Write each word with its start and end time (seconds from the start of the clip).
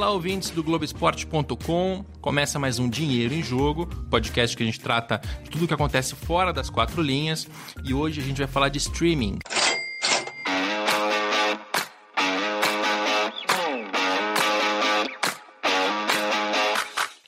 Olá, 0.00 0.12
ouvintes 0.12 0.48
do 0.48 0.62
Globoesporte.com. 0.62 2.06
Começa 2.22 2.58
mais 2.58 2.78
um 2.78 2.88
Dinheiro 2.88 3.34
em 3.34 3.42
Jogo, 3.42 3.86
podcast 4.08 4.56
que 4.56 4.62
a 4.62 4.66
gente 4.66 4.80
trata 4.80 5.20
de 5.44 5.50
tudo 5.50 5.66
o 5.66 5.68
que 5.68 5.74
acontece 5.74 6.14
fora 6.14 6.54
das 6.54 6.70
quatro 6.70 7.02
linhas. 7.02 7.46
E 7.84 7.92
hoje 7.92 8.18
a 8.18 8.24
gente 8.24 8.38
vai 8.38 8.46
falar 8.46 8.70
de 8.70 8.78
streaming. 8.78 9.38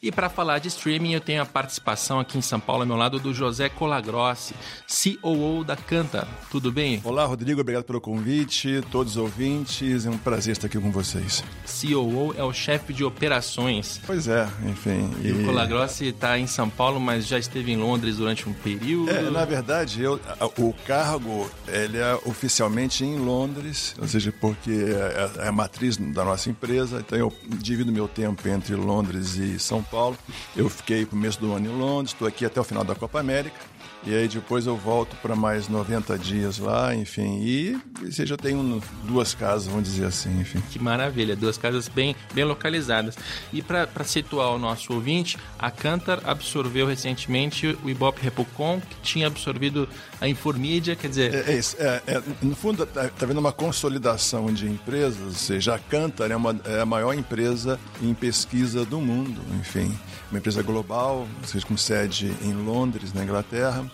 E 0.04 0.10
para 0.10 0.28
falar 0.28 0.58
de 0.58 0.66
streaming, 0.66 1.12
eu 1.12 1.20
tenho 1.20 1.40
a 1.40 1.46
participação 1.46 2.18
aqui 2.18 2.36
em 2.36 2.42
São 2.42 2.58
Paulo 2.58 2.82
ao 2.82 2.86
meu 2.88 2.96
lado 2.96 3.20
do 3.20 3.32
José 3.32 3.68
Colagrossi, 3.68 4.52
COO 4.88 5.62
da 5.62 5.76
Canta. 5.76 6.26
Tudo 6.50 6.72
bem? 6.72 7.00
Olá, 7.04 7.24
Rodrigo, 7.24 7.60
obrigado 7.60 7.84
pelo 7.84 8.00
convite, 8.00 8.82
todos 8.90 9.12
os 9.12 9.16
ouvintes, 9.16 10.04
é 10.04 10.10
um 10.10 10.18
prazer 10.18 10.54
estar 10.54 10.66
aqui 10.66 10.76
com 10.76 10.90
vocês. 10.90 11.44
COO 11.64 12.34
é 12.36 12.43
o 12.43 12.52
chefe 12.52 12.93
de 12.93 13.04
operações. 13.04 14.00
Pois 14.04 14.26
é, 14.26 14.48
enfim. 14.68 15.08
E, 15.22 15.29
e... 15.29 15.32
o 15.34 15.44
Colagrossi 15.44 16.07
está 16.07 16.36
em 16.36 16.48
São 16.48 16.68
Paulo, 16.68 16.98
mas 16.98 17.24
já 17.24 17.38
esteve 17.38 17.71
em 17.71 17.76
Londres 17.76 18.16
durante 18.16 18.48
um 18.48 18.52
período. 18.52 19.08
É, 19.08 19.30
na 19.30 19.44
verdade, 19.44 20.02
eu, 20.02 20.21
o 20.58 20.74
cargo 20.84 21.48
ele 21.68 21.98
é 21.98 22.18
oficialmente 22.26 23.04
em 23.04 23.21
Londres, 23.21 23.94
ou 24.00 24.08
seja, 24.08 24.34
porque 24.40 24.72
é, 24.72 25.44
é 25.44 25.46
a 25.46 25.52
matriz 25.52 25.96
da 25.96 26.24
nossa 26.24 26.50
empresa, 26.50 27.04
então 27.07 27.16
eu 27.16 27.32
divido 27.46 27.93
meu 27.93 28.08
tempo 28.08 28.48
entre 28.48 28.74
Londres 28.74 29.36
e 29.36 29.60
São 29.60 29.80
Paulo. 29.92 30.16
Eu 30.56 30.70
fiquei 30.70 31.04
começo 31.04 31.38
do 31.38 31.52
ano 31.52 31.66
em 31.66 31.78
Londres, 31.78 32.14
estou 32.14 32.27
aqui 32.27 32.46
até 32.46 32.58
o 32.58 32.64
final 32.64 32.82
da 32.82 32.94
Copa 32.94 33.20
América. 33.20 33.60
E 34.05 34.14
aí 34.14 34.27
depois 34.27 34.66
eu 34.66 34.77
volto 34.77 35.14
para 35.16 35.36
mais 35.36 35.69
90 35.69 36.19
dias 36.19 36.58
lá, 36.58 36.94
enfim. 36.94 37.41
E 37.42 37.78
você 38.02 38.27
já 38.27 38.36
tem 38.36 38.56
um, 38.56 38.80
duas 39.05 39.33
casas, 39.33 39.68
vamos 39.68 39.84
dizer 39.84 40.06
assim, 40.06 40.40
enfim. 40.40 40.60
Que 40.70 40.78
maravilha, 40.78 41.36
duas 41.36 41.56
casas 41.56 41.88
bem, 41.88 42.16
bem 42.34 42.44
localizadas. 42.44 43.16
E 43.52 43.62
para 43.62 43.88
situar 44.04 44.50
o 44.50 44.58
nosso 44.58 44.92
ouvinte, 44.92 45.38
a 45.56 45.70
Cantar 45.70 46.20
absorveu 46.24 46.86
recentemente 46.86 47.78
o 47.84 47.88
Ibope 47.88 48.20
Repucon, 48.22 48.80
que 48.80 48.96
tinha 49.02 49.28
absorvido 49.28 49.88
a 50.20 50.28
Informídia, 50.28 50.96
quer 50.96 51.08
dizer... 51.08 51.34
É, 51.34 51.52
é 51.52 51.58
isso, 51.58 51.77
é, 51.78 52.02
é, 52.06 52.22
no 52.42 52.56
fundo 52.56 52.82
está 52.82 53.08
tá 53.08 53.27
vendo 53.27 53.38
uma 53.38 53.52
consolidação 53.52 54.52
de 54.52 54.66
empresas, 54.66 55.22
ou 55.22 55.32
seja, 55.32 55.77
a 55.77 55.78
Cantar 55.78 56.30
é, 56.30 56.36
uma, 56.36 56.60
é 56.64 56.80
a 56.80 56.86
maior 56.86 57.14
empresa 57.14 57.78
em 58.00 58.12
pesquisa 58.14 58.84
do 58.84 59.00
mundo, 59.00 59.40
enfim. 59.60 59.96
Uma 60.33 60.38
empresa 60.38 60.62
global, 60.62 61.28
seja, 61.44 61.66
com 61.66 61.77
sede 61.77 62.34
em 62.41 62.55
Londres, 62.55 63.12
na 63.12 63.22
Inglaterra, 63.22 63.84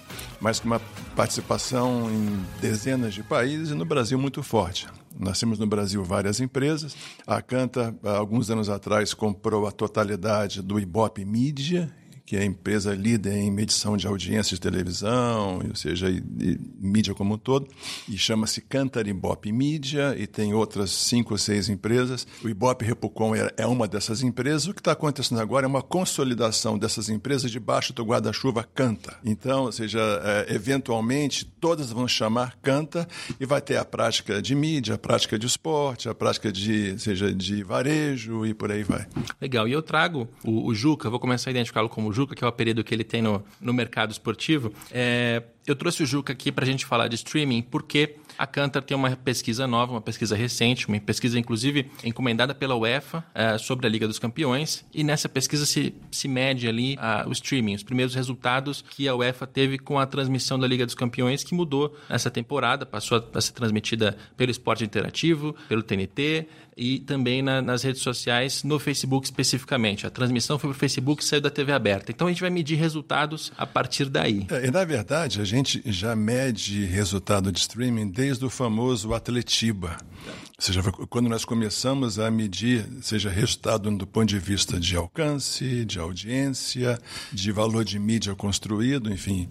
mas 0.40 0.60
com 0.60 0.68
uma 0.68 0.80
participação 1.16 2.08
em 2.08 2.38
dezenas 2.60 3.12
de 3.12 3.24
países 3.24 3.70
e 3.70 3.74
no 3.74 3.84
Brasil 3.84 4.16
muito 4.16 4.40
forte. 4.40 4.86
Nós 5.18 5.40
temos 5.40 5.58
no 5.58 5.66
Brasil 5.66 6.04
várias 6.04 6.38
empresas. 6.38 6.96
A 7.26 7.42
Canta, 7.42 7.92
alguns 8.04 8.50
anos 8.50 8.68
atrás, 8.70 9.12
comprou 9.12 9.66
a 9.66 9.72
totalidade 9.72 10.62
do 10.62 10.78
Ibope 10.78 11.24
Mídia, 11.24 11.92
que 12.28 12.36
é 12.36 12.40
a 12.40 12.44
empresa 12.44 12.94
líder 12.94 13.32
em 13.38 13.50
medição 13.50 13.96
de 13.96 14.06
audiência 14.06 14.54
de 14.54 14.60
televisão, 14.60 15.62
ou 15.66 15.74
seja, 15.74 16.10
e, 16.10 16.18
e, 16.18 16.60
mídia 16.78 17.14
como 17.14 17.36
um 17.36 17.38
todo, 17.38 17.66
e 18.06 18.18
chama-se 18.18 18.60
Cantar 18.60 19.06
Ibope 19.06 19.50
Mídia, 19.50 20.14
e 20.14 20.26
tem 20.26 20.52
outras 20.52 20.90
cinco 20.90 21.32
ou 21.32 21.38
seis 21.38 21.70
empresas. 21.70 22.26
O 22.44 22.48
Ibope 22.50 22.84
Repucom 22.84 23.34
é, 23.34 23.50
é 23.56 23.66
uma 23.66 23.88
dessas 23.88 24.22
empresas. 24.22 24.66
O 24.66 24.74
que 24.74 24.80
está 24.80 24.92
acontecendo 24.92 25.40
agora 25.40 25.64
é 25.64 25.66
uma 25.66 25.80
consolidação 25.80 26.78
dessas 26.78 27.08
empresas 27.08 27.50
debaixo 27.50 27.94
do 27.94 28.04
guarda-chuva 28.04 28.62
Canta. 28.62 29.16
Então, 29.24 29.62
ou 29.62 29.72
seja, 29.72 29.98
é, 30.22 30.54
eventualmente, 30.54 31.46
todas 31.46 31.90
vão 31.90 32.06
chamar 32.06 32.58
Canta 32.60 33.08
e 33.40 33.46
vai 33.46 33.62
ter 33.62 33.78
a 33.78 33.86
prática 33.86 34.42
de 34.42 34.54
mídia, 34.54 34.96
a 34.96 34.98
prática 34.98 35.38
de 35.38 35.46
esporte, 35.46 36.10
a 36.10 36.14
prática 36.14 36.52
de, 36.52 36.98
seja, 36.98 37.32
de 37.32 37.62
varejo 37.62 38.44
e 38.44 38.52
por 38.52 38.70
aí 38.70 38.82
vai. 38.82 39.06
Legal. 39.40 39.66
E 39.66 39.72
eu 39.72 39.80
trago 39.80 40.28
o, 40.44 40.66
o 40.66 40.74
Juca, 40.74 41.08
vou 41.08 41.18
começar 41.18 41.48
a 41.48 41.52
identificá-lo 41.52 41.88
como 41.88 42.17
Juca, 42.18 42.34
que 42.34 42.42
é 42.42 42.46
o 42.46 42.48
apelido 42.48 42.82
que 42.82 42.92
ele 42.92 43.04
tem 43.04 43.22
no, 43.22 43.44
no 43.60 43.72
mercado 43.72 44.10
esportivo. 44.10 44.72
É, 44.90 45.42
eu 45.66 45.76
trouxe 45.76 46.02
o 46.02 46.06
Juca 46.06 46.32
aqui 46.32 46.50
para 46.50 46.64
a 46.64 46.66
gente 46.66 46.84
falar 46.84 47.08
de 47.08 47.14
streaming, 47.14 47.62
porque 47.62 48.16
a 48.36 48.46
Cantar 48.46 48.82
tem 48.82 48.96
uma 48.96 49.10
pesquisa 49.16 49.66
nova, 49.66 49.92
uma 49.92 50.00
pesquisa 50.00 50.34
recente, 50.34 50.88
uma 50.88 50.98
pesquisa 50.98 51.38
inclusive 51.38 51.90
encomendada 52.02 52.54
pela 52.54 52.74
UEFA 52.74 53.24
é, 53.34 53.58
sobre 53.58 53.86
a 53.86 53.90
Liga 53.90 54.06
dos 54.08 54.18
Campeões. 54.18 54.84
E 54.94 55.04
nessa 55.04 55.28
pesquisa 55.28 55.66
se, 55.66 55.94
se 56.10 56.26
mede 56.26 56.66
ali 56.66 56.96
o 57.26 57.32
streaming, 57.32 57.74
os 57.74 57.82
primeiros 57.82 58.14
resultados 58.14 58.82
que 58.90 59.06
a 59.06 59.14
UEFA 59.14 59.46
teve 59.46 59.78
com 59.78 59.98
a 59.98 60.06
transmissão 60.06 60.58
da 60.58 60.66
Liga 60.66 60.86
dos 60.86 60.94
Campeões, 60.94 61.44
que 61.44 61.54
mudou 61.54 61.96
essa 62.08 62.30
temporada, 62.30 62.86
passou 62.86 63.18
a, 63.18 63.38
a 63.38 63.40
ser 63.40 63.52
transmitida 63.52 64.16
pelo 64.36 64.50
esporte 64.50 64.84
interativo, 64.84 65.54
pelo 65.68 65.82
TNT 65.82 66.48
e 66.78 67.00
também 67.00 67.42
na, 67.42 67.60
nas 67.60 67.82
redes 67.82 68.00
sociais, 68.00 68.62
no 68.62 68.78
Facebook 68.78 69.26
especificamente. 69.26 70.06
A 70.06 70.10
transmissão 70.10 70.58
foi 70.58 70.70
para 70.70 70.76
o 70.76 70.78
Facebook 70.78 71.22
e 71.22 71.26
saiu 71.26 71.42
da 71.42 71.50
TV 71.50 71.72
aberta. 71.72 72.12
Então 72.12 72.28
a 72.28 72.30
gente 72.30 72.40
vai 72.40 72.50
medir 72.50 72.76
resultados 72.76 73.52
a 73.58 73.66
partir 73.66 74.06
daí. 74.06 74.46
É, 74.48 74.70
na 74.70 74.84
verdade, 74.84 75.40
a 75.40 75.44
gente 75.44 75.82
já 75.84 76.16
mede 76.16 76.84
resultado 76.86 77.52
de 77.52 77.58
streaming 77.58 78.08
desde 78.08 78.38
desde 78.38 78.44
o 78.44 78.50
famoso 78.50 79.12
Atletiba. 79.14 79.96
Ou 80.56 80.62
seja, 80.64 80.82
quando 81.08 81.28
nós 81.28 81.44
começamos 81.44 82.18
a 82.18 82.30
medir, 82.30 82.86
seja 83.02 83.30
resultado 83.30 83.90
do 83.90 84.06
ponto 84.06 84.26
de 84.26 84.38
vista 84.38 84.78
de 84.78 84.96
alcance, 84.96 85.84
de 85.84 85.98
audiência, 85.98 86.98
de 87.32 87.50
valor 87.50 87.84
de 87.84 87.98
mídia 87.98 88.34
construído, 88.34 89.12
enfim, 89.12 89.48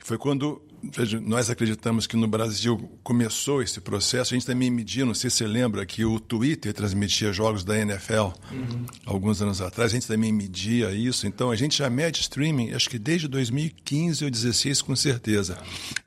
foi 0.00 0.18
quando 0.18 0.60
veja, 0.92 1.20
nós 1.20 1.50
acreditamos 1.50 2.06
que 2.06 2.16
no 2.16 2.26
Brasil 2.26 2.90
começou 3.02 3.62
esse 3.62 3.80
processo. 3.80 4.34
A 4.34 4.36
gente 4.36 4.46
também 4.46 4.70
mediu, 4.70 5.06
não 5.06 5.14
sei 5.14 5.30
se 5.30 5.36
você 5.36 5.46
lembra, 5.46 5.84
que 5.86 6.04
o 6.04 6.18
Twitter 6.18 6.72
transmitia 6.72 7.32
jogos 7.32 7.64
da 7.64 7.78
NFL 7.78 8.14
uhum. 8.52 8.86
alguns 9.06 9.40
anos 9.42 9.60
atrás. 9.60 9.92
A 9.92 9.94
gente 9.94 10.06
também 10.06 10.32
media 10.32 10.92
isso. 10.92 11.26
Então 11.26 11.50
a 11.50 11.56
gente 11.56 11.78
já 11.78 11.88
mede 11.88 12.20
streaming, 12.20 12.72
acho 12.72 12.88
que 12.88 12.98
desde 12.98 13.28
2015 13.28 14.24
ou 14.24 14.30
2016, 14.30 14.82
com 14.82 14.96
certeza. 14.96 15.58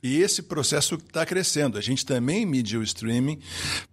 E 0.02 0.18
esse 0.18 0.42
processo 0.42 0.96
está 0.96 1.26
crescendo. 1.26 1.78
A 1.78 1.82
gente 1.82 2.06
também 2.06 2.46
mediu 2.46 2.80
o 2.80 2.84
streaming 2.84 3.40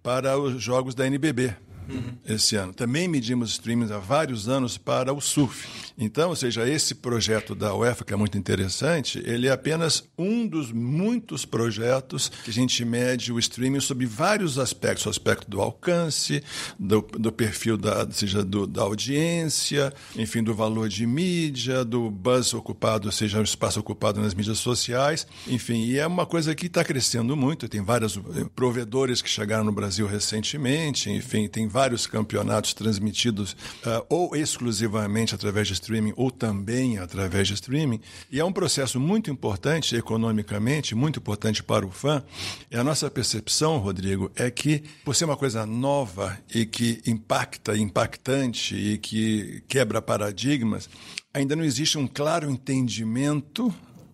para 0.03 0.37
os 0.37 0.61
jogos 0.61 0.93
da 0.93 1.05
NBB 1.07 1.55
uhum. 1.89 2.13
esse 2.27 2.55
ano. 2.55 2.73
Também 2.73 3.07
medimos 3.07 3.51
streaming 3.51 3.91
há 3.91 3.97
vários 3.97 4.47
anos 4.47 4.77
para 4.77 5.13
o 5.13 5.21
surf. 5.21 5.67
Então, 5.97 6.29
ou 6.29 6.35
seja, 6.35 6.67
esse 6.67 6.93
projeto 6.95 7.55
da 7.55 7.73
UEFA, 7.73 8.03
que 8.03 8.13
é 8.13 8.15
muito 8.15 8.37
interessante, 8.37 9.21
ele 9.25 9.47
é 9.47 9.51
apenas 9.51 10.03
um 10.17 10.45
dos 10.45 10.71
muitos 10.71 11.45
projetos 11.45 12.29
que 12.43 12.49
a 12.49 12.53
gente 12.53 12.83
mede 12.83 13.31
o 13.31 13.39
streaming 13.39 13.79
sobre 13.79 14.05
vários 14.05 14.59
aspectos. 14.59 15.05
O 15.05 15.09
aspecto 15.09 15.49
do 15.49 15.61
alcance, 15.61 16.43
do, 16.77 17.01
do 17.01 17.31
perfil 17.31 17.77
da, 17.77 18.09
seja 18.11 18.43
do, 18.43 18.67
da 18.67 18.81
audiência, 18.81 19.93
enfim, 20.15 20.43
do 20.43 20.53
valor 20.53 20.89
de 20.89 21.05
mídia, 21.05 21.85
do 21.85 22.11
buzz 22.11 22.53
ocupado, 22.53 23.07
ou 23.07 23.11
seja, 23.11 23.39
o 23.39 23.43
espaço 23.43 23.79
ocupado 23.79 24.21
nas 24.21 24.33
mídias 24.33 24.59
sociais. 24.59 25.25
Enfim, 25.47 25.85
e 25.85 25.97
é 25.97 26.05
uma 26.05 26.25
coisa 26.25 26.53
que 26.53 26.65
está 26.65 26.83
crescendo 26.83 27.35
muito. 27.37 27.69
Tem 27.69 27.81
vários 27.81 28.19
provedores 28.55 29.21
que 29.21 29.29
chegaram 29.29 29.63
no 29.63 29.71
Brasil 29.71 30.07
recentemente, 30.07 31.09
enfim, 31.09 31.47
tem 31.47 31.67
vários 31.75 32.07
campeonatos 32.07 32.73
transmitidos 32.73 33.51
uh, 33.51 34.05
ou 34.07 34.33
exclusivamente 34.33 35.35
através 35.35 35.67
de 35.67 35.73
streaming 35.73 36.13
ou 36.15 36.31
também 36.31 36.97
através 36.99 37.49
de 37.49 37.53
streaming. 37.53 37.99
E 38.31 38.39
é 38.39 38.45
um 38.45 38.53
processo 38.53 38.97
muito 38.97 39.29
importante 39.29 39.93
economicamente, 39.93 40.95
muito 40.95 41.19
importante 41.19 41.61
para 41.61 41.85
o 41.85 41.91
fã. 41.91 42.23
E 42.71 42.77
a 42.77 42.83
nossa 42.83 43.11
percepção, 43.11 43.77
Rodrigo, 43.77 44.31
é 44.37 44.49
que, 44.49 44.83
por 45.03 45.13
ser 45.13 45.25
uma 45.25 45.35
coisa 45.35 45.65
nova 45.65 46.39
e 46.53 46.65
que 46.65 47.01
impacta, 47.05 47.75
impactante 47.75 48.73
e 48.73 48.97
que 48.97 49.61
quebra 49.67 50.01
paradigmas, 50.01 50.89
ainda 51.33 51.57
não 51.57 51.63
existe 51.65 51.97
um 51.97 52.07
claro 52.07 52.49
entendimento 52.49 53.69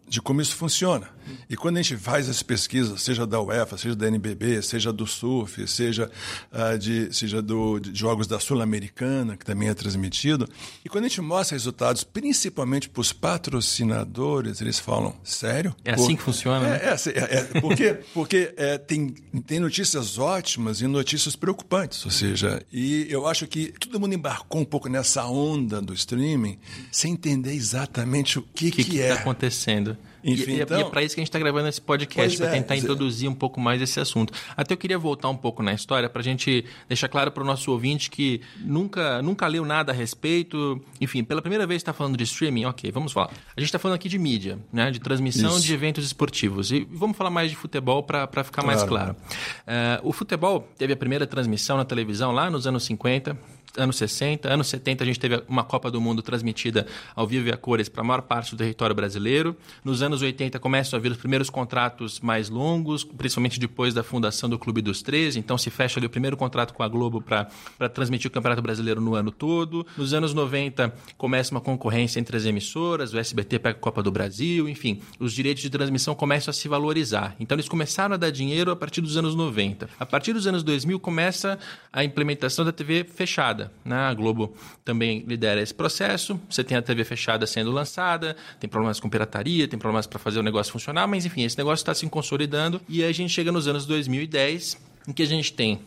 de 0.10 0.20
como 0.20 0.42
isso 0.42 0.56
funciona. 0.56 1.08
E 1.50 1.56
quando 1.56 1.78
a 1.78 1.82
gente 1.82 1.98
faz 1.98 2.30
as 2.30 2.42
pesquisas, 2.42 3.02
seja 3.02 3.26
da 3.26 3.42
UEFA, 3.42 3.78
seja 3.78 3.96
da 3.96 4.08
NBB, 4.08 4.62
seja 4.62 4.92
do 4.92 5.06
surf, 5.06 5.68
seja, 5.68 6.10
uh, 6.52 6.78
de, 6.78 7.14
seja 7.14 7.42
do, 7.42 7.80
de 7.80 7.98
jogos 7.98 8.28
da 8.28 8.40
Sul-Americana, 8.40 9.38
que 9.38 9.46
também 9.46 9.70
é 9.70 9.74
transmitido, 9.74 10.48
e 10.84 10.90
quando 10.90 11.06
a 11.06 11.08
gente 11.08 11.22
mostra 11.22 11.56
resultados, 11.56 12.04
principalmente 12.04 12.90
para 12.90 13.02
os 13.02 13.14
patrocinadores, 13.14 14.62
eles 14.62 14.80
falam, 14.80 15.16
sério? 15.24 15.76
É 15.84 15.94
assim 15.94 16.16
que 16.16 16.22
funciona? 16.22 16.68
É, 16.68 16.70
né? 16.70 16.96
é, 17.16 17.38
é, 17.38 17.44
porque, 17.60 17.94
porque 18.14 18.54
é, 18.58 18.78
tem, 18.78 19.14
tem 19.46 19.60
notícias 19.60 20.18
ótimas 20.18 20.82
e 20.82 20.88
notícias 20.88 21.36
preocupantes, 21.36 22.04
ou 22.06 22.12
seja, 22.12 22.64
e 22.72 23.08
eu 23.10 23.28
acho 23.28 23.48
que 23.48 23.74
todo 23.80 24.00
mundo 24.00 24.14
embarcou 24.14 24.62
um 24.62 24.66
pouco 24.66 24.90
nessa 24.90 25.26
onda 25.26 25.82
do 25.82 25.94
streaming 25.94 26.58
sem 26.92 27.14
entender 27.14 27.54
exatamente 27.54 28.40
o 28.40 28.42
que, 28.42 28.72
que, 28.72 28.84
que, 28.84 28.92
que 28.92 29.02
é. 29.02 29.10
está 29.10 29.22
acontecendo. 29.22 29.98
Enfim, 30.24 30.52
e, 30.52 30.60
é, 30.60 30.64
então... 30.64 30.78
e 30.78 30.82
é 30.82 30.86
para 30.86 31.04
isso 31.04 31.16
que 31.16 31.22
a 31.22 31.24
gente 31.24 31.30
está 31.30 31.40
gravando 31.40 31.68
esse 31.68 31.82
podcast, 31.82 32.38
para 32.38 32.48
é, 32.48 32.52
tentar 32.52 32.76
introduzir 32.78 33.30
um 33.30 33.34
pouco 33.34 33.60
mais 33.60 33.82
esse 33.82 34.00
assunto. 34.00 34.34
Até 34.56 34.74
eu 34.74 34.78
queria 34.78 34.98
voltar 34.98 35.30
um 35.30 35.38
pouco 35.38 35.64
na 35.64 35.74
história 35.74 36.10
para 36.10 36.22
a 36.22 36.24
gente 36.24 36.66
deixar 36.88 37.08
claro 37.08 37.32
para 37.32 37.44
o 37.44 37.46
nosso 37.46 37.72
ouvinte 37.72 38.10
que 38.10 38.42
nunca, 38.60 39.22
nunca 39.22 39.48
leu 39.48 39.66
nada 39.66 39.92
a 39.92 39.96
respeito. 39.96 40.82
Enfim, 41.00 41.24
pela 41.24 41.42
primeira 41.42 41.66
vez 41.66 41.82
está 41.82 41.94
falando 41.94 42.18
de 42.18 42.24
streaming, 42.24 42.66
ok, 42.66 42.92
vamos 42.92 43.12
falar. 43.12 43.32
A 43.56 43.60
gente 43.60 43.68
está 43.68 43.80
falando 43.80 43.96
aqui 43.96 44.10
de 44.10 44.20
mídia, 44.20 44.60
né, 44.72 44.92
de 44.92 45.00
transmissão 45.00 45.58
isso. 45.58 45.66
de 45.66 45.74
eventos 45.74 46.06
esportivos. 46.06 46.72
E 46.72 46.88
vamos 46.92 47.18
falar 47.18 47.30
mais 47.30 47.50
de 47.50 47.58
futebol 47.58 48.04
para 48.04 48.28
ficar 48.44 48.62
claro. 48.62 48.68
mais 48.68 48.84
claro. 48.84 49.16
Uh, 49.62 50.10
o 50.10 50.14
futebol 50.14 50.68
teve 50.78 50.94
a 50.94 50.98
primeira 50.98 51.26
transmissão 51.26 51.78
na 51.78 51.86
televisão 51.86 52.32
lá 52.32 52.50
nos 52.50 52.68
anos 52.68 52.84
50 52.86 53.38
anos 53.78 53.96
60, 53.98 54.52
anos 54.52 54.68
70 54.68 55.04
a 55.04 55.08
gente 55.08 55.20
teve 55.20 55.44
uma 55.48 55.64
Copa 55.64 55.90
do 55.90 56.02
Mundo 56.02 56.22
transmitida 56.22 56.86
ao 57.16 57.28
vivo 57.28 57.48
e 57.48 57.52
a 57.52 57.58
cores 57.58 57.90
para 57.90 58.02
a 58.02 58.04
maior 58.04 58.22
parte 58.22 58.52
do 58.52 58.58
território 58.58 58.96
brasileiro. 58.96 59.56
Nos 59.84 60.02
anos 60.02 60.22
80 60.22 60.60
começam 60.60 60.98
a 60.98 61.02
vir 61.02 61.12
os 61.12 61.18
primeiros 61.18 61.50
contratos 61.50 62.20
mais 62.20 62.50
longos, 62.50 63.04
principalmente 63.04 63.60
depois 63.60 63.94
da 63.94 64.04
fundação 64.04 64.50
do 64.50 64.58
Clube 64.58 64.82
dos 64.82 65.02
13, 65.02 65.40
então 65.40 65.58
se 65.58 65.70
fecha 65.70 66.00
ali 66.00 66.06
o 66.06 66.10
primeiro 66.10 66.36
contrato 66.36 66.74
com 66.74 66.84
a 66.84 66.88
Globo 66.88 67.22
para 67.22 67.48
transmitir 67.90 68.30
o 68.30 68.32
Campeonato 68.32 68.62
Brasileiro 68.62 69.00
no 69.00 69.16
ano 69.16 69.32
todo. 69.32 69.86
Nos 69.98 70.14
anos 70.14 70.34
90 70.34 70.94
começa 71.18 71.52
uma 71.52 71.62
concorrência 71.62 72.20
entre 72.20 72.36
as 72.36 72.46
emissoras, 72.46 73.14
o 73.14 73.18
SBT 73.18 73.60
pega 73.60 73.78
a 73.78 73.82
Copa 73.82 74.04
do 74.04 74.12
Brasil, 74.12 74.68
enfim, 74.68 75.02
os 75.20 75.34
direitos 75.34 75.62
de 75.64 75.70
transmissão 75.70 76.16
começam 76.16 76.52
a 76.52 76.54
se 76.54 76.68
valorizar. 76.68 77.36
Então 77.40 77.56
eles 77.56 77.70
começaram 77.70 78.16
a 78.16 78.18
dar 78.18 78.32
dinheiro 78.32 78.72
a 78.72 78.76
partir 78.76 79.02
dos 79.02 79.18
anos 79.18 79.36
90. 79.36 79.90
A 80.00 80.06
partir 80.06 80.34
dos 80.34 80.48
anos 80.48 80.64
2000 80.64 81.00
começa 81.00 81.58
a 81.92 82.04
implementação 82.04 82.66
da 82.66 82.72
TV 82.72 83.04
fechada. 83.04 83.61
Né? 83.84 83.96
A 83.96 84.14
Globo 84.14 84.56
também 84.86 85.24
lidera 85.28 85.62
esse 85.62 85.74
processo. 85.74 86.40
Você 86.50 86.64
tem 86.64 86.78
a 86.78 86.82
TV 86.82 87.04
fechada 87.04 87.46
sendo 87.46 87.72
lançada, 87.72 88.36
tem 88.60 88.70
problemas 88.70 89.00
com 89.00 89.10
pirataria, 89.10 89.68
tem 89.68 89.78
problemas 89.78 90.08
para 90.08 90.20
fazer 90.20 90.40
o 90.40 90.44
negócio 90.44 90.72
funcionar, 90.72 91.08
mas 91.08 91.26
enfim, 91.26 91.44
esse 91.44 91.58
negócio 91.58 91.82
está 91.82 91.94
se 91.94 92.08
consolidando. 92.08 92.82
E 92.88 93.04
a 93.04 93.12
gente 93.12 93.32
chega 93.34 93.52
nos 93.52 93.68
anos 93.68 93.86
2010, 93.86 94.78
em 95.08 95.14
que 95.14 95.24
a 95.24 95.28
gente 95.28 95.54
tem 95.54 95.82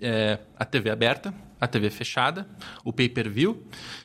é, 0.00 0.38
a 0.56 0.64
TV 0.64 0.90
aberta, 0.90 1.34
a 1.60 1.66
TV 1.66 1.90
fechada, 1.90 2.46
o 2.84 2.92
pay-per-view 2.92 3.62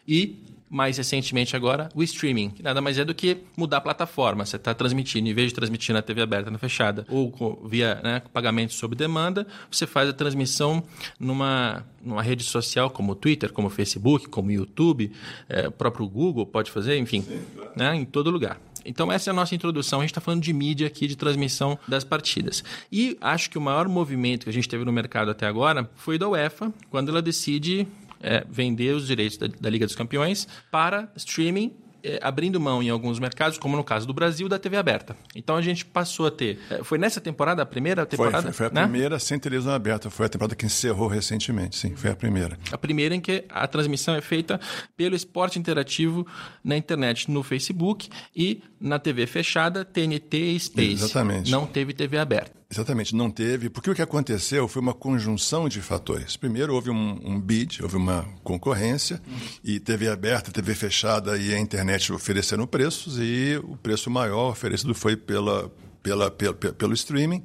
e 0.08 0.42
mais 0.74 0.98
recentemente 0.98 1.56
agora 1.56 1.88
o 1.94 2.02
streaming, 2.02 2.50
que 2.50 2.64
nada 2.64 2.82
mais 2.82 2.98
é 2.98 3.06
do 3.06 3.14
que 3.14 3.38
mudar 3.56 3.78
a 3.78 3.82
plataforma. 3.82 4.44
Você 4.44 4.56
está 4.56 4.74
transmitindo, 4.74 5.30
em 5.30 5.34
vez 5.34 5.50
de 5.50 5.54
transmitir 5.54 5.94
na 5.94 6.02
TV 6.02 6.24
aberta, 6.24 6.50
na 6.50 6.58
fechada, 6.58 7.06
ou 7.08 7.62
via 7.70 8.02
né, 8.04 8.24
pagamento 8.34 8.74
sob 8.74 8.96
demanda, 8.96 9.46
você 9.70 9.86
faz 9.86 10.10
a 10.10 10.14
transmissão 10.14 10.84
numa, 11.20 11.86
numa 12.04 12.24
rede 12.24 12.44
social 12.44 12.90
como 12.90 13.12
o 13.12 13.16
Twitter, 13.16 13.54
como 13.54 13.68
o 13.68 13.70
Facebook, 13.70 14.28
como 14.30 14.50
o 14.50 14.52
YouTube, 14.52 15.12
é, 15.48 15.68
o 15.68 15.72
próprio 15.72 16.08
Google 16.08 16.48
pode 16.48 16.72
fazer, 16.72 16.98
enfim, 16.98 17.22
Sim, 17.22 17.42
claro. 17.56 17.72
né, 17.76 17.96
em 17.96 18.04
todo 18.04 18.32
lugar. 18.32 18.60
Então, 18.86 19.12
essa 19.12 19.30
é 19.30 19.32
a 19.32 19.34
nossa 19.34 19.56
introdução. 19.56 20.00
A 20.00 20.04
gente 20.04 20.12
está 20.12 20.22
falando 20.22 20.42
de 20.42 20.52
mídia 20.52 20.88
aqui, 20.88 21.08
de 21.08 21.16
transmissão 21.16 21.78
das 21.88 22.04
partidas. 22.04 22.64
E 22.92 23.18
acho 23.22 23.50
que 23.50 23.58
o 23.58 23.62
maior 23.62 23.88
movimento 23.88 24.44
que 24.44 24.50
a 24.50 24.54
gente 24.54 24.68
teve 24.68 24.84
no 24.84 24.92
mercado 24.92 25.32
até 25.32 25.46
agora 25.46 25.90
foi 25.96 26.18
da 26.18 26.28
UEFA, 26.28 26.74
quando 26.90 27.10
ela 27.10 27.22
decide 27.22 27.88
é, 28.24 28.44
vender 28.50 28.96
os 28.96 29.06
direitos 29.06 29.38
da, 29.38 29.48
da 29.48 29.70
Liga 29.70 29.86
dos 29.86 29.96
Campeões 29.96 30.48
para 30.72 31.12
streaming 31.16 31.76
é, 32.04 32.20
abrindo 32.22 32.60
mão 32.60 32.84
em 32.84 32.90
alguns 32.90 33.18
mercados, 33.18 33.58
como 33.58 33.78
no 33.78 33.84
caso 33.84 34.06
do 34.06 34.14
Brasil, 34.14 34.50
da 34.50 34.60
TV 34.60 34.76
aberta. 34.76 35.16
Então 35.34 35.56
a 35.56 35.62
gente 35.62 35.86
passou 35.86 36.28
a 36.28 36.32
ter. 36.32 36.60
É, 36.70 36.84
foi 36.84 36.98
nessa 36.98 37.22
temporada, 37.22 37.62
a 37.62 37.66
primeira 37.66 38.06
temporada? 38.06 38.44
Foi, 38.44 38.52
foi, 38.52 38.70
foi 38.70 38.78
a 38.78 38.82
né? 38.82 38.84
primeira 38.84 39.18
sem 39.20 39.40
televisão 39.40 39.74
aberta. 39.74 40.10
Foi 40.10 40.26
a 40.26 40.30
temporada 40.30 40.56
que 40.56 40.66
encerrou 40.66 41.08
recentemente, 41.08 41.78
sim, 41.78 41.96
foi 41.96 42.12
a 42.12 42.16
primeira. 42.16 42.58
A 42.72 42.78
primeira 42.78 43.16
em 43.16 43.22
que 43.22 43.46
a 43.48 43.66
transmissão 43.68 44.16
é 44.16 44.22
feita 44.22 44.60
pelo 44.98 45.16
esporte 45.16 45.58
interativo 45.58 46.28
na 46.64 46.76
internet, 46.76 47.32
no 47.32 47.42
Facebook 47.42 48.10
e 48.36 48.62
na 48.80 49.00
TV 49.00 49.26
fechada, 49.26 49.86
TNT 49.86 50.38
e 50.38 50.60
Space. 50.60 50.92
Exatamente. 50.92 51.50
Não 51.50 51.66
teve 51.66 51.94
TV 51.94 52.18
aberta. 52.18 52.63
Exatamente, 52.74 53.16
não 53.16 53.30
teve, 53.30 53.70
porque 53.70 53.92
o 53.92 53.94
que 53.94 54.02
aconteceu 54.02 54.68
foi 54.68 54.82
uma 54.82 54.96
conjunção 54.96 55.70
de 55.70 55.80
fatores. 55.80 56.36
Primeiro, 56.36 56.74
houve 56.74 56.90
um, 56.90 57.20
um 57.24 57.40
bid, 57.40 57.84
houve 57.84 57.96
uma 57.96 58.26
concorrência, 58.44 59.22
uhum. 59.28 59.38
e 59.64 59.80
TV 59.80 60.10
aberta, 60.10 60.52
TV 60.52 60.74
fechada 60.74 61.38
e 61.38 61.54
a 61.54 61.60
internet 61.60 62.12
ofereceram 62.12 62.66
preços, 62.66 63.20
e 63.20 63.62
o 63.64 63.78
preço 63.78 64.10
maior 64.10 64.50
oferecido 64.50 64.96
foi 64.96 65.16
pela, 65.16 65.72
pela, 66.02 66.32
pelo, 66.32 66.56
pelo 66.56 66.94
streaming, 66.96 67.44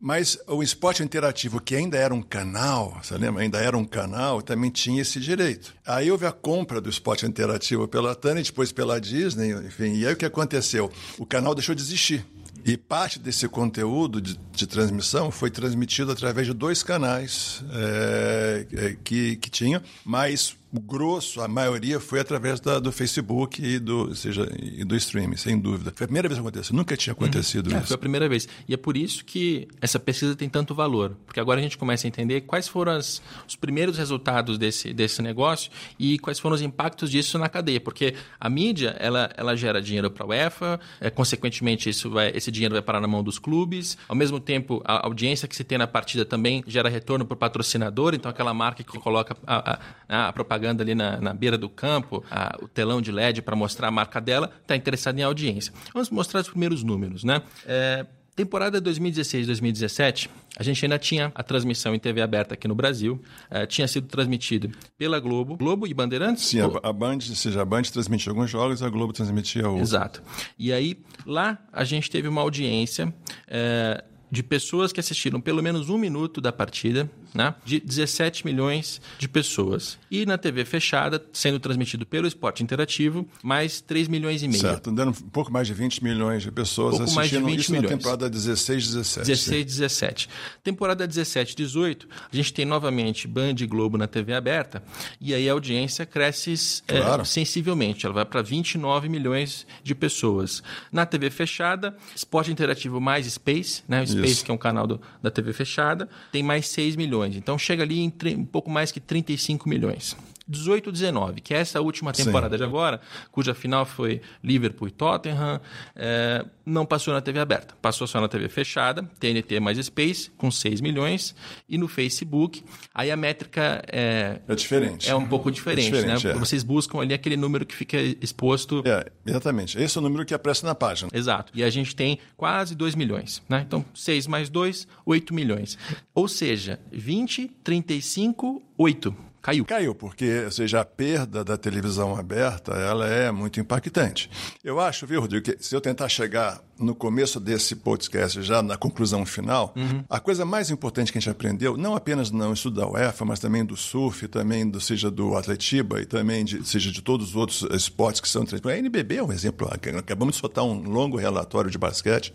mas 0.00 0.38
o 0.48 0.62
esporte 0.62 1.02
interativo, 1.02 1.60
que 1.60 1.76
ainda 1.76 1.98
era 1.98 2.14
um 2.14 2.22
canal, 2.22 2.98
você 3.02 3.18
lembra? 3.18 3.42
Ainda 3.42 3.58
era 3.58 3.76
um 3.76 3.84
canal, 3.84 4.40
também 4.40 4.70
tinha 4.70 5.02
esse 5.02 5.20
direito. 5.20 5.74
Aí 5.86 6.10
houve 6.10 6.24
a 6.24 6.32
compra 6.32 6.80
do 6.80 6.88
esporte 6.88 7.26
interativo 7.26 7.86
pela 7.86 8.14
Tânia, 8.14 8.42
depois 8.42 8.72
pela 8.72 8.98
Disney, 8.98 9.52
enfim, 9.66 9.96
e 9.96 10.06
aí 10.06 10.14
o 10.14 10.16
que 10.16 10.24
aconteceu? 10.24 10.90
O 11.18 11.26
canal 11.26 11.54
deixou 11.54 11.74
de 11.74 11.82
existir. 11.82 12.24
E 12.64 12.76
parte 12.76 13.18
desse 13.18 13.48
conteúdo 13.48 14.20
de, 14.20 14.38
de, 14.52 14.66
transmissão 14.66 15.30
foi 15.30 15.50
transmitido 15.50 16.12
através 16.12 16.46
de 16.46 16.52
dois 16.52 16.82
canais 16.82 17.64
é, 17.72 18.96
que, 19.02 19.36
que 19.36 19.50
tinham, 19.50 19.82
mas 20.04 20.56
grosso, 20.80 21.42
a 21.42 21.48
maioria, 21.48 22.00
foi 22.00 22.20
através 22.20 22.58
da, 22.58 22.78
do 22.78 22.90
Facebook 22.90 23.62
e 23.62 23.78
do, 23.78 24.14
seja, 24.14 24.50
e 24.58 24.84
do 24.84 24.96
streaming, 24.96 25.36
sem 25.36 25.58
dúvida. 25.58 25.92
Foi 25.94 26.04
a 26.04 26.08
primeira 26.08 26.28
vez 26.28 26.40
que 26.40 26.46
aconteceu, 26.46 26.74
nunca 26.74 26.96
tinha 26.96 27.12
acontecido 27.12 27.70
uhum. 27.70 27.76
é, 27.76 27.78
isso. 27.80 27.88
Foi 27.88 27.94
a 27.94 27.98
primeira 27.98 28.28
vez. 28.28 28.48
E 28.66 28.72
é 28.72 28.76
por 28.76 28.96
isso 28.96 29.22
que 29.24 29.68
essa 29.82 30.00
pesquisa 30.00 30.34
tem 30.34 30.48
tanto 30.48 30.74
valor, 30.74 31.16
porque 31.26 31.38
agora 31.38 31.60
a 31.60 31.62
gente 31.62 31.76
começa 31.76 32.06
a 32.06 32.08
entender 32.08 32.42
quais 32.42 32.66
foram 32.66 32.92
as, 32.92 33.20
os 33.46 33.54
primeiros 33.54 33.98
resultados 33.98 34.56
desse, 34.56 34.94
desse 34.94 35.20
negócio 35.20 35.70
e 35.98 36.18
quais 36.18 36.38
foram 36.38 36.54
os 36.54 36.62
impactos 36.62 37.10
disso 37.10 37.38
na 37.38 37.50
cadeia, 37.50 37.80
porque 37.80 38.14
a 38.40 38.48
mídia, 38.48 38.96
ela, 38.98 39.30
ela 39.36 39.54
gera 39.54 39.82
dinheiro 39.82 40.10
para 40.10 40.24
a 40.24 40.28
UEFA, 40.28 40.80
é, 41.00 41.10
consequentemente 41.10 41.90
isso 41.90 42.08
vai, 42.08 42.32
esse 42.34 42.50
dinheiro 42.50 42.74
vai 42.74 42.82
parar 42.82 43.00
na 43.00 43.08
mão 43.08 43.22
dos 43.22 43.38
clubes, 43.38 43.98
ao 44.08 44.16
mesmo 44.16 44.40
tempo 44.40 44.80
a 44.86 45.04
audiência 45.04 45.46
que 45.46 45.54
se 45.54 45.64
tem 45.64 45.76
na 45.76 45.86
partida 45.86 46.24
também 46.24 46.64
gera 46.66 46.88
retorno 46.88 47.26
para 47.26 47.34
o 47.34 47.38
patrocinador, 47.38 48.14
então 48.14 48.30
aquela 48.30 48.54
marca 48.54 48.82
que 48.82 48.98
coloca 48.98 49.36
a, 49.46 49.78
a, 50.08 50.28
a 50.28 50.32
propaganda 50.32 50.61
propaganda 50.62 50.82
ali 50.82 50.94
na, 50.94 51.20
na 51.20 51.34
beira 51.34 51.58
do 51.58 51.68
campo, 51.68 52.24
a, 52.30 52.56
o 52.62 52.68
telão 52.68 53.02
de 53.02 53.10
LED 53.10 53.42
para 53.42 53.56
mostrar 53.56 53.88
a 53.88 53.90
marca 53.90 54.20
dela, 54.20 54.50
está 54.62 54.76
interessada 54.76 55.20
em 55.20 55.24
audiência. 55.24 55.72
Vamos 55.92 56.08
mostrar 56.10 56.40
os 56.40 56.48
primeiros 56.48 56.84
números, 56.84 57.24
né? 57.24 57.42
É, 57.66 58.06
Temporada 58.34 58.80
2016-2017, 58.80 60.30
a 60.56 60.62
gente 60.62 60.82
ainda 60.82 60.98
tinha 60.98 61.30
a 61.34 61.42
transmissão 61.42 61.94
em 61.94 61.98
TV 61.98 62.22
aberta 62.22 62.54
aqui 62.54 62.66
no 62.66 62.74
Brasil. 62.74 63.20
É, 63.50 63.66
tinha 63.66 63.86
sido 63.86 64.06
transmitido 64.06 64.70
pela 64.96 65.20
Globo. 65.20 65.54
Globo 65.54 65.86
e 65.86 65.92
Bandeirantes? 65.92 66.46
Sim, 66.46 66.60
a, 66.60 66.88
a 66.88 66.92
Band, 66.94 67.20
seja, 67.20 67.60
a 67.60 67.64
Band 67.64 67.82
transmitia 67.82 68.32
alguns 68.32 68.48
jogos, 68.48 68.82
a 68.82 68.88
Globo 68.88 69.12
transmitia 69.12 69.68
outros. 69.68 69.90
Exato. 69.90 70.22
E 70.58 70.72
aí, 70.72 70.98
lá 71.26 71.58
a 71.70 71.84
gente 71.84 72.10
teve 72.10 72.26
uma 72.26 72.40
audiência 72.40 73.12
é, 73.46 74.02
de 74.30 74.42
pessoas 74.42 74.94
que 74.94 74.98
assistiram 74.98 75.38
pelo 75.38 75.62
menos 75.62 75.90
um 75.90 75.98
minuto 75.98 76.40
da 76.40 76.50
partida, 76.50 77.10
né? 77.34 77.54
de 77.64 77.80
17 77.80 78.44
milhões 78.44 79.00
de 79.18 79.28
pessoas. 79.28 79.98
E 80.10 80.26
na 80.26 80.36
TV 80.38 80.64
fechada, 80.64 81.24
sendo 81.32 81.60
transmitido 81.60 82.04
pelo 82.06 82.26
esporte 82.26 82.62
interativo, 82.62 83.26
mais 83.42 83.80
3 83.80 84.08
milhões 84.08 84.42
e 84.42 84.48
meio. 84.48 84.60
Certo, 84.60 84.90
dando 84.90 85.10
um 85.10 85.28
pouco 85.30 85.52
mais 85.52 85.66
de 85.66 85.74
20 85.74 86.02
milhões 86.02 86.42
de 86.42 86.50
pessoas 86.50 86.96
pouco 86.96 87.04
assistindo 87.04 87.16
mais 87.16 87.30
de 87.30 87.56
20 87.56 87.60
isso 87.60 87.72
milhões. 87.72 87.90
na 87.90 87.96
temporada 87.96 88.30
16, 88.30 88.86
17. 88.88 89.26
16, 89.26 89.64
17. 89.64 90.28
Temporada 90.64 91.06
17, 91.06 91.56
18, 91.56 92.08
a 92.32 92.36
gente 92.36 92.52
tem 92.52 92.64
novamente 92.64 93.28
Band 93.28 93.54
e 93.60 93.66
Globo 93.66 93.96
na 93.96 94.06
TV 94.06 94.34
aberta, 94.34 94.82
e 95.20 95.34
aí 95.34 95.48
a 95.48 95.52
audiência 95.52 96.04
cresce 96.04 96.82
é, 96.88 96.98
claro. 96.98 97.22
é, 97.22 97.24
sensivelmente, 97.24 98.06
ela 98.06 98.14
vai 98.14 98.24
para 98.24 98.42
29 98.42 99.08
milhões 99.08 99.66
de 99.82 99.94
pessoas. 99.94 100.62
Na 100.90 101.06
TV 101.06 101.30
fechada, 101.30 101.96
esporte 102.14 102.50
interativo 102.50 103.00
mais 103.00 103.26
Space, 103.26 103.82
né? 103.88 104.02
O 104.02 104.06
Space 104.06 104.32
Space, 104.32 104.44
que 104.44 104.50
é 104.50 104.54
um 104.54 104.58
canal 104.58 104.86
do, 104.86 105.00
da 105.22 105.30
TV 105.30 105.52
fechada, 105.52 106.08
tem 106.30 106.42
mais 106.42 106.66
6 106.68 106.96
milhões. 106.96 107.21
Então 107.36 107.58
chega 107.58 107.82
ali 107.82 108.00
em 108.00 108.12
um 108.36 108.44
pouco 108.44 108.70
mais 108.70 108.90
que 108.92 109.00
35 109.00 109.68
milhões. 109.68 110.16
18 110.52 110.92
19, 110.92 111.40
que 111.40 111.54
é 111.54 111.58
essa 111.58 111.80
última 111.80 112.12
temporada 112.12 112.56
Sim. 112.56 112.58
de 112.58 112.64
agora, 112.64 113.00
cuja 113.32 113.54
final 113.54 113.84
foi 113.84 114.20
Liverpool 114.44 114.86
e 114.86 114.90
Tottenham, 114.90 115.60
é, 115.96 116.44
não 116.64 116.86
passou 116.86 117.12
na 117.12 117.20
TV 117.20 117.40
aberta, 117.40 117.74
passou 117.80 118.06
só 118.06 118.20
na 118.20 118.28
TV 118.28 118.48
fechada, 118.48 119.02
TNT 119.18 119.58
mais 119.58 119.78
Space, 119.84 120.30
com 120.36 120.50
6 120.50 120.80
milhões, 120.80 121.34
e 121.68 121.76
no 121.78 121.88
Facebook, 121.88 122.62
aí 122.94 123.10
a 123.10 123.16
métrica 123.16 123.82
é, 123.88 124.40
é 124.46 124.54
diferente. 124.54 125.08
É 125.08 125.14
um 125.14 125.26
pouco 125.26 125.50
diferente, 125.50 125.88
é 125.88 125.90
diferente 125.90 126.26
né? 126.26 126.32
É. 126.32 126.34
Vocês 126.34 126.62
buscam 126.62 127.00
ali 127.00 127.14
aquele 127.14 127.36
número 127.36 127.64
que 127.64 127.74
fica 127.74 127.96
exposto. 128.20 128.82
É, 128.86 129.10
exatamente. 129.24 129.78
Esse 129.78 129.96
é 129.96 130.00
o 130.00 130.02
número 130.02 130.24
que 130.24 130.34
aparece 130.34 130.64
na 130.64 130.74
página. 130.74 131.10
Exato. 131.12 131.52
E 131.54 131.64
a 131.64 131.70
gente 131.70 131.96
tem 131.96 132.18
quase 132.36 132.74
2 132.74 132.94
milhões, 132.94 133.42
né? 133.48 133.64
Então, 133.66 133.84
6 133.94 134.26
mais 134.26 134.48
2, 134.50 134.86
8 135.06 135.34
milhões. 135.34 135.78
Ou 136.14 136.28
seja, 136.28 136.78
20, 136.92 137.48
35, 137.64 138.62
8 138.76 139.31
caiu. 139.42 139.64
Caiu, 139.64 139.94
porque, 139.94 140.44
ou 140.44 140.50
seja, 140.50 140.80
a 140.80 140.84
perda 140.84 141.44
da 141.44 141.56
televisão 141.56 142.14
aberta, 142.16 142.72
ela 142.72 143.08
é 143.08 143.30
muito 143.32 143.58
impactante. 143.58 144.30
Eu 144.62 144.78
acho, 144.78 145.06
viu, 145.06 145.20
Rodrigo, 145.20 145.44
que 145.44 145.62
se 145.62 145.74
eu 145.74 145.80
tentar 145.80 146.08
chegar 146.08 146.62
no 146.78 146.94
começo 146.94 147.38
desse 147.38 147.76
podcast, 147.76 148.42
já 148.42 148.62
na 148.62 148.76
conclusão 148.76 149.24
final, 149.24 149.72
uhum. 149.76 150.04
a 150.08 150.18
coisa 150.18 150.44
mais 150.44 150.70
importante 150.70 151.12
que 151.12 151.18
a 151.18 151.20
gente 151.20 151.30
aprendeu, 151.30 151.76
não 151.76 151.94
apenas 151.94 152.30
no 152.30 152.52
estudo 152.52 152.80
da 152.80 152.88
UEFA, 152.88 153.24
mas 153.24 153.38
também 153.38 153.64
do 153.64 153.76
surf, 153.76 154.26
também 154.28 154.68
do, 154.68 154.80
seja 154.80 155.10
do 155.10 155.36
atletiba 155.36 156.00
e 156.00 156.06
também 156.06 156.44
de, 156.44 156.66
seja 156.66 156.90
de 156.90 157.02
todos 157.02 157.30
os 157.30 157.36
outros 157.36 157.62
esportes 157.72 158.20
que 158.20 158.28
são 158.28 158.42
A 158.42 158.76
NBB 158.76 159.16
é 159.16 159.22
um 159.22 159.32
exemplo, 159.32 159.68
acabamos 159.98 160.34
de 160.34 160.40
soltar 160.40 160.64
um 160.64 160.82
longo 160.82 161.16
relatório 161.16 161.70
de 161.70 161.78
basquete. 161.78 162.32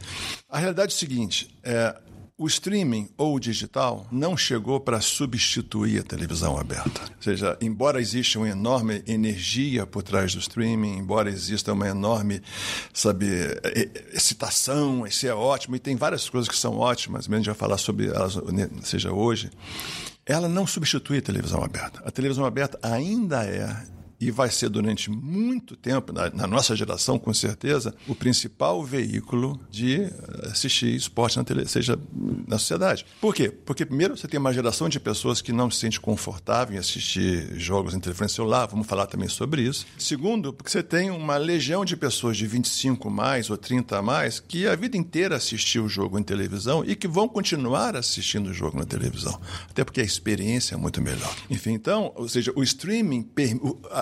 A 0.50 0.60
realidade 0.60 0.94
é 0.94 0.96
o 0.96 0.98
seguinte, 0.98 1.58
é, 1.64 1.96
o 2.38 2.46
streaming 2.46 3.10
ou 3.18 3.36
o 3.36 3.40
digital 3.40 4.06
não 4.12 4.38
chegou 4.38 4.80
para 4.80 5.02
substituir 5.02 6.02
a 6.02 6.04
televisão 6.04 6.56
aberta. 6.56 7.02
Ou 7.02 7.24
seja, 7.24 7.58
embora 7.60 8.00
exista 8.00 8.38
uma 8.38 8.48
enorme 8.48 9.02
energia 9.08 9.88
por 9.88 10.04
trás 10.04 10.36
do 10.36 10.40
streaming, 10.40 10.98
embora 10.98 11.30
exista 11.30 11.74
uma 11.74 11.88
enorme, 11.88 12.42
sabe, 12.94 13.26
excitação, 14.14 15.08
isso 15.08 15.26
é 15.26 15.34
ótimo, 15.34 15.76
e 15.76 15.80
tem 15.80 15.96
várias 15.96 16.30
coisas 16.30 16.48
que 16.48 16.56
são 16.56 16.78
ótimas, 16.78 17.28
mesmo 17.28 17.46
já 17.46 17.56
falar 17.56 17.80
sobre 17.80 18.08
elas, 18.08 18.38
seja 18.84 19.12
hoje, 19.12 19.50
ela 20.24 20.48
não 20.48 20.68
substitui 20.68 21.18
a 21.18 21.22
televisão 21.22 21.64
aberta. 21.64 22.04
A 22.06 22.12
televisão 22.12 22.46
aberta 22.46 22.78
ainda 22.84 23.44
é 23.46 23.97
e 24.20 24.32
vai 24.32 24.50
ser 24.50 24.70
durante 24.70 25.10
muito 25.12 25.76
tempo, 25.76 26.12
na, 26.12 26.30
na, 26.30 26.48
nossa 26.48 26.76
geração, 26.76 27.20
com 27.20 27.34
certeza, 27.34 27.94
o 28.08 28.16
principal 28.16 28.84
veículo 28.84 29.60
de 29.70 30.02
eh, 30.02 30.12
assistir 30.52 30.96
esporte 30.96 31.38
na 31.38 31.44
tele, 31.44 31.68
seja 31.68 32.00
na 32.48 32.58
sociedade. 32.58 33.06
Por 33.22 33.34
quê? 33.34 33.50
Porque, 33.50 33.86
primeiro, 33.86 34.18
você 34.18 34.28
tem 34.28 34.40
uma 34.40 34.54
geração 34.54 34.90
de 34.90 35.00
pessoas 35.00 35.42
que 35.42 35.52
não 35.52 35.70
se 35.70 35.80
sente 35.80 36.00
confortável 36.00 36.76
em 36.76 36.80
assistir 36.80 37.48
jogos 37.60 37.94
em 37.94 38.00
telefone 38.00 38.30
celular, 38.30 38.66
vamos 38.66 38.88
falar 38.88 39.06
também 39.06 39.28
sobre 39.28 39.62
isso. 39.62 39.86
Segundo, 39.98 40.52
porque 40.52 40.72
você 40.72 40.82
tem 40.82 41.12
uma 41.12 41.38
legião 41.38 41.86
de 41.86 41.96
pessoas 41.96 42.38
de 42.38 42.48
25 42.48 43.10
mais 43.10 43.50
ou 43.50 43.58
30 43.58 43.98
a 43.98 44.02
mais 44.02 44.40
que 44.40 44.68
a 44.68 44.76
vida 44.76 44.98
inteira 44.98 45.36
assistiu 45.36 45.86
o 45.86 45.90
jogo 45.90 46.18
em 46.18 46.24
televisão 46.24 46.84
e 46.86 46.96
que 46.96 47.08
vão 47.08 47.28
continuar 47.28 47.96
assistindo 47.96 48.48
o 48.48 48.54
jogo 48.54 48.78
na 48.78 48.86
televisão. 48.86 49.40
Até 49.70 49.84
porque 49.84 50.02
a 50.02 50.04
experiência 50.04 50.76
é 50.76 50.78
muito 50.78 51.02
melhor. 51.02 51.34
Enfim, 51.50 51.72
então, 51.72 52.12
ou 52.16 52.28
seja, 52.28 52.52
o 52.56 52.64
streaming, 52.64 53.30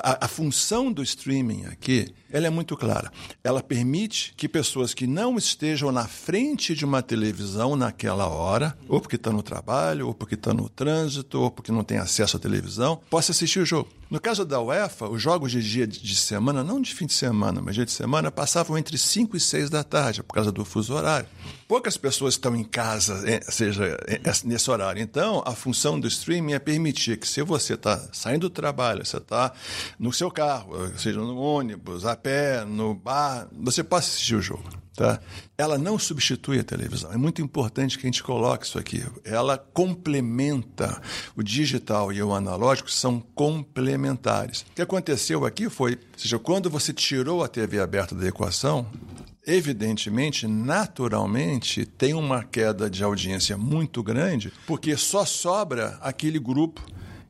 a, 0.05 0.27
função 0.27 0.91
do 0.91 1.01
streaming 1.01 1.65
aqui 1.65 2.13
ela 2.35 2.47
é 2.47 2.49
muito 2.49 2.75
clara. 2.75 3.09
Ela 3.41 3.63
permite 3.63 4.33
que 4.35 4.49
pessoas 4.49 4.93
que 4.93 5.07
não 5.07 5.37
estejam 5.37 5.89
na 5.89 6.05
frente 6.05 6.75
de 6.75 6.83
uma 6.83 7.01
televisão 7.01 7.77
naquela 7.77 8.27
hora, 8.27 8.77
ou 8.89 8.99
porque 8.99 9.15
estão 9.15 9.31
no 9.31 9.41
trabalho, 9.41 10.07
ou 10.07 10.13
porque 10.13 10.35
estão 10.35 10.53
no 10.53 10.67
trânsito, 10.67 11.39
ou 11.39 11.49
porque 11.49 11.71
não 11.71 11.81
têm 11.81 11.97
acesso 11.97 12.35
à 12.35 12.39
televisão, 12.39 12.99
possam 13.09 13.31
assistir 13.31 13.59
o 13.59 13.65
jogo. 13.65 13.89
No 14.09 14.19
caso 14.19 14.45
da 14.45 14.61
UEFA, 14.61 15.09
os 15.09 15.21
jogos 15.21 15.51
de 15.51 15.63
dia 15.63 15.87
de 15.87 16.15
semana, 16.15 16.63
não 16.63 16.79
de 16.79 16.93
fim 16.93 17.07
de 17.07 17.13
semana, 17.13 17.59
mas 17.61 17.73
dia 17.73 17.85
de 17.85 17.91
semana, 17.91 18.29
passavam 18.29 18.77
entre 18.77 18.97
5 18.97 19.35
e 19.35 19.39
6 19.39 19.69
da 19.69 19.83
tarde, 19.83 20.21
por 20.21 20.33
causa 20.33 20.51
do 20.51 20.63
fuso 20.63 20.93
horário. 20.93 21.27
Poucas 21.67 21.97
pessoas 21.97 22.35
estão 22.35 22.55
em 22.55 22.63
casa, 22.63 23.23
é, 23.27 23.41
seja 23.49 23.83
é, 24.07 24.21
é, 24.23 24.33
nesse 24.43 24.69
horário. 24.69 25.01
Então, 25.01 25.41
a 25.45 25.53
função 25.53 25.99
do 25.99 26.07
streaming 26.07 26.53
é 26.53 26.59
permitir 26.59 27.17
que, 27.17 27.27
se 27.27 27.41
você 27.41 27.73
está 27.73 27.97
saindo 28.13 28.41
do 28.41 28.49
trabalho, 28.51 29.03
você 29.03 29.17
está 29.17 29.51
no 29.97 30.13
seu 30.13 30.29
carro, 30.29 30.75
seja 30.99 31.19
no 31.19 31.37
ônibus, 31.37 32.05
a 32.05 32.15
pé, 32.25 32.65
no 32.65 32.95
bar, 32.95 33.47
você 33.51 33.83
possa 33.83 34.07
assistir 34.07 34.33
o 34.33 34.41
jogo. 34.41 34.63
Tá? 34.95 35.19
Ela 35.55 35.77
não 35.77 35.99
substitui 35.99 36.57
a 36.57 36.63
televisão. 36.63 37.13
É 37.13 37.17
muito 37.17 37.39
importante 37.39 37.99
que 37.99 38.07
a 38.07 38.09
gente 38.09 38.23
coloque 38.23 38.65
isso 38.65 38.79
aqui. 38.79 39.05
Ela 39.23 39.59
complementa. 39.59 40.99
O 41.35 41.43
digital 41.43 42.11
e 42.11 42.23
o 42.23 42.33
analógico 42.33 42.89
são 42.89 43.19
complementares. 43.19 44.61
O 44.61 44.73
que 44.73 44.81
aconteceu 44.81 45.45
aqui 45.45 45.69
foi, 45.69 45.99
seja, 46.17 46.39
quando 46.39 46.67
você 46.67 46.91
tirou 46.91 47.43
a 47.43 47.47
TV 47.47 47.79
aberta 47.79 48.15
da 48.15 48.27
equação, 48.27 48.87
evidentemente, 49.45 50.47
naturalmente, 50.47 51.85
tem 51.85 52.15
uma 52.15 52.43
queda 52.43 52.89
de 52.89 53.03
audiência 53.03 53.55
muito 53.55 54.01
grande, 54.01 54.51
porque 54.65 54.97
só 54.97 55.25
sobra 55.25 55.99
aquele 56.01 56.39
grupo 56.39 56.81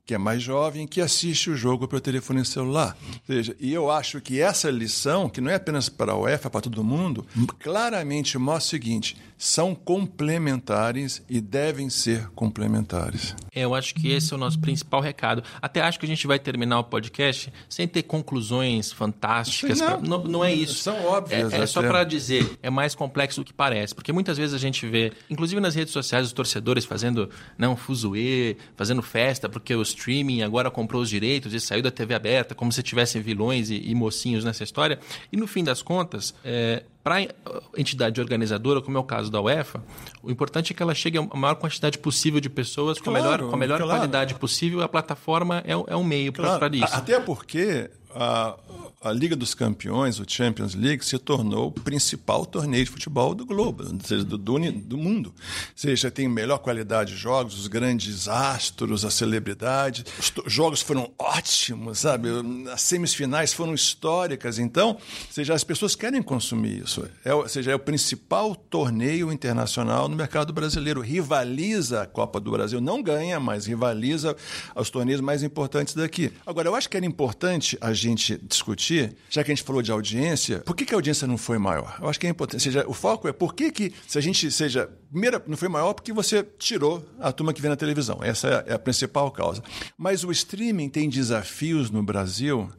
que 0.05 0.13
é 0.13 0.17
mais 0.17 0.43
jovem, 0.43 0.85
que 0.85 1.01
assiste 1.01 1.49
o 1.49 1.55
jogo 1.55 1.87
pelo 1.87 1.99
telefone 1.99 2.45
celular. 2.45 2.95
Ou 3.27 3.35
seja, 3.35 3.55
e 3.59 3.73
eu 3.73 3.89
acho 3.89 4.21
que 4.21 4.39
essa 4.39 4.69
lição, 4.69 5.27
que 5.27 5.41
não 5.41 5.49
é 5.49 5.55
apenas 5.55 5.89
para 5.89 6.11
a 6.11 6.17
UEFA, 6.17 6.49
para 6.49 6.61
todo 6.61 6.83
mundo, 6.83 7.25
claramente 7.59 8.37
mostra 8.37 8.67
o 8.67 8.69
seguinte: 8.69 9.17
são 9.37 9.75
complementares 9.75 11.21
e 11.29 11.41
devem 11.41 11.89
ser 11.89 12.29
complementares. 12.29 13.35
É, 13.53 13.61
eu 13.61 13.75
acho 13.75 13.93
que 13.93 14.11
esse 14.11 14.33
é 14.33 14.35
o 14.35 14.39
nosso 14.39 14.59
principal 14.59 15.01
recado. 15.01 15.43
Até 15.61 15.81
acho 15.81 15.99
que 15.99 16.05
a 16.05 16.07
gente 16.07 16.25
vai 16.25 16.39
terminar 16.39 16.79
o 16.79 16.83
podcast 16.83 17.51
sem 17.69 17.87
ter 17.87 18.03
conclusões 18.03 18.91
fantásticas. 18.91 19.79
Não, 19.79 19.87
pra... 19.87 20.09
não, 20.09 20.23
não, 20.23 20.45
é 20.45 20.53
isso. 20.53 20.75
São 20.75 21.05
óbvias. 21.05 21.53
É, 21.53 21.59
é 21.59 21.65
só 21.65 21.81
para 21.81 22.03
dizer, 22.03 22.57
é 22.61 22.69
mais 22.69 22.95
complexo 22.95 23.41
do 23.41 23.45
que 23.45 23.53
parece. 23.53 23.93
Porque 23.93 24.11
muitas 24.13 24.37
vezes 24.37 24.53
a 24.53 24.57
gente 24.57 24.87
vê, 24.87 25.11
inclusive 25.29 25.59
nas 25.59 25.75
redes 25.75 25.91
sociais, 25.91 26.25
os 26.25 26.33
torcedores 26.33 26.85
fazendo 26.85 27.29
não, 27.57 27.75
fuzuê, 27.75 28.55
fazendo 28.75 29.01
festa, 29.01 29.49
porque 29.49 29.75
o 29.75 29.81
streaming 29.81 30.43
agora 30.43 30.71
comprou 30.71 31.01
os 31.01 31.09
direitos 31.09 31.53
e 31.53 31.59
saiu 31.59 31.81
da 31.81 31.91
TV 31.91 32.13
aberta, 32.13 32.55
como 32.55 32.71
se 32.71 32.81
tivessem 32.81 33.21
vilões 33.21 33.69
e, 33.69 33.75
e 33.89 33.93
mocinhos 33.93 34.43
nessa 34.43 34.63
história. 34.63 34.99
E 35.31 35.37
no 35.37 35.47
fim 35.47 35.63
das 35.63 35.81
contas, 35.81 36.33
é, 36.43 36.83
para 37.05 37.17
a 37.17 37.79
entidade 37.79 38.19
organizadora, 38.19 38.81
como 38.81 38.97
é 38.97 38.99
o 38.99 39.03
caso 39.03 39.29
da 39.29 39.39
UEFA, 39.39 39.79
o 40.23 40.31
importante 40.31 40.73
é 40.73 40.75
que 40.75 40.81
ela 40.81 40.95
chegue 40.95 41.19
a 41.19 41.37
maior 41.37 41.53
quantidade 41.53 41.99
possível 41.99 42.41
de 42.41 42.49
pessoas 42.49 42.97
claro, 42.97 43.03
com 43.03 43.09
a 43.11 43.13
melhor, 43.13 43.49
com 43.51 43.55
a 43.55 43.59
melhor 43.59 43.77
claro. 43.77 43.99
qualidade 43.99 44.33
possível. 44.33 44.81
A 44.81 44.89
plataforma 44.89 45.63
é, 45.67 45.73
é 45.73 45.95
um 45.95 46.03
meio 46.03 46.33
claro. 46.33 46.57
para 46.57 46.75
isso. 46.75 46.95
Até 46.95 47.19
porque 47.19 47.91
a, 48.09 48.57
a 49.05 49.13
Liga 49.13 49.35
dos 49.35 49.53
Campeões, 49.53 50.19
o 50.19 50.25
Champions 50.27 50.73
League, 50.73 51.05
se 51.05 51.17
tornou 51.19 51.67
o 51.67 51.71
principal 51.71 52.43
torneio 52.43 52.85
de 52.85 52.89
futebol 52.89 53.35
do 53.35 53.45
globo, 53.45 53.83
seja, 54.03 54.23
do, 54.23 54.35
do, 54.35 54.71
do 54.71 54.97
mundo. 54.97 55.27
Ou 55.27 55.33
seja, 55.75 56.09
tem 56.09 56.27
melhor 56.27 56.57
qualidade 56.57 57.13
de 57.13 57.17
jogos, 57.17 57.59
os 57.59 57.67
grandes 57.67 58.27
astros, 58.27 59.05
as 59.05 59.13
celebridades. 59.13 60.03
Os 60.43 60.51
jogos 60.51 60.81
foram 60.81 61.11
ótimos, 61.19 61.99
sabe? 61.99 62.29
As 62.73 62.81
semifinais 62.81 63.53
foram 63.53 63.75
históricas. 63.75 64.57
Então, 64.57 64.89
ou 64.89 64.99
seja, 65.29 65.53
as 65.53 65.63
pessoas 65.63 65.95
querem 65.95 66.23
consumir 66.23 66.83
isso. 66.83 67.07
É, 67.23 67.31
ou 67.31 67.47
seja, 67.47 67.71
é 67.71 67.75
o 67.75 67.79
principal 67.79 68.55
torneio 68.55 69.31
internacional 69.31 70.09
no 70.09 70.15
mercado 70.15 70.51
brasileiro. 70.51 71.01
Rivaliza 71.01 72.01
a 72.01 72.05
Copa 72.07 72.39
do 72.39 72.49
Brasil. 72.49 72.81
Não 72.81 73.03
ganha, 73.03 73.39
mas 73.39 73.67
rivaliza 73.67 74.35
os 74.75 74.89
torneios 74.89 75.21
mais 75.21 75.43
importantes 75.43 75.93
daqui. 75.93 76.31
Agora, 76.43 76.69
eu 76.69 76.75
acho 76.75 76.89
que 76.89 76.97
era 76.97 77.05
importante 77.05 77.77
a 77.79 77.93
gente 77.93 78.39
discutir 78.43 78.94
já 79.29 79.43
que 79.43 79.51
a 79.51 79.55
gente 79.55 79.63
falou 79.63 79.81
de 79.81 79.91
audiência, 79.91 80.59
por 80.59 80.75
que, 80.75 80.85
que 80.85 80.93
a 80.93 80.97
audiência 80.97 81.27
não 81.27 81.37
foi 81.37 81.57
maior? 81.57 81.97
Eu 82.01 82.09
acho 82.09 82.19
que 82.19 82.27
é 82.27 82.29
importante. 82.29 82.63
Seja, 82.63 82.85
o 82.87 82.93
foco 82.93 83.27
é 83.27 83.33
por 83.33 83.53
que, 83.53 83.71
que 83.71 83.93
se 84.07 84.17
a 84.17 84.21
gente 84.21 84.49
seja. 84.51 84.89
Primeiro, 85.09 85.41
não 85.47 85.57
foi 85.57 85.67
maior 85.67 85.93
porque 85.93 86.11
você 86.11 86.43
tirou 86.57 87.05
a 87.19 87.31
turma 87.31 87.53
que 87.53 87.61
vê 87.61 87.69
na 87.69 87.75
televisão. 87.75 88.19
Essa 88.21 88.65
é 88.67 88.73
a 88.73 88.79
principal 88.79 89.31
causa. 89.31 89.63
Mas 89.97 90.23
o 90.23 90.31
streaming 90.31 90.89
tem 90.89 91.09
desafios 91.09 91.89
no 91.89 92.03
Brasil 92.03 92.69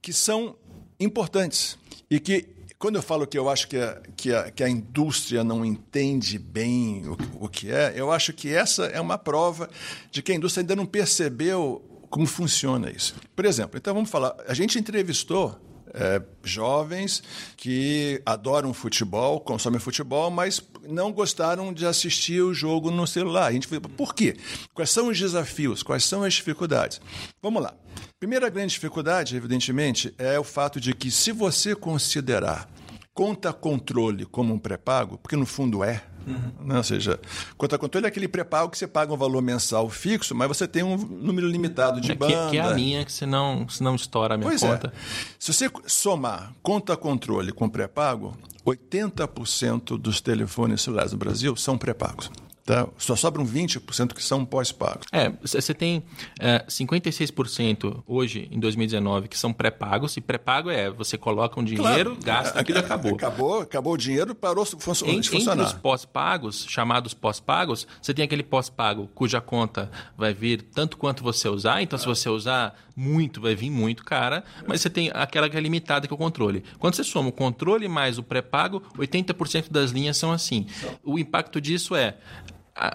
que 0.00 0.12
são 0.12 0.56
importantes 1.00 1.78
e 2.10 2.18
que 2.20 2.58
quando 2.78 2.94
eu 2.94 3.02
falo 3.02 3.26
que 3.26 3.36
eu 3.36 3.48
acho 3.48 3.66
que 3.66 3.76
a, 3.76 4.00
que 4.16 4.32
a, 4.32 4.50
que 4.50 4.62
a 4.62 4.68
indústria 4.68 5.42
não 5.42 5.64
entende 5.64 6.38
bem 6.38 7.02
o, 7.08 7.44
o, 7.44 7.48
que 7.48 7.72
é, 7.72 7.92
eu 7.96 8.12
acho 8.12 8.32
que 8.32 8.54
essa 8.54 8.84
é 8.86 9.00
uma 9.00 9.18
prova 9.18 9.68
de 10.12 10.22
que 10.22 10.30
a 10.30 10.34
indústria 10.34 10.62
ainda 10.62 10.76
não 10.76 10.86
percebeu 10.86 11.84
como 12.10 12.26
funciona 12.26 12.90
isso. 12.90 13.14
Por 13.34 13.44
exemplo, 13.44 13.78
então 13.78 13.94
vamos 13.94 14.10
falar, 14.10 14.34
a 14.46 14.54
gente 14.54 14.78
entrevistou 14.78 15.58
é, 15.94 16.22
jovens 16.42 17.22
que 17.56 18.20
adoram 18.24 18.72
futebol, 18.74 19.40
consomem 19.40 19.80
futebol, 19.80 20.30
mas 20.30 20.62
não 20.88 21.12
gostaram 21.12 21.72
de 21.72 21.86
assistir 21.86 22.42
o 22.42 22.54
jogo 22.54 22.90
no 22.90 23.06
celular. 23.06 23.46
A 23.46 23.52
gente 23.52 23.66
falou, 23.66 23.82
por 23.96 24.14
quê? 24.14 24.36
Quais 24.74 24.90
são 24.90 25.08
os 25.08 25.18
desafios? 25.18 25.82
Quais 25.82 26.04
são 26.04 26.22
as 26.22 26.34
dificuldades? 26.34 27.00
Vamos 27.42 27.62
lá. 27.62 27.74
Primeira 28.18 28.48
grande 28.48 28.72
dificuldade, 28.72 29.36
evidentemente, 29.36 30.14
é 30.18 30.38
o 30.38 30.44
fato 30.44 30.80
de 30.80 30.94
que 30.94 31.10
se 31.10 31.32
você 31.32 31.74
considerar 31.74 32.68
conta-controle 33.14 34.24
como 34.26 34.54
um 34.54 34.58
pré-pago, 34.58 35.18
porque 35.18 35.36
no 35.36 35.46
fundo 35.46 35.82
é, 35.82 36.04
Uhum. 36.28 36.66
Né? 36.66 36.76
Ou 36.76 36.82
seja, 36.82 37.20
conta-controle 37.56 38.06
é 38.06 38.08
aquele 38.08 38.28
pré-pago 38.28 38.70
que 38.70 38.78
você 38.78 38.86
paga 38.86 39.12
um 39.12 39.16
valor 39.16 39.42
mensal 39.42 39.88
fixo, 39.88 40.34
mas 40.34 40.48
você 40.48 40.66
tem 40.66 40.82
um 40.82 40.96
número 40.96 41.48
limitado 41.48 42.00
de 42.00 42.12
é, 42.12 42.14
banda. 42.14 42.44
Que, 42.44 42.50
que, 42.50 42.56
é 42.58 42.60
a 42.60 42.74
minha, 42.74 43.04
que 43.04 43.12
senão, 43.12 43.68
senão 43.68 43.94
estoura 43.94 44.34
a 44.34 44.36
minha 44.36 44.48
pois 44.48 44.62
é. 44.62 44.68
conta. 44.68 44.88
É. 44.88 44.98
Se 45.38 45.52
você 45.52 45.70
somar 45.86 46.52
conta-controle 46.62 47.52
com 47.52 47.68
pré-pago, 47.68 48.36
80% 48.66 49.98
dos 49.98 50.20
telefones 50.20 50.82
celulares 50.82 51.12
no 51.12 51.18
Brasil 51.18 51.56
são 51.56 51.78
pré-pagos. 51.78 52.30
Tá? 52.68 52.86
Só 52.98 53.16
sobram 53.16 53.46
20% 53.46 54.12
que 54.12 54.22
são 54.22 54.44
pós-pagos. 54.44 55.06
É, 55.10 55.32
você 55.40 55.72
tem 55.72 56.02
é, 56.38 56.66
56% 56.68 58.02
hoje, 58.06 58.46
em 58.52 58.60
2019, 58.60 59.26
que 59.26 59.38
são 59.38 59.54
pré-pagos. 59.54 60.18
E 60.18 60.20
pré-pago 60.20 60.68
é 60.68 60.90
você 60.90 61.16
coloca 61.16 61.58
um 61.58 61.64
dinheiro, 61.64 62.10
claro. 62.10 62.18
gasta, 62.22 62.60
aquilo 62.60 62.78
acabou. 62.80 63.14
Acabou, 63.14 63.60
acabou 63.62 63.94
o 63.94 63.96
dinheiro, 63.96 64.34
parou 64.34 64.66
de 64.66 64.72
funcionar. 64.78 65.14
Entre 65.14 65.38
os 65.38 65.72
pós-pagos, 65.72 66.66
chamados 66.68 67.14
pós-pagos, 67.14 67.86
você 68.02 68.12
tem 68.12 68.22
aquele 68.22 68.42
pós-pago 68.42 69.08
cuja 69.14 69.40
conta 69.40 69.90
vai 70.14 70.34
vir 70.34 70.60
tanto 70.60 70.98
quanto 70.98 71.22
você 71.22 71.48
usar. 71.48 71.80
Então, 71.80 71.98
se 71.98 72.04
você 72.04 72.28
usar 72.28 72.74
muito, 72.94 73.40
vai 73.40 73.54
vir 73.54 73.70
muito 73.70 74.04
cara. 74.04 74.44
Mas 74.66 74.82
você 74.82 74.90
tem 74.90 75.10
aquela 75.14 75.48
que 75.48 75.56
é 75.56 75.60
limitada, 75.60 76.06
que 76.06 76.12
é 76.12 76.14
o 76.14 76.18
controle. 76.18 76.62
Quando 76.78 76.96
você 76.96 77.04
soma 77.04 77.30
o 77.30 77.32
controle 77.32 77.88
mais 77.88 78.18
o 78.18 78.22
pré-pago, 78.22 78.82
80% 78.98 79.70
das 79.70 79.90
linhas 79.90 80.18
são 80.18 80.30
assim. 80.30 80.66
O 81.02 81.18
impacto 81.18 81.62
disso 81.62 81.96
é 81.96 82.18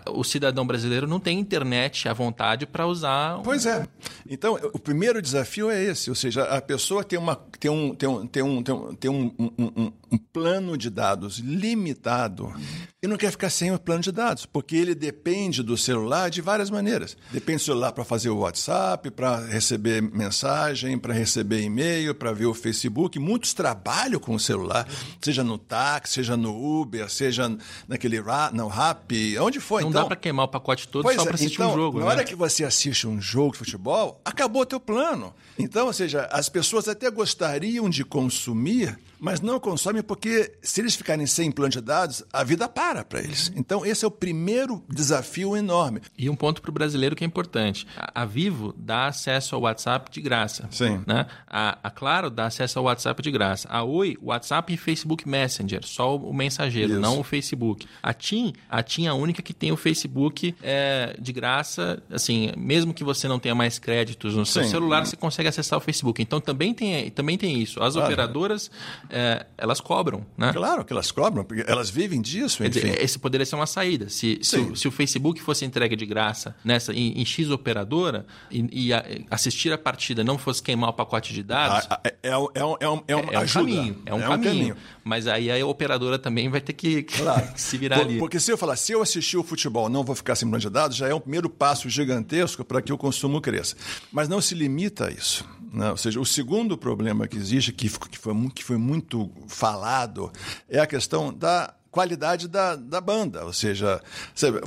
o 0.10 0.24
cidadão 0.24 0.66
brasileiro 0.66 1.08
não 1.08 1.20
tem 1.20 1.40
internet 1.40 2.08
à 2.08 2.14
vontade 2.14 2.66
para 2.66 2.88
usar. 2.88 3.40
Pois 3.44 3.66
é. 3.66 3.88
Então, 4.30 4.58
o 4.74 4.80
primeiro 4.80 5.22
desafio 5.22 5.70
é 5.70 5.84
esse, 5.84 6.10
ou 6.10 6.16
seja, 6.16 6.44
a 6.44 6.62
pessoa 6.62 7.04
tem, 7.04 7.20
uma, 7.20 7.36
tem, 7.60 7.70
um, 7.70 7.94
tem, 7.94 8.10
um, 8.10 8.28
tem, 8.28 8.44
um, 8.44 8.64
tem, 8.64 8.74
um, 8.74 8.96
tem 8.96 9.12
um, 9.12 9.34
um, 9.40 9.92
um 10.12 10.18
plano 10.18 10.78
de 10.78 10.90
dados 10.90 11.40
limitado 11.40 12.54
e 13.02 13.08
não 13.08 13.18
quer 13.18 13.32
ficar 13.32 13.50
sem 13.50 13.70
o 13.72 13.78
plano 13.78 14.02
de 14.02 14.12
dados, 14.14 14.46
porque 14.46 14.76
ele 14.78 14.96
depende 14.96 15.62
do 15.62 15.76
celular 15.76 16.30
de 16.30 16.40
várias 16.40 16.70
maneiras. 16.70 17.18
Depende 17.32 17.58
do 17.58 17.66
celular 17.66 17.92
para 17.92 18.06
fazer 18.06 18.30
o 18.30 18.38
WhatsApp, 18.38 19.12
para 19.12 19.46
receber 19.48 20.02
mensagem, 20.02 20.98
para 20.98 21.14
receber 21.14 21.62
e-mail, 21.62 22.16
para 22.16 22.32
ver 22.32 22.46
o 22.46 22.54
Facebook. 22.54 23.20
Muitos 23.20 23.54
trabalham 23.54 24.20
com 24.22 24.36
o 24.36 24.40
celular, 24.40 24.88
seja 25.20 25.44
no 25.44 25.58
táxi, 25.58 26.14
seja 26.14 26.38
no 26.38 26.56
Uber, 26.82 27.10
seja 27.10 27.54
naquele 27.90 28.24
no 28.54 28.68
Rap, 28.68 29.38
onde 29.40 29.60
for 29.60 29.73
foi. 29.74 29.82
Não 29.82 29.90
então, 29.90 30.02
dá 30.04 30.08
para 30.08 30.16
queimar 30.16 30.46
o 30.46 30.48
pacote 30.48 30.88
todo 30.88 31.04
só 31.04 31.12
é, 31.12 31.16
para 31.16 31.36
assistir 31.36 31.56
então, 31.56 31.72
um 31.72 31.76
jogo. 31.76 32.00
Na 32.00 32.06
né? 32.06 32.12
hora 32.12 32.24
que 32.24 32.36
você 32.36 32.64
assiste 32.64 33.08
um 33.08 33.20
jogo 33.20 33.54
de 33.54 33.60
futebol, 33.60 34.22
acabou 34.24 34.62
o 34.62 34.66
teu 34.66 34.80
plano. 34.80 35.34
Então, 35.58 35.88
ou 35.88 35.94
seja, 35.94 36.28
as 36.32 36.50
pessoas 36.50 36.88
até 36.88 37.10
gostariam 37.10 37.90
de 37.90 38.04
consumir, 38.04 38.98
mas 39.24 39.40
não 39.40 39.60
consomem 39.60 40.02
porque 40.04 40.54
se 40.62 40.82
eles 40.82 40.96
ficarem 40.96 41.26
sem 41.26 41.52
plano 41.52 41.72
de 41.72 41.80
dados, 41.82 42.24
a 42.34 42.44
vida 42.44 42.68
para 42.68 43.06
para 43.06 43.20
eles. 43.20 43.52
Então, 43.56 43.86
esse 43.86 44.04
é 44.04 44.08
o 44.08 44.12
primeiro 44.12 44.84
desafio 44.90 45.56
enorme. 45.56 46.02
E 46.18 46.30
um 46.30 46.36
ponto 46.36 46.62
para 46.62 46.70
o 46.70 46.74
brasileiro 46.74 47.16
que 47.16 47.24
é 47.24 47.28
importante. 47.28 47.88
A 47.98 48.24
a 48.24 48.26
Vivo 48.26 48.74
dá 48.78 49.08
acesso 49.08 49.54
ao 49.54 49.62
WhatsApp 49.62 50.10
de 50.10 50.22
graça. 50.22 50.68
Sim. 50.72 51.02
Né? 51.06 51.26
A, 51.46 51.78
a 51.84 51.92
Claro 51.92 52.30
dá 52.30 52.46
acesso 52.46 52.80
ao 52.80 52.86
WhatsApp 52.86 53.22
de 53.22 53.30
graça. 53.30 53.68
A 53.70 53.84
Oi, 53.84 54.18
WhatsApp 54.22 54.74
e 54.74 54.78
Facebook 54.78 55.28
Messenger, 55.28 55.86
só 55.86 56.16
o 56.16 56.34
mensageiro, 56.34 56.94
Isso. 56.94 57.02
não 57.02 57.20
o 57.20 57.24
Facebook. 57.24 57.86
A 58.02 58.14
TIM, 58.14 58.54
a 58.70 58.82
TIM 58.82 59.06
é 59.06 59.10
a 59.10 59.14
única 59.14 59.42
que 59.42 59.54
tem 59.54 59.72
o 59.72 59.78
Facebook 59.78 60.56
é, 60.62 61.16
de 61.20 61.34
graça. 61.34 62.02
Assim, 62.10 62.52
mesmo 62.58 62.94
que 62.94 63.04
você 63.04 63.28
não 63.28 63.40
tenha 63.40 63.54
mais 63.54 63.78
créditos 63.78 64.36
no 64.36 64.46
seu 64.46 64.64
Sim. 64.64 64.70
celular, 64.70 65.06
você 65.06 65.18
consegue 65.18 65.50
acessar 65.50 65.78
o 65.78 65.82
Facebook. 65.82 66.22
Então 66.22 66.40
também 66.40 66.74
tem, 66.74 67.12
também 67.12 67.38
tem 67.38 67.62
isso. 67.62 67.84
As 67.84 67.94
Claro. 67.94 68.08
operadoras, 68.08 68.72
é, 69.14 69.46
elas 69.58 69.80
cobram, 69.80 70.26
né? 70.38 70.52
Claro 70.52 70.84
que 70.84 70.92
elas 70.92 71.12
cobram, 71.12 71.44
porque 71.44 71.64
elas 71.68 71.90
vivem 71.90 72.20
disso, 72.22 72.64
enfim. 72.64 72.72
dizer, 72.82 73.02
esse 73.02 73.20
poderia 73.20 73.46
ser 73.46 73.56
uma 73.56 73.68
saída. 73.68 74.10
Se, 74.10 74.40
se, 74.42 74.58
o, 74.58 74.76
se 74.76 74.88
o 74.88 74.92
Facebook 74.92 75.40
fosse 75.42 75.64
entregue 75.64 75.96
de 75.96 76.06
graça 76.06 76.56
nessa 76.66 76.92
em, 76.94 77.22
em 77.22 77.24
X 77.26 77.50
operadora 77.52 78.26
e, 78.50 78.88
e 78.88 78.94
a- 78.94 79.06
assistir 79.30 79.72
a 79.72 79.78
partida 79.78 80.24
não 80.24 80.38
fosse 80.38 80.62
queimar 80.64 80.90
o 80.90 80.94
pacote 80.94 81.34
de 81.34 81.44
dados, 81.44 81.88
É, 82.04 82.08
é, 82.24 82.30
é, 82.32 82.38
um- 82.38 82.48
é, 82.56 82.66
um- 82.66 82.76
é, 82.80 82.90
um- 82.90 83.04
é 83.08 83.14
é 83.14 83.16
um 83.18 83.42
ajuda. 83.42 83.66
caminho. 83.66 84.02
É 84.06 84.14
um, 84.16 84.20
caminho. 84.20 84.78
Mas 85.04 85.28
aí 85.28 85.52
a 85.52 85.66
operadora 85.66 86.18
também 86.18 86.50
vai 86.50 86.60
ter 86.62 86.74
que, 86.74 87.04
Claro. 87.04 87.48
se 87.56 87.78
virar 87.78 87.98
Por- 87.98 88.06
ali. 88.06 88.18
Porque 88.18 88.40
se 88.40 88.52
eu 88.52 88.58
falar, 88.58 88.76
se 88.76 88.92
eu 88.94 89.02
assistir 89.02 89.38
o 89.38 89.44
futebol, 89.44 89.88
não 89.90 90.04
vou 90.04 90.16
ficar 90.16 90.36
sem 90.36 90.50
de 90.54 90.70
dados, 90.70 90.98
já 90.98 91.08
é 91.08 91.14
um 91.14 91.20
primeiro 91.20 91.50
passo 91.50 91.90
gigantesco 91.90 92.64
para 92.64 92.82
que 92.82 92.92
o 92.94 92.98
consumo 92.98 93.42
cresça. 93.42 93.76
Mas 94.12 94.28
não 94.30 94.40
se 94.42 94.54
limita 94.56 95.08
a 95.08 95.12
isso. 95.12 95.46
Né? 95.74 95.90
Ou 95.90 95.98
seja, 95.98 96.20
o 96.20 96.26
segundo 96.26 96.78
problema 96.78 97.28
que 97.28 97.36
existe, 97.36 97.74
que, 97.74 97.90
que, 97.90 98.18
foi, 98.18 98.50
que 98.54 98.64
foi 98.64 98.78
muito 98.78 99.32
falado, 99.48 100.32
é 100.70 100.80
a 100.80 100.86
questão 100.86 101.34
da 101.34 101.74
qualidade 101.94 102.48
da, 102.48 102.76
da 102.76 103.00
banda. 103.00 103.46
Ou 103.46 103.54
seja, 103.54 104.02
sabe, 104.34 104.60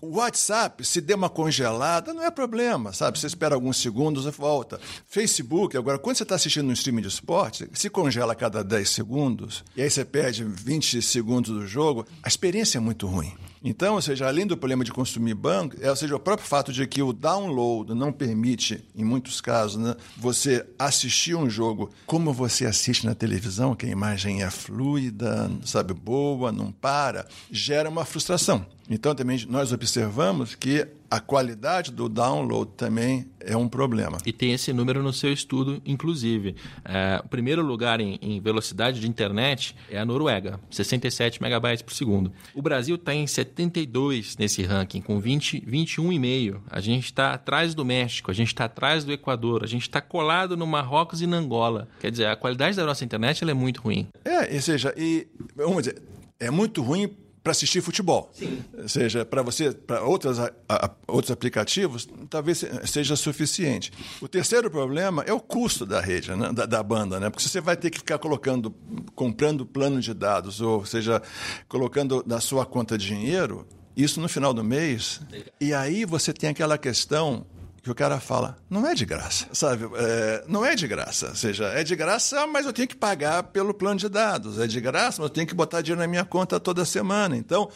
o 0.00 0.16
WhatsApp, 0.16 0.84
se 0.84 1.00
der 1.00 1.14
uma 1.14 1.30
congelada, 1.30 2.12
não 2.12 2.22
é 2.22 2.30
problema, 2.30 2.92
sabe? 2.92 3.18
Você 3.18 3.26
espera 3.26 3.54
alguns 3.54 3.78
segundos 3.78 4.26
e 4.26 4.30
volta. 4.30 4.78
Facebook, 5.06 5.76
agora, 5.76 5.98
quando 5.98 6.16
você 6.16 6.22
está 6.22 6.34
assistindo 6.34 6.68
um 6.68 6.72
streaming 6.72 7.00
de 7.02 7.08
esporte, 7.08 7.68
se 7.72 7.88
congela 7.88 8.34
a 8.34 8.36
cada 8.36 8.62
10 8.62 8.90
segundos, 8.90 9.64
e 9.74 9.82
aí 9.82 9.90
você 9.90 10.04
perde 10.04 10.44
20 10.44 11.00
segundos 11.00 11.50
do 11.50 11.66
jogo, 11.66 12.06
a 12.22 12.28
experiência 12.28 12.76
é 12.76 12.80
muito 12.80 13.06
ruim. 13.06 13.32
Então, 13.68 13.96
ou 13.96 14.00
seja, 14.00 14.28
além 14.28 14.46
do 14.46 14.56
problema 14.56 14.84
de 14.84 14.92
consumir 14.92 15.34
banco, 15.34 15.74
é, 15.80 15.90
ou 15.90 15.96
seja, 15.96 16.14
o 16.14 16.20
próprio 16.20 16.46
fato 16.46 16.72
de 16.72 16.86
que 16.86 17.02
o 17.02 17.12
download 17.12 17.92
não 17.94 18.12
permite, 18.12 18.84
em 18.94 19.02
muitos 19.02 19.40
casos, 19.40 19.76
né, 19.76 19.96
você 20.16 20.64
assistir 20.78 21.34
um 21.34 21.50
jogo 21.50 21.90
como 22.06 22.32
você 22.32 22.64
assiste 22.64 23.04
na 23.04 23.12
televisão, 23.12 23.74
que 23.74 23.84
a 23.84 23.88
imagem 23.88 24.44
é 24.44 24.50
fluida, 24.50 25.50
sabe, 25.64 25.92
boa, 25.92 26.52
não 26.52 26.70
para, 26.70 27.26
gera 27.50 27.88
uma 27.88 28.04
frustração. 28.04 28.64
Então, 28.88 29.16
também 29.16 29.44
nós 29.48 29.72
observamos 29.72 30.54
que 30.54 30.86
a 31.10 31.20
qualidade 31.20 31.92
do 31.92 32.08
download 32.08 32.72
também 32.76 33.26
é 33.40 33.56
um 33.56 33.68
problema. 33.68 34.18
E 34.26 34.32
tem 34.32 34.52
esse 34.52 34.72
número 34.72 35.02
no 35.02 35.12
seu 35.12 35.32
estudo, 35.32 35.80
inclusive. 35.84 36.56
É, 36.84 37.20
o 37.24 37.28
primeiro 37.28 37.62
lugar 37.62 38.00
em, 38.00 38.18
em 38.20 38.40
velocidade 38.40 39.00
de 39.00 39.08
internet 39.08 39.76
é 39.90 39.98
a 39.98 40.04
Noruega, 40.04 40.60
67 40.70 41.40
megabytes 41.40 41.82
por 41.82 41.94
segundo. 41.94 42.32
O 42.54 42.62
Brasil 42.62 42.96
está 42.96 43.14
em 43.14 43.26
72 43.26 44.36
nesse 44.36 44.62
ranking, 44.62 45.00
com 45.00 45.20
20, 45.20 45.60
21,5. 45.60 46.60
A 46.68 46.80
gente 46.80 47.04
está 47.04 47.32
atrás 47.32 47.74
do 47.74 47.84
México, 47.84 48.30
a 48.30 48.34
gente 48.34 48.48
está 48.48 48.64
atrás 48.64 49.04
do 49.04 49.12
Equador, 49.12 49.62
a 49.62 49.66
gente 49.66 49.82
está 49.82 50.00
colado 50.00 50.56
no 50.56 50.66
Marrocos 50.66 51.22
e 51.22 51.26
na 51.26 51.36
Angola. 51.36 51.88
Quer 52.00 52.10
dizer, 52.10 52.26
a 52.26 52.36
qualidade 52.36 52.76
da 52.76 52.84
nossa 52.84 53.04
internet 53.04 53.48
é 53.48 53.54
muito 53.54 53.80
ruim. 53.80 54.08
É, 54.24 54.54
ou 54.54 54.60
seja, 54.60 54.92
e 54.96 55.28
vamos 55.54 55.84
dizer, 55.84 56.02
é 56.38 56.50
muito 56.50 56.82
ruim 56.82 57.14
para 57.46 57.52
assistir 57.52 57.80
futebol. 57.80 58.28
Sim. 58.34 58.58
Ou 58.76 58.88
seja, 58.88 59.24
para 59.24 59.40
você, 59.40 59.70
para 59.70 60.02
outros 60.02 61.30
aplicativos, 61.30 62.08
talvez 62.28 62.58
se- 62.58 62.86
seja 62.88 63.14
suficiente. 63.14 63.92
O 64.20 64.26
terceiro 64.26 64.68
problema 64.68 65.22
é 65.22 65.32
o 65.32 65.38
custo 65.38 65.86
da 65.86 66.00
rede, 66.00 66.34
né, 66.34 66.52
da, 66.52 66.66
da 66.66 66.82
banda, 66.82 67.20
né? 67.20 67.30
Porque 67.30 67.44
se 67.44 67.48
você 67.48 67.60
vai 67.60 67.76
ter 67.76 67.90
que 67.90 67.98
ficar 67.98 68.18
colocando, 68.18 68.74
comprando 69.14 69.64
plano 69.64 70.00
de 70.00 70.12
dados, 70.12 70.60
ou 70.60 70.84
seja, 70.84 71.22
colocando 71.68 72.24
na 72.26 72.40
sua 72.40 72.66
conta 72.66 72.98
dinheiro, 72.98 73.64
isso 73.96 74.20
no 74.20 74.28
final 74.28 74.52
do 74.52 74.64
mês. 74.64 75.20
E 75.60 75.72
aí 75.72 76.04
você 76.04 76.32
tem 76.32 76.50
aquela 76.50 76.76
questão 76.76 77.46
que 77.86 77.92
o 77.92 77.94
cara 77.94 78.18
fala, 78.18 78.56
não 78.68 78.84
é 78.84 78.96
de 78.96 79.06
graça, 79.06 79.46
sabe? 79.52 79.88
É, 79.96 80.44
não 80.48 80.66
é 80.66 80.74
de 80.74 80.88
graça. 80.88 81.28
Ou 81.28 81.36
seja, 81.36 81.66
é 81.66 81.84
de 81.84 81.94
graça, 81.94 82.44
mas 82.44 82.66
eu 82.66 82.72
tenho 82.72 82.88
que 82.88 82.96
pagar 82.96 83.44
pelo 83.44 83.72
plano 83.72 84.00
de 84.00 84.08
dados. 84.08 84.58
É 84.58 84.66
de 84.66 84.80
graça, 84.80 85.22
mas 85.22 85.30
eu 85.30 85.30
tenho 85.30 85.46
que 85.46 85.54
botar 85.54 85.82
dinheiro 85.82 86.00
na 86.00 86.08
minha 86.08 86.24
conta 86.24 86.58
toda 86.58 86.84
semana. 86.84 87.36
Então, 87.36 87.70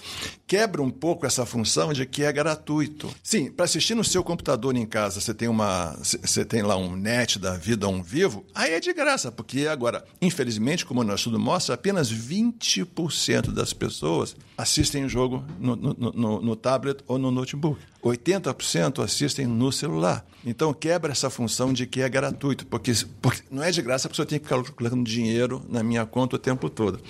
quebra 0.51 0.83
um 0.83 0.91
pouco 0.91 1.25
essa 1.25 1.47
função 1.47 1.93
de 1.93 2.05
que 2.05 2.25
é 2.25 2.33
gratuito. 2.33 3.09
Sim, 3.23 3.53
para 3.53 3.67
assistir 3.67 3.95
no 3.95 4.03
seu 4.03 4.25
computador 4.25 4.75
em 4.75 4.85
casa, 4.85 5.21
você 5.21 5.33
tem 5.33 5.47
uma, 5.47 5.97
você 6.03 6.45
tem 6.45 6.61
lá 6.61 6.77
um 6.77 6.97
net 6.97 7.39
da 7.39 7.57
vida, 7.57 7.87
um 7.87 8.03
vivo, 8.03 8.45
aí 8.53 8.73
é 8.73 8.81
de 8.81 8.93
graça, 8.93 9.31
porque 9.31 9.69
agora, 9.69 10.05
infelizmente, 10.21 10.85
como 10.85 11.03
o 11.03 11.05
nosso 11.05 11.19
estudo 11.19 11.39
mostra, 11.39 11.77
apenas 11.77 12.13
20% 12.13 13.53
das 13.53 13.73
pessoas 13.73 14.35
assistem 14.59 15.05
o 15.05 15.09
jogo 15.09 15.45
no, 15.61 15.77
no, 15.77 15.95
no, 15.95 16.43
no 16.43 16.57
tablet 16.57 16.99
ou 17.07 17.17
no 17.17 17.31
notebook. 17.31 17.81
80% 18.03 19.05
assistem 19.05 19.47
no 19.47 19.71
celular. 19.71 20.27
Então 20.45 20.75
quebra 20.75 21.13
essa 21.13 21.31
função 21.31 21.73
de 21.73 21.87
que 21.87 22.03
é 22.03 22.09
gratuito, 22.09 22.67
porque, 22.67 22.93
porque 23.23 23.43
não 23.53 23.63
é 23.63 23.71
de 23.71 23.81
graça, 23.83 24.09
a 24.09 24.11
pessoa 24.11 24.27
tem 24.27 24.41
que 24.41 24.47
ficar 24.49 24.61
colocando 24.73 25.05
dinheiro 25.05 25.65
na 25.69 25.85
minha 25.85 26.05
conta 26.05 26.35
o 26.35 26.39
tempo 26.41 26.69
todo. 26.69 27.01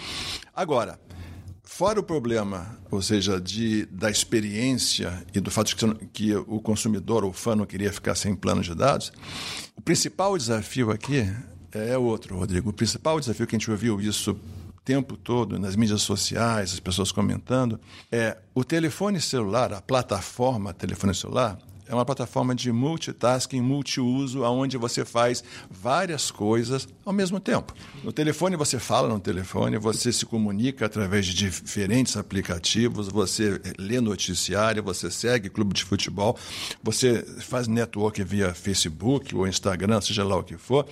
Agora, 0.55 0.99
Fora 1.81 1.99
o 1.99 2.03
problema, 2.03 2.79
ou 2.91 3.01
seja, 3.01 3.41
de, 3.41 3.87
da 3.87 4.11
experiência 4.11 5.25
e 5.33 5.41
do 5.41 5.51
fato 5.51 5.75
de 5.75 5.95
que, 6.13 6.37
o 6.37 6.61
consumidor, 6.61 7.25
o 7.25 7.33
fã, 7.33 7.57
não 7.57 7.65
queria 7.65 7.91
ficar 7.91 8.15
sem 8.15 8.37
plano 8.37 8.61
de 8.61 8.75
dados, 8.75 9.11
o 9.75 9.81
principal 9.81 10.37
desafio 10.37 10.91
aqui 10.91 11.27
é 11.73 11.97
outro, 11.97 12.37
Rodrigo. 12.37 12.69
O 12.69 12.73
principal 12.75 13.19
desafio 13.19 13.47
que 13.47 13.57
a 13.57 13.59
gente 13.59 13.71
ouviu 13.71 13.99
isso 13.99 14.33
o 14.33 14.81
tempo 14.85 15.17
todo 15.17 15.59
nas 15.59 15.75
mídias 15.75 16.03
sociais, 16.03 16.75
as 16.75 16.81
pessoas 16.81 17.11
comentando, 17.11 17.81
é 18.13 18.37
o 18.55 18.63
telefone 18.63 19.19
celular, 19.19 19.73
a 19.73 19.81
plataforma 19.81 20.75
telefone 20.75 21.15
celular, 21.15 21.59
é 21.91 21.95
uma 21.95 22.05
plataforma 22.05 22.55
de 22.55 22.71
multitasking, 22.71 23.61
multiuso, 23.61 24.43
onde 24.45 24.79
você 24.79 25.05
faz 25.05 25.43
várias 25.69 26.31
coisas 26.31 26.89
ao 27.05 27.13
mesmo 27.13 27.41
tempo. 27.41 27.75
No 28.05 28.13
telefone 28.13 28.55
você 28.55 28.79
fala 28.79 29.09
no 29.09 29.19
telefone, 29.19 29.77
você 29.77 30.13
se 30.13 30.25
comunica 30.25 30.87
através 30.87 31.27
de 31.27 31.35
diferentes 31.35 32.17
aplicativos, 32.17 33.09
você 33.09 33.61
lê 33.77 34.01
noticiário, 34.01 34.85
você 34.85 35.11
segue 35.11 35.51
clube 35.51 35.75
de 35.75 35.83
futebol, 35.83 36.39
você 36.81 37.25
faz 37.41 37.67
network 37.67 38.23
via 38.23 38.55
Facebook 38.55 39.35
ou 39.35 39.49
Instagram, 39.49 40.01
seja 40.01 40.23
lá 40.23 40.37
o 40.37 40.45
que 40.45 40.57
for. 40.57 40.85
Ou 40.85 40.91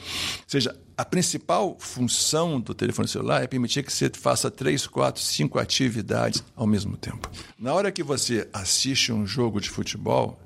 seja, 0.49 0.75
a 0.99 1.05
principal 1.05 1.77
função 1.79 2.61
do 2.61 2.75
telefone 2.75 3.07
celular 3.07 3.45
é 3.45 3.47
permitir 3.47 3.85
que 3.85 3.93
você 3.93 4.11
faça 4.13 4.51
três, 4.51 4.85
quatro, 4.85 5.23
cinco 5.23 5.61
atividades 5.61 6.43
ao 6.57 6.67
mesmo 6.67 6.97
tempo. 6.97 7.31
Na 7.57 7.73
hora 7.73 7.93
que 7.93 8.03
você 8.03 8.49
assiste 8.53 9.13
um 9.13 9.25
jogo 9.25 9.61
de 9.61 9.71
futebol, 9.71 10.37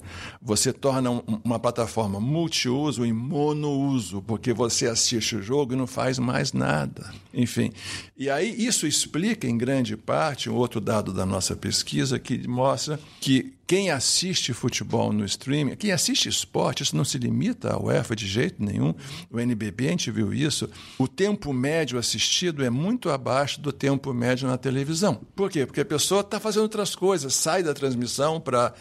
você 0.41 0.73
torna 0.73 1.11
um- 1.11 1.23
uma 1.45 1.59
plataforma 1.59 2.21
multiuso 2.21 3.05
e 3.07 3.12
monouso, 3.12 4.23
porque 4.27 4.53
você 4.53 4.87
assiste 4.87 5.37
o 5.37 5.43
jogo 5.43 5.73
e 5.73 5.77
não 5.77 5.87
faz 5.87 6.19
mais 6.19 6.53
nada. 6.53 7.12
Enfim, 7.35 7.71
e 8.17 8.29
aí 8.31 8.55
isso 8.65 8.87
explica 8.87 9.47
em 9.47 9.57
grande 9.57 9.97
parte 9.97 10.49
um 10.51 10.55
outro 10.55 10.81
dado 10.81 11.12
da 11.12 11.25
nossa 11.27 11.55
pesquisa 11.57 12.19
que 12.19 12.47
mostra 12.49 12.99
que 13.21 13.53
quem 13.66 13.90
assiste 13.90 14.53
futebol 14.53 15.12
no 15.12 15.25
streaming, 15.25 15.77
quem 15.77 15.92
assiste 15.92 16.29
esporte, 16.29 16.83
isso 16.83 16.96
não 16.96 17.05
se 17.05 17.16
limita 17.16 17.72
à 17.72 17.79
UEFA 17.83 18.14
de 18.14 18.27
jeito 18.27 18.62
nenhum. 18.62 18.94
O 19.31 19.40
NBB, 19.40 19.87
a 19.87 19.90
gente 19.90 20.11
viu 20.11 20.33
isso. 20.35 20.68
O 20.98 21.09
tempo 21.09 21.53
médio 21.53 21.98
assistido 21.98 22.64
é 22.64 22.68
muito 22.70 23.09
abaixo 23.09 23.61
do 23.61 23.72
tempo 23.72 24.12
médio 24.12 24.46
na 24.46 24.59
televisão. 24.59 25.14
Por 25.35 25.51
quê? 25.51 25.64
Porque 25.64 25.81
a 25.81 25.85
pessoa 25.85 26.20
está 26.20 26.38
fazendo 26.38 26.64
outras 26.64 26.94
coisas, 26.94 27.35
sai 27.35 27.62
da 27.62 27.72
transmissão 27.72 28.38
para 28.40 28.75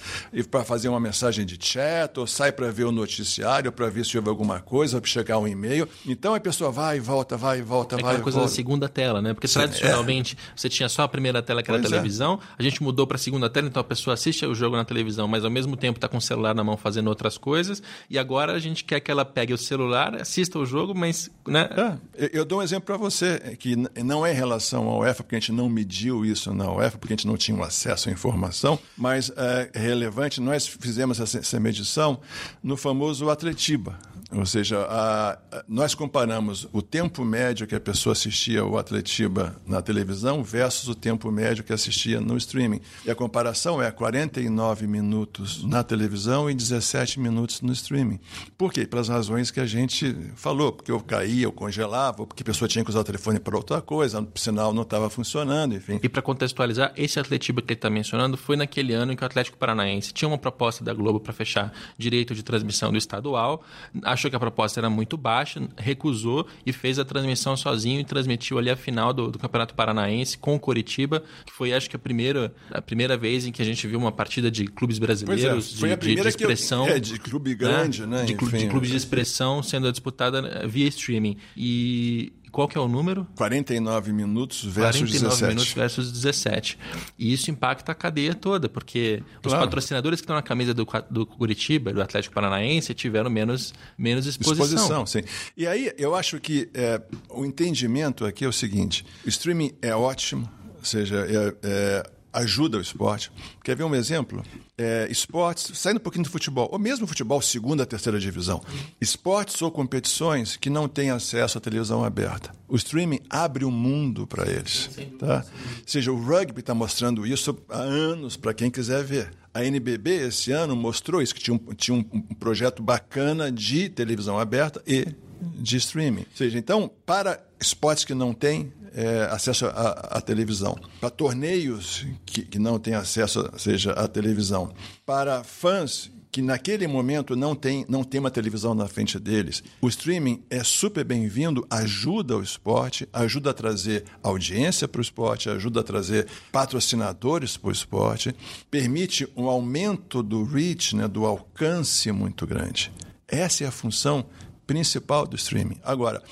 fazer 0.65 0.89
uma 0.89 0.99
mensagem 0.99 1.45
de 1.45 1.57
chat, 1.63 2.17
ou 2.19 2.27
sai 2.27 2.51
para 2.51 2.69
ver 2.71 2.83
o 2.85 2.91
noticiário, 2.91 3.71
para 3.71 3.89
ver 3.89 4.05
se 4.05 4.17
houve 4.17 4.29
alguma 4.29 4.59
coisa, 4.59 4.99
para 4.99 5.09
chegar 5.09 5.37
um 5.37 5.47
e-mail. 5.47 5.87
Então 6.05 6.33
a 6.33 6.39
pessoa 6.39 6.71
vai 6.71 6.97
e 6.97 6.99
volta, 6.99 7.37
vai 7.37 7.59
e 7.59 7.61
volta, 7.61 7.95
É 7.95 8.01
vai 8.01 8.09
aquela 8.11 8.23
coisa 8.23 8.39
volta. 8.39 8.51
da 8.51 8.55
segunda 8.55 8.89
tela, 8.89 9.21
né? 9.21 9.33
Porque 9.33 9.47
tradicionalmente 9.47 10.37
você 10.55 10.67
tinha 10.67 10.89
só 10.89 11.03
a 11.03 11.07
primeira 11.07 11.41
tela, 11.41 11.61
que 11.63 11.69
era 11.71 11.77
a 11.77 11.81
Pois 11.81 11.91
é. 11.91 11.95
televisão, 11.95 12.39
a 12.57 12.63
gente 12.63 12.81
mudou 12.83 13.07
para 13.07 13.15
a 13.15 13.19
segunda 13.19 13.49
tela, 13.49 13.67
então 13.67 13.79
a 13.79 13.83
pessoa 13.83 14.13
assiste 14.15 14.45
o 14.45 14.53
jogo 14.55 14.70
na 14.77 14.85
televisão, 14.85 15.27
mas 15.27 15.43
ao 15.43 15.51
mesmo 15.51 15.75
tempo 15.75 15.97
está 15.97 16.07
com 16.07 16.17
o 16.17 16.21
celular 16.21 16.53
na 16.53 16.63
mão 16.63 16.77
fazendo 16.77 17.07
outras 17.07 17.37
coisas, 17.37 17.81
e 18.09 18.17
agora 18.17 18.53
a 18.53 18.59
gente 18.59 18.83
quer 18.83 18.99
que 18.99 19.11
ela 19.11 19.25
pegue 19.25 19.53
o 19.53 19.57
celular, 19.57 20.15
assista 20.15 20.57
o 20.59 20.65
jogo, 20.65 20.93
mas 20.95 21.29
né? 21.47 21.69
É, 22.17 22.29
eu 22.33 22.45
dou 22.45 22.59
um 22.59 22.61
exemplo 22.61 22.85
para 22.85 22.97
você, 22.97 23.57
que 23.59 23.75
não 24.03 24.25
é 24.25 24.31
em 24.31 24.35
relação 24.35 24.87
ao 24.87 24.99
UEFA, 24.99 25.23
porque 25.23 25.35
a 25.35 25.39
gente 25.39 25.51
não 25.51 25.69
mediu 25.69 26.25
isso 26.25 26.53
na 26.53 26.71
UEFA, 26.71 26.97
porque 26.97 27.13
a 27.13 27.17
gente 27.17 27.27
não 27.27 27.37
tinha 27.37 27.61
acesso 27.63 28.09
à 28.09 28.11
informação, 28.11 28.79
mas 28.97 29.31
é 29.35 29.69
relevante, 29.73 30.39
nós 30.41 30.67
fizemos 30.67 31.19
essa, 31.19 31.39
essa 31.39 31.59
medição 31.59 32.19
no 32.63 32.77
famoso 32.77 33.29
Atletiba. 33.29 33.97
Ou 34.33 34.45
seja, 34.45 34.79
a, 34.83 35.31
a, 35.31 35.63
nós 35.67 35.93
comparamos 35.93 36.65
o 36.71 36.81
tempo 36.81 37.25
médio 37.25 37.67
que 37.67 37.75
a 37.75 37.79
pessoa 37.79 38.13
assistia 38.13 38.63
o 38.63 38.77
Atletiba 38.77 39.57
na 39.67 39.81
televisão 39.81 40.41
versus 40.41 40.87
o 40.87 40.95
tempo 40.95 41.29
médio 41.29 41.65
que 41.65 41.73
assistia 41.73 42.21
no 42.21 42.37
streaming. 42.37 42.79
E 43.05 43.11
a 43.11 43.15
comparação 43.15 43.81
é 43.81 43.91
49 43.91 44.41
minutos 44.87 45.63
na 45.63 45.83
televisão 45.83 46.49
e 46.49 46.53
17 46.53 47.19
minutos 47.19 47.61
no 47.61 47.73
streaming. 47.73 48.19
Por 48.57 48.71
quê? 48.71 48.85
Pelas 48.85 49.09
razões 49.09 49.51
que 49.51 49.59
a 49.59 49.65
gente 49.65 50.15
falou, 50.35 50.71
porque 50.71 50.91
eu 50.91 50.99
caía, 51.01 51.43
eu 51.43 51.51
congelava, 51.51 52.25
porque 52.25 52.43
a 52.43 52.45
pessoa 52.45 52.67
tinha 52.67 52.83
que 52.83 52.89
usar 52.89 53.01
o 53.01 53.03
telefone 53.03 53.39
para 53.39 53.57
outra 53.57 53.81
coisa, 53.81 54.21
o 54.21 54.39
sinal 54.39 54.73
não 54.73 54.83
estava 54.83 55.09
funcionando, 55.09 55.75
enfim. 55.75 55.99
E 56.01 56.07
para 56.07 56.21
contextualizar, 56.21 56.93
esse 56.95 57.19
Atletiba 57.19 57.61
que 57.61 57.73
ele 57.73 57.77
está 57.77 57.89
mencionando 57.89 58.37
foi 58.37 58.55
naquele 58.55 58.93
ano 58.93 59.11
em 59.11 59.15
que 59.15 59.23
o 59.23 59.25
Atlético 59.25 59.57
Paranaense 59.57 60.13
tinha 60.13 60.29
uma 60.29 60.37
proposta 60.37 60.83
da 60.83 60.93
Globo 60.93 61.19
para 61.19 61.33
fechar 61.33 61.73
direito 61.97 62.33
de 62.33 62.43
transmissão 62.43 62.91
do 62.91 62.97
estadual. 62.97 63.61
Acho 64.03 64.21
achou 64.21 64.29
que 64.29 64.35
a 64.35 64.39
proposta 64.39 64.79
era 64.79 64.89
muito 64.89 65.17
baixa, 65.17 65.61
recusou 65.75 66.45
e 66.65 66.71
fez 66.71 66.99
a 66.99 67.05
transmissão 67.05 67.57
sozinho 67.57 67.99
e 67.99 68.03
transmitiu 68.03 68.59
ali 68.59 68.69
a 68.69 68.75
final 68.75 69.11
do, 69.11 69.31
do 69.31 69.39
Campeonato 69.39 69.73
Paranaense 69.73 70.37
com 70.37 70.55
o 70.55 70.59
Coritiba, 70.59 71.23
que 71.45 71.51
foi 71.51 71.73
acho 71.73 71.89
que 71.89 71.95
a 71.95 71.99
primeira, 71.99 72.53
a 72.69 72.81
primeira 72.81 73.17
vez 73.17 73.45
em 73.45 73.51
que 73.51 73.61
a 73.61 73.65
gente 73.65 73.87
viu 73.87 73.97
uma 73.97 74.11
partida 74.11 74.50
de 74.51 74.65
clubes 74.65 74.99
brasileiros 74.99 75.73
é, 75.73 75.79
foi 75.79 75.89
de, 75.89 75.93
a 75.93 75.97
primeira 75.97 76.29
de, 76.29 76.37
de 76.37 76.43
expressão. 76.43 76.87
Eu, 76.87 76.95
é, 76.95 76.99
de 76.99 77.17
clube 77.19 77.55
grande, 77.55 78.05
né? 78.05 78.19
né? 78.19 78.25
De, 78.25 78.33
Enfim, 78.33 78.57
de 78.57 78.67
clubes 78.67 78.89
de 78.89 78.97
expressão 78.97 79.63
sendo 79.63 79.89
disputada 79.91 80.39
eh, 80.39 80.67
via 80.67 80.87
streaming. 80.87 81.37
E 81.55 82.33
qual 82.51 82.67
que 82.67 82.77
é 82.77 82.81
o 82.81 82.87
número? 82.87 83.25
49 83.35 84.11
minutos 84.11 84.63
versus 84.63 85.01
49 85.01 85.29
17. 85.29 85.47
minutos 85.47 85.73
versus 85.73 86.11
17. 86.11 86.77
E 87.17 87.31
isso 87.31 87.49
impacta 87.49 87.93
a 87.93 87.95
cadeia 87.95 88.35
toda, 88.35 88.67
porque 88.67 89.23
claro. 89.41 89.57
os 89.57 89.65
patrocinadores 89.65 90.19
que 90.19 90.25
estão 90.25 90.35
na 90.35 90.41
camisa 90.41 90.73
do, 90.73 90.85
do 91.09 91.25
Curitiba, 91.25 91.93
do 91.93 92.01
Atlético 92.01 92.35
Paranaense, 92.35 92.93
tiveram 92.93 93.29
menos, 93.29 93.73
menos 93.97 94.25
exposição. 94.25 94.65
Exposição, 94.65 95.05
sim. 95.05 95.23
E 95.55 95.65
aí 95.65 95.93
eu 95.97 96.13
acho 96.13 96.39
que 96.39 96.69
é, 96.73 97.01
o 97.29 97.45
entendimento 97.45 98.25
aqui 98.25 98.43
é 98.43 98.47
o 98.47 98.53
seguinte: 98.53 99.05
o 99.25 99.29
streaming 99.29 99.71
é 99.81 99.95
ótimo, 99.95 100.49
ou 100.77 100.85
seja, 100.85 101.25
é, 101.25 101.55
é 101.63 102.11
ajuda 102.33 102.77
o 102.77 102.81
esporte. 102.81 103.31
Quer 103.63 103.75
ver 103.75 103.83
um 103.83 103.95
exemplo? 103.95 104.43
É, 104.77 105.07
esportes, 105.09 105.77
saindo 105.77 105.97
um 105.97 106.01
pouquinho 106.01 106.23
do 106.23 106.29
futebol, 106.29 106.69
ou 106.71 106.79
mesmo 106.79 107.05
futebol 107.05 107.41
segunda, 107.41 107.85
terceira 107.85 108.19
divisão. 108.19 108.61
Esportes 108.99 109.61
ou 109.61 109.71
competições 109.71 110.57
que 110.57 110.69
não 110.69 110.87
têm 110.87 111.09
acesso 111.09 111.57
à 111.57 111.61
televisão 111.61 112.03
aberta. 112.03 112.51
O 112.67 112.75
streaming 112.75 113.19
abre 113.29 113.65
o 113.65 113.67
um 113.67 113.71
mundo 113.71 114.25
para 114.25 114.49
eles. 114.49 114.89
Tá? 115.19 115.45
Ou 115.45 115.83
seja, 115.85 116.11
o 116.11 116.21
rugby 116.21 116.61
está 116.61 116.73
mostrando 116.73 117.27
isso 117.27 117.57
há 117.69 117.79
anos 117.79 118.37
para 118.37 118.53
quem 118.53 118.71
quiser 118.71 119.03
ver. 119.03 119.31
A 119.53 119.65
NBB 119.65 120.27
esse 120.27 120.51
ano 120.51 120.75
mostrou 120.75 121.21
isso, 121.21 121.35
que 121.35 121.41
tinha 121.41 121.53
um, 121.53 121.73
tinha 121.73 121.97
um 121.97 122.21
projeto 122.35 122.81
bacana 122.81 123.51
de 123.51 123.89
televisão 123.89 124.39
aberta 124.39 124.81
e 124.87 125.05
de 125.41 125.77
streaming. 125.77 126.21
Ou 126.21 126.37
seja, 126.37 126.57
então, 126.57 126.89
para 127.05 127.43
esportes 127.59 128.05
que 128.05 128.13
não 128.13 128.33
têm, 128.33 128.71
é, 128.93 129.27
acesso 129.31 129.65
à, 129.67 130.21
televisão, 130.21 130.77
para 130.99 131.09
torneios 131.09 132.05
que, 132.25 132.43
que 132.43 132.59
não 132.59 132.79
têm 132.79 132.93
acesso, 132.93 133.49
seja 133.57 133.91
à 133.93 134.07
televisão, 134.07 134.73
para 135.05 135.43
fãs 135.43 136.11
que 136.31 136.41
naquele 136.41 136.87
momento 136.87 137.35
não 137.35 137.53
tem, 137.53 137.85
não 137.89 138.03
tem 138.03 138.19
uma 138.19 138.31
televisão 138.31 138.73
na 138.73 138.87
frente 138.87 139.19
deles. 139.19 139.61
O 139.81 139.89
streaming 139.89 140.41
é 140.49 140.63
super 140.63 141.03
bem-vindo, 141.03 141.67
ajuda 141.69 142.37
o 142.37 142.41
esporte, 142.41 143.07
ajuda 143.11 143.49
a 143.49 143.53
trazer 143.53 144.05
audiência 144.23 144.87
para 144.87 144.99
o 144.99 145.01
esporte, 145.01 145.49
ajuda 145.49 145.81
a 145.81 145.83
trazer 145.83 146.27
patrocinadores 146.51 147.57
para 147.57 147.67
o 147.67 147.71
esporte, 147.71 148.33
permite 148.69 149.27
um 149.35 149.49
aumento 149.49 150.23
do 150.23 150.43
reach, 150.45 150.95
né, 150.95 151.05
do 151.07 151.25
alcance 151.25 152.09
muito 152.13 152.47
grande. 152.47 152.91
Essa 153.27 153.65
é 153.65 153.67
a 153.67 153.71
função 153.71 154.25
principal 154.65 155.27
do 155.27 155.35
streaming. 155.35 155.79
Agora, 155.83 156.23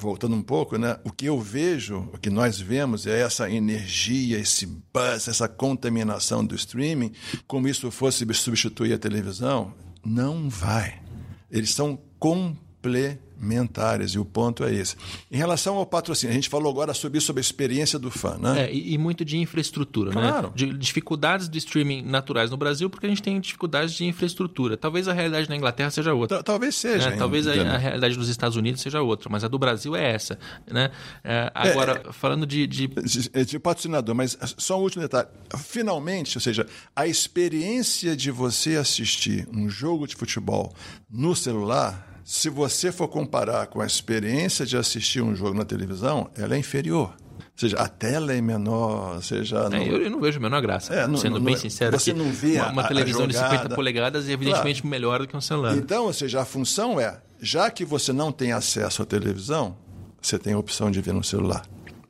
voltando 0.00 0.34
um 0.34 0.42
pouco, 0.42 0.76
né? 0.76 0.98
O 1.04 1.12
que 1.12 1.26
eu 1.26 1.38
vejo, 1.40 2.08
o 2.12 2.18
que 2.18 2.30
nós 2.30 2.58
vemos 2.58 3.06
é 3.06 3.20
essa 3.20 3.50
energia, 3.50 4.38
esse 4.38 4.66
buzz, 4.66 5.28
essa 5.28 5.48
contaminação 5.48 6.44
do 6.44 6.54
streaming, 6.54 7.12
como 7.46 7.68
isso 7.68 7.90
fosse 7.90 8.26
substituir 8.34 8.94
a 8.94 8.98
televisão. 8.98 9.74
Não 10.04 10.48
vai. 10.48 11.00
Eles 11.50 11.74
são 11.74 11.98
completamente 12.18 13.29
complementares, 13.40 14.12
e 14.12 14.18
o 14.18 14.24
ponto 14.24 14.62
é 14.62 14.72
esse. 14.72 14.94
Em 15.30 15.36
relação 15.36 15.76
ao 15.76 15.86
patrocínio, 15.86 16.32
a 16.32 16.34
gente 16.34 16.48
falou 16.48 16.70
agora 16.70 16.92
sobre, 16.92 17.20
sobre 17.20 17.40
a 17.40 17.42
experiência 17.42 17.98
do 17.98 18.10
fã, 18.10 18.36
né? 18.38 18.66
É, 18.66 18.72
e, 18.72 18.94
e 18.94 18.98
muito 18.98 19.24
de 19.24 19.38
infraestrutura, 19.38 20.10
né? 20.10 20.20
claro. 20.20 20.48
né? 20.48 20.52
De, 20.54 20.78
dificuldades 20.78 21.48
de 21.48 21.58
streaming 21.58 22.02
naturais 22.02 22.50
no 22.50 22.56
Brasil, 22.56 22.90
porque 22.90 23.06
a 23.06 23.08
gente 23.08 23.22
tem 23.22 23.40
dificuldades 23.40 23.94
de 23.94 24.04
infraestrutura. 24.04 24.76
Talvez 24.76 25.08
a 25.08 25.12
realidade 25.12 25.48
na 25.48 25.56
Inglaterra 25.56 25.90
seja 25.90 26.12
outra. 26.12 26.42
Talvez 26.42 26.74
seja. 26.74 27.08
É, 27.08 27.16
talvez 27.16 27.46
a, 27.46 27.52
a, 27.52 27.78
realidade 27.78 28.16
dos 28.16 28.28
Estados 28.28 28.56
Unidos 28.56 28.82
seja 28.82 29.00
outra, 29.00 29.30
mas 29.30 29.42
a 29.42 29.48
do 29.48 29.58
Brasil 29.58 29.96
é 29.96 30.12
essa. 30.12 30.38
Né? 30.70 30.90
É, 31.24 31.50
agora, 31.54 32.02
é, 32.06 32.12
falando 32.12 32.46
de, 32.46 32.66
de... 32.66 32.86
de... 32.86 33.30
De 33.50 33.58
patrocinador, 33.58 34.14
mas 34.14 34.36
só 34.58 34.78
um 34.78 34.82
último 34.82 35.02
detalhe. 35.02 35.28
Finalmente, 35.56 36.36
ou 36.36 36.40
seja, 36.40 36.66
a 36.94 37.06
experiência 37.06 38.16
de 38.16 38.30
você 38.30 38.76
assistir 38.76 39.48
um 39.52 39.68
jogo 39.68 40.06
de 40.06 40.14
futebol 40.14 40.72
no 41.10 41.34
celular 41.34 42.09
se 42.24 42.48
você 42.48 42.92
for 42.92 43.08
comparar 43.08 43.66
com 43.66 43.80
a 43.80 43.86
experiência 43.86 44.66
de 44.66 44.76
assistir 44.76 45.22
um 45.22 45.34
jogo 45.34 45.56
na 45.56 45.64
televisão, 45.64 46.30
ela 46.36 46.54
é 46.54 46.58
inferior. 46.58 47.14
Ou 47.38 47.68
seja, 47.68 47.76
a 47.76 47.88
tela 47.88 48.32
é 48.32 48.40
menor, 48.40 49.22
seja... 49.22 49.68
Não... 49.68 49.76
É, 49.76 49.86
eu, 49.86 50.02
eu, 50.02 50.10
não 50.10 50.20
vejo 50.20 50.38
a 50.38 50.42
menor 50.42 50.62
graça, 50.62 50.94
é, 50.94 51.06
não, 51.06 51.18
sendo 51.18 51.38
não, 51.38 51.44
bem 51.44 51.56
sincero. 51.56 51.98
Você 51.98 52.14
não 52.14 52.30
vê 52.30 52.56
uma, 52.56 52.72
uma 52.72 52.82
a, 52.82 52.88
televisão 52.88 53.24
a 53.24 53.26
de 53.26 53.34
50 53.34 53.74
polegadas 53.74 54.28
é 54.28 54.32
evidentemente 54.32 54.80
claro. 54.80 54.90
melhor 54.90 55.18
do 55.20 55.28
que 55.28 55.36
um 55.36 55.40
celular. 55.40 55.76
Então, 55.76 56.06
ou 56.06 56.12
seja, 56.12 56.40
a 56.40 56.44
função 56.44 56.98
é, 56.98 57.20
já 57.40 57.70
que 57.70 57.84
você 57.84 58.12
não 58.12 58.32
tem 58.32 58.52
acesso 58.52 59.02
à 59.02 59.04
televisão, 59.04 59.76
você 60.22 60.38
tem 60.38 60.54
a 60.54 60.58
opção 60.58 60.90
de 60.90 61.00
ver 61.00 61.12
no 61.12 61.24
celular. 61.24 61.66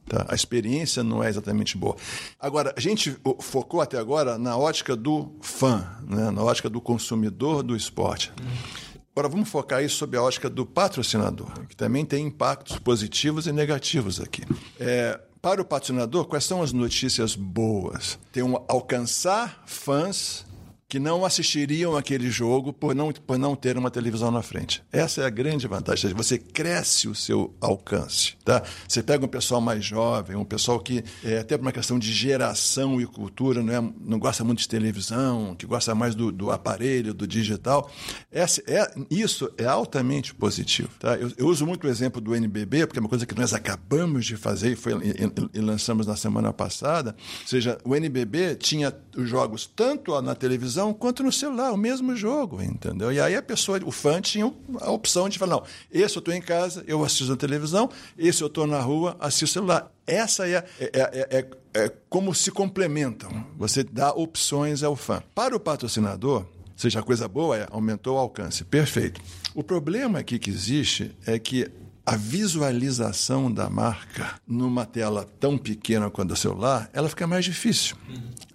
Tá? 0.09 0.27
A 0.29 0.35
experiência 0.35 1.05
não 1.05 1.23
é 1.23 1.29
exatamente 1.29 1.77
boa. 1.77 1.97
Agora, 2.39 2.75
a 2.77 2.81
gente 2.81 3.17
focou 3.41 3.81
até 3.81 3.97
agora 3.97 4.37
na 4.37 4.57
ótica 4.57 4.97
do 4.97 5.33
fã, 5.41 5.87
né? 6.07 6.31
na 6.31 6.43
ótica 6.43 6.69
do 6.69 6.81
consumidor 6.81 7.63
do 7.63 7.77
esporte. 7.77 8.33
Hum. 8.41 8.90
Agora 9.13 9.29
vamos 9.29 9.49
focar 9.49 9.83
isso 9.83 9.97
sob 9.97 10.17
a 10.17 10.23
ótica 10.23 10.49
do 10.49 10.65
patrocinador, 10.65 11.67
que 11.67 11.77
também 11.77 12.05
tem 12.05 12.27
impactos 12.27 12.79
positivos 12.79 13.47
e 13.47 13.53
negativos 13.53 14.21
aqui. 14.21 14.43
É, 14.79 15.21
para 15.43 15.61
o 15.61 15.65
patrocinador, 15.65 16.27
quais 16.27 16.45
são 16.45 16.63
as 16.63 16.73
notícias 16.73 17.35
boas? 17.35 18.19
Tem 18.33 18.43
um 18.43 18.63
alcançar 18.69 19.63
fãs 19.67 20.45
que 20.91 20.99
não 20.99 21.25
assistiriam 21.25 21.97
aquele 21.97 22.29
jogo 22.29 22.73
por 22.73 22.97
não, 22.97 23.13
por 23.13 23.39
não 23.39 23.55
ter 23.55 23.79
uma 23.79 23.93
televisão 23.93 24.29
na 24.33 24.43
frente. 24.43 24.83
Essa 24.91 25.23
é 25.23 25.25
a 25.25 25.31
grande 25.31 25.69
vantagem. 25.69 26.13
Você 26.15 26.37
cresce 26.37 27.07
o 27.07 27.15
seu 27.15 27.55
alcance. 27.61 28.37
Tá? 28.45 28.61
Você 28.89 29.01
pega 29.01 29.25
um 29.25 29.29
pessoal 29.29 29.61
mais 29.61 29.85
jovem, 29.85 30.35
um 30.35 30.45
pessoal 30.45 30.81
que, 30.81 31.05
é, 31.25 31.39
até 31.39 31.57
por 31.57 31.63
uma 31.63 31.71
questão 31.71 31.97
de 31.97 32.13
geração 32.13 33.01
e 33.01 33.07
cultura, 33.07 33.63
não, 33.63 33.73
é, 33.73 33.93
não 34.01 34.19
gosta 34.19 34.43
muito 34.43 34.59
de 34.59 34.69
televisão, 34.69 35.55
que 35.55 35.65
gosta 35.65 35.95
mais 35.95 36.17
do, 36.17 36.33
do 36.33 36.51
aparelho, 36.51 37.15
do 37.15 37.25
digital. 37.25 37.89
Essa, 38.33 38.61
é, 38.67 38.93
isso 39.09 39.49
é 39.57 39.67
altamente 39.67 40.35
positivo. 40.35 40.91
Tá? 40.99 41.15
Eu, 41.15 41.31
eu, 41.37 41.47
uso 41.47 41.65
muito 41.65 41.87
o 41.87 41.89
exemplo 41.89 42.21
do 42.21 42.35
NBB, 42.35 42.89
porque 42.89 42.99
é 42.99 43.03
uma 43.03 43.09
coisa 43.09 43.25
que 43.25 43.39
nós 43.39 43.55
acabamos 43.55 44.27
de 44.27 44.37
fazer 44.37 44.73
e, 44.73 44.77
foi, 44.77 44.95
e, 44.95 45.57
e 45.57 45.61
lançamos 45.61 46.09
na 46.09 46.17
semana 46.17 46.53
passada. 46.53 47.15
Ou 47.43 47.47
seja, 47.47 47.79
o 47.85 47.95
NBB 47.95 48.57
tinha 48.57 48.93
os 49.17 49.29
jogos 49.29 49.71
tanto 49.73 50.21
na 50.21 50.35
televisão 50.35 50.80
televisão 50.81 50.95
quanto 50.95 51.23
no 51.23 51.31
celular, 51.31 51.73
o 51.73 51.77
mesmo 51.77 52.17
jogo, 52.17 52.63
entendeu? 52.63 53.13
E 53.13 53.21
aí 53.21 53.35
a 53.37 53.43
pessoa, 53.43 53.79
o 53.85 53.91
fã 53.91 54.21
tinha 54.21 54.51
a 54.81 54.91
opção 54.91 55.29
de 55.29 55.39
falar, 55.39 55.57
não, 55.57 55.63
esse 55.91 56.17
eu 56.17 56.21
estou 56.21 56.33
em 56.33 56.41
casa, 56.41 56.83
eu 56.87 57.05
assisto 57.05 57.27
na 57.27 57.37
televisão, 57.37 57.91
esse 58.17 58.43
eu 58.43 58.47
estou 58.47 58.67
na 58.67 58.81
rua, 58.81 59.17
assisto 59.21 59.55
celular. 59.55 59.93
Essa 60.07 60.49
é, 60.49 60.65
é, 60.81 60.91
é, 60.93 61.39
é, 61.39 61.47
é 61.75 61.93
como 62.09 62.35
se 62.35 62.51
complementam. 62.51 63.47
Você 63.57 63.85
dá 63.85 64.13
opções 64.13 64.83
ao 64.83 64.97
fã. 64.97 65.23
Para 65.35 65.55
o 65.55 65.61
patrocinador, 65.61 66.47
seja 66.77 67.03
coisa 67.03 67.29
boa, 67.29 67.57
é, 67.59 67.67
aumentou 67.71 68.17
o 68.17 68.19
alcance. 68.19 68.65
Perfeito. 68.65 69.21
O 69.55 69.63
problema 69.63 70.19
aqui 70.19 70.39
que 70.39 70.51
existe 70.51 71.15
é 71.27 71.39
que 71.39 71.71
a 72.05 72.17
visualização 72.17 73.53
da 73.53 73.71
marca 73.71 74.41
numa 74.47 74.85
tela 74.85 75.29
tão 75.39 75.57
pequena 75.57 76.11
quanto 76.11 76.33
o 76.33 76.37
celular, 76.37 76.91
ela 76.93 77.09
fica 77.09 77.27
mais 77.27 77.45
difícil. 77.45 77.97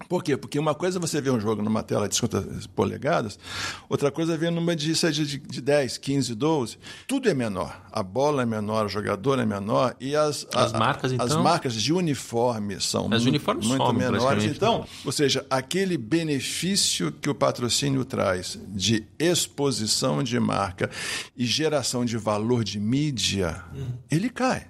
Por 0.08 0.22
quê? 0.22 0.36
Porque 0.36 0.58
uma 0.58 0.74
coisa 0.74 0.98
é 0.98 1.00
você 1.00 1.20
ver 1.20 1.30
um 1.30 1.40
jogo 1.40 1.62
numa 1.62 1.82
tela 1.82 2.08
de 2.08 2.14
50 2.16 2.68
polegadas, 2.74 3.38
outra 3.88 4.10
coisa 4.10 4.34
é 4.34 4.36
ver 4.36 4.50
numa 4.50 4.74
de, 4.74 4.92
de, 4.92 5.38
de 5.38 5.60
10, 5.60 5.98
15, 5.98 6.34
12. 6.34 6.78
Tudo 7.06 7.28
é 7.28 7.34
menor. 7.34 7.80
A 7.90 8.02
bola 8.02 8.42
é 8.42 8.46
menor, 8.46 8.86
o 8.86 8.88
jogador 8.88 9.38
é 9.38 9.46
menor 9.46 9.96
e 10.00 10.14
as, 10.14 10.46
as 10.54 10.74
a, 10.74 10.78
marcas, 10.78 11.12
então? 11.12 11.26
As 11.26 11.34
marcas 11.36 11.74
de 11.74 11.92
uniforme 11.92 12.80
são 12.80 13.08
as 13.12 13.24
muito, 13.24 13.44
muito 13.44 13.66
somem, 13.66 13.94
menores. 13.94 14.44
Então, 14.44 14.86
ou 15.04 15.12
seja, 15.12 15.44
aquele 15.48 15.96
benefício 15.96 17.10
que 17.12 17.30
o 17.30 17.34
patrocínio 17.34 18.04
traz 18.04 18.58
de 18.68 19.04
exposição 19.18 20.22
de 20.22 20.38
marca 20.38 20.90
e 21.36 21.44
geração 21.44 22.04
de 22.04 22.16
valor 22.16 22.62
de 22.62 22.78
mídia, 22.78 23.62
uhum. 23.74 23.92
ele 24.10 24.28
cai. 24.28 24.66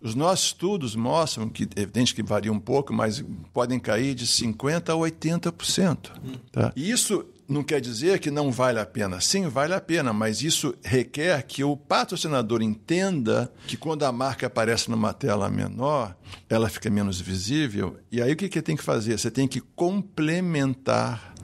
Os 0.00 0.14
nossos 0.14 0.46
estudos 0.46 0.94
mostram 0.94 1.48
que, 1.48 1.68
evidente 1.76 2.14
que 2.14 2.22
varia 2.22 2.52
um 2.52 2.60
pouco, 2.60 2.92
mas 2.92 3.24
podem 3.52 3.78
cair 3.78 4.14
de 4.14 4.26
50% 4.26 4.88
a 4.88 4.94
80%. 4.94 6.10
Tá? 6.52 6.72
E 6.76 6.90
isso 6.90 7.24
não 7.48 7.62
quer 7.62 7.80
dizer 7.80 8.18
que 8.18 8.30
não 8.30 8.50
vale 8.50 8.78
a 8.78 8.86
pena. 8.86 9.20
Sim, 9.20 9.48
vale 9.48 9.74
a 9.74 9.80
pena, 9.80 10.12
mas 10.12 10.42
isso 10.42 10.74
requer 10.82 11.42
que 11.42 11.62
o 11.62 11.76
patrocinador 11.76 12.62
entenda 12.62 13.52
que 13.66 13.76
quando 13.76 14.04
a 14.04 14.12
marca 14.12 14.46
aparece 14.46 14.90
numa 14.90 15.12
tela 15.12 15.48
menor, 15.48 16.16
ela 16.48 16.68
fica 16.68 16.90
menos 16.90 17.20
visível. 17.20 17.96
E 18.10 18.20
aí 18.20 18.32
o 18.32 18.36
que, 18.36 18.48
que 18.48 18.62
tem 18.62 18.76
que 18.76 18.82
fazer? 18.82 19.18
Você 19.18 19.30
tem 19.30 19.46
que 19.46 19.60
complementar 19.60 21.34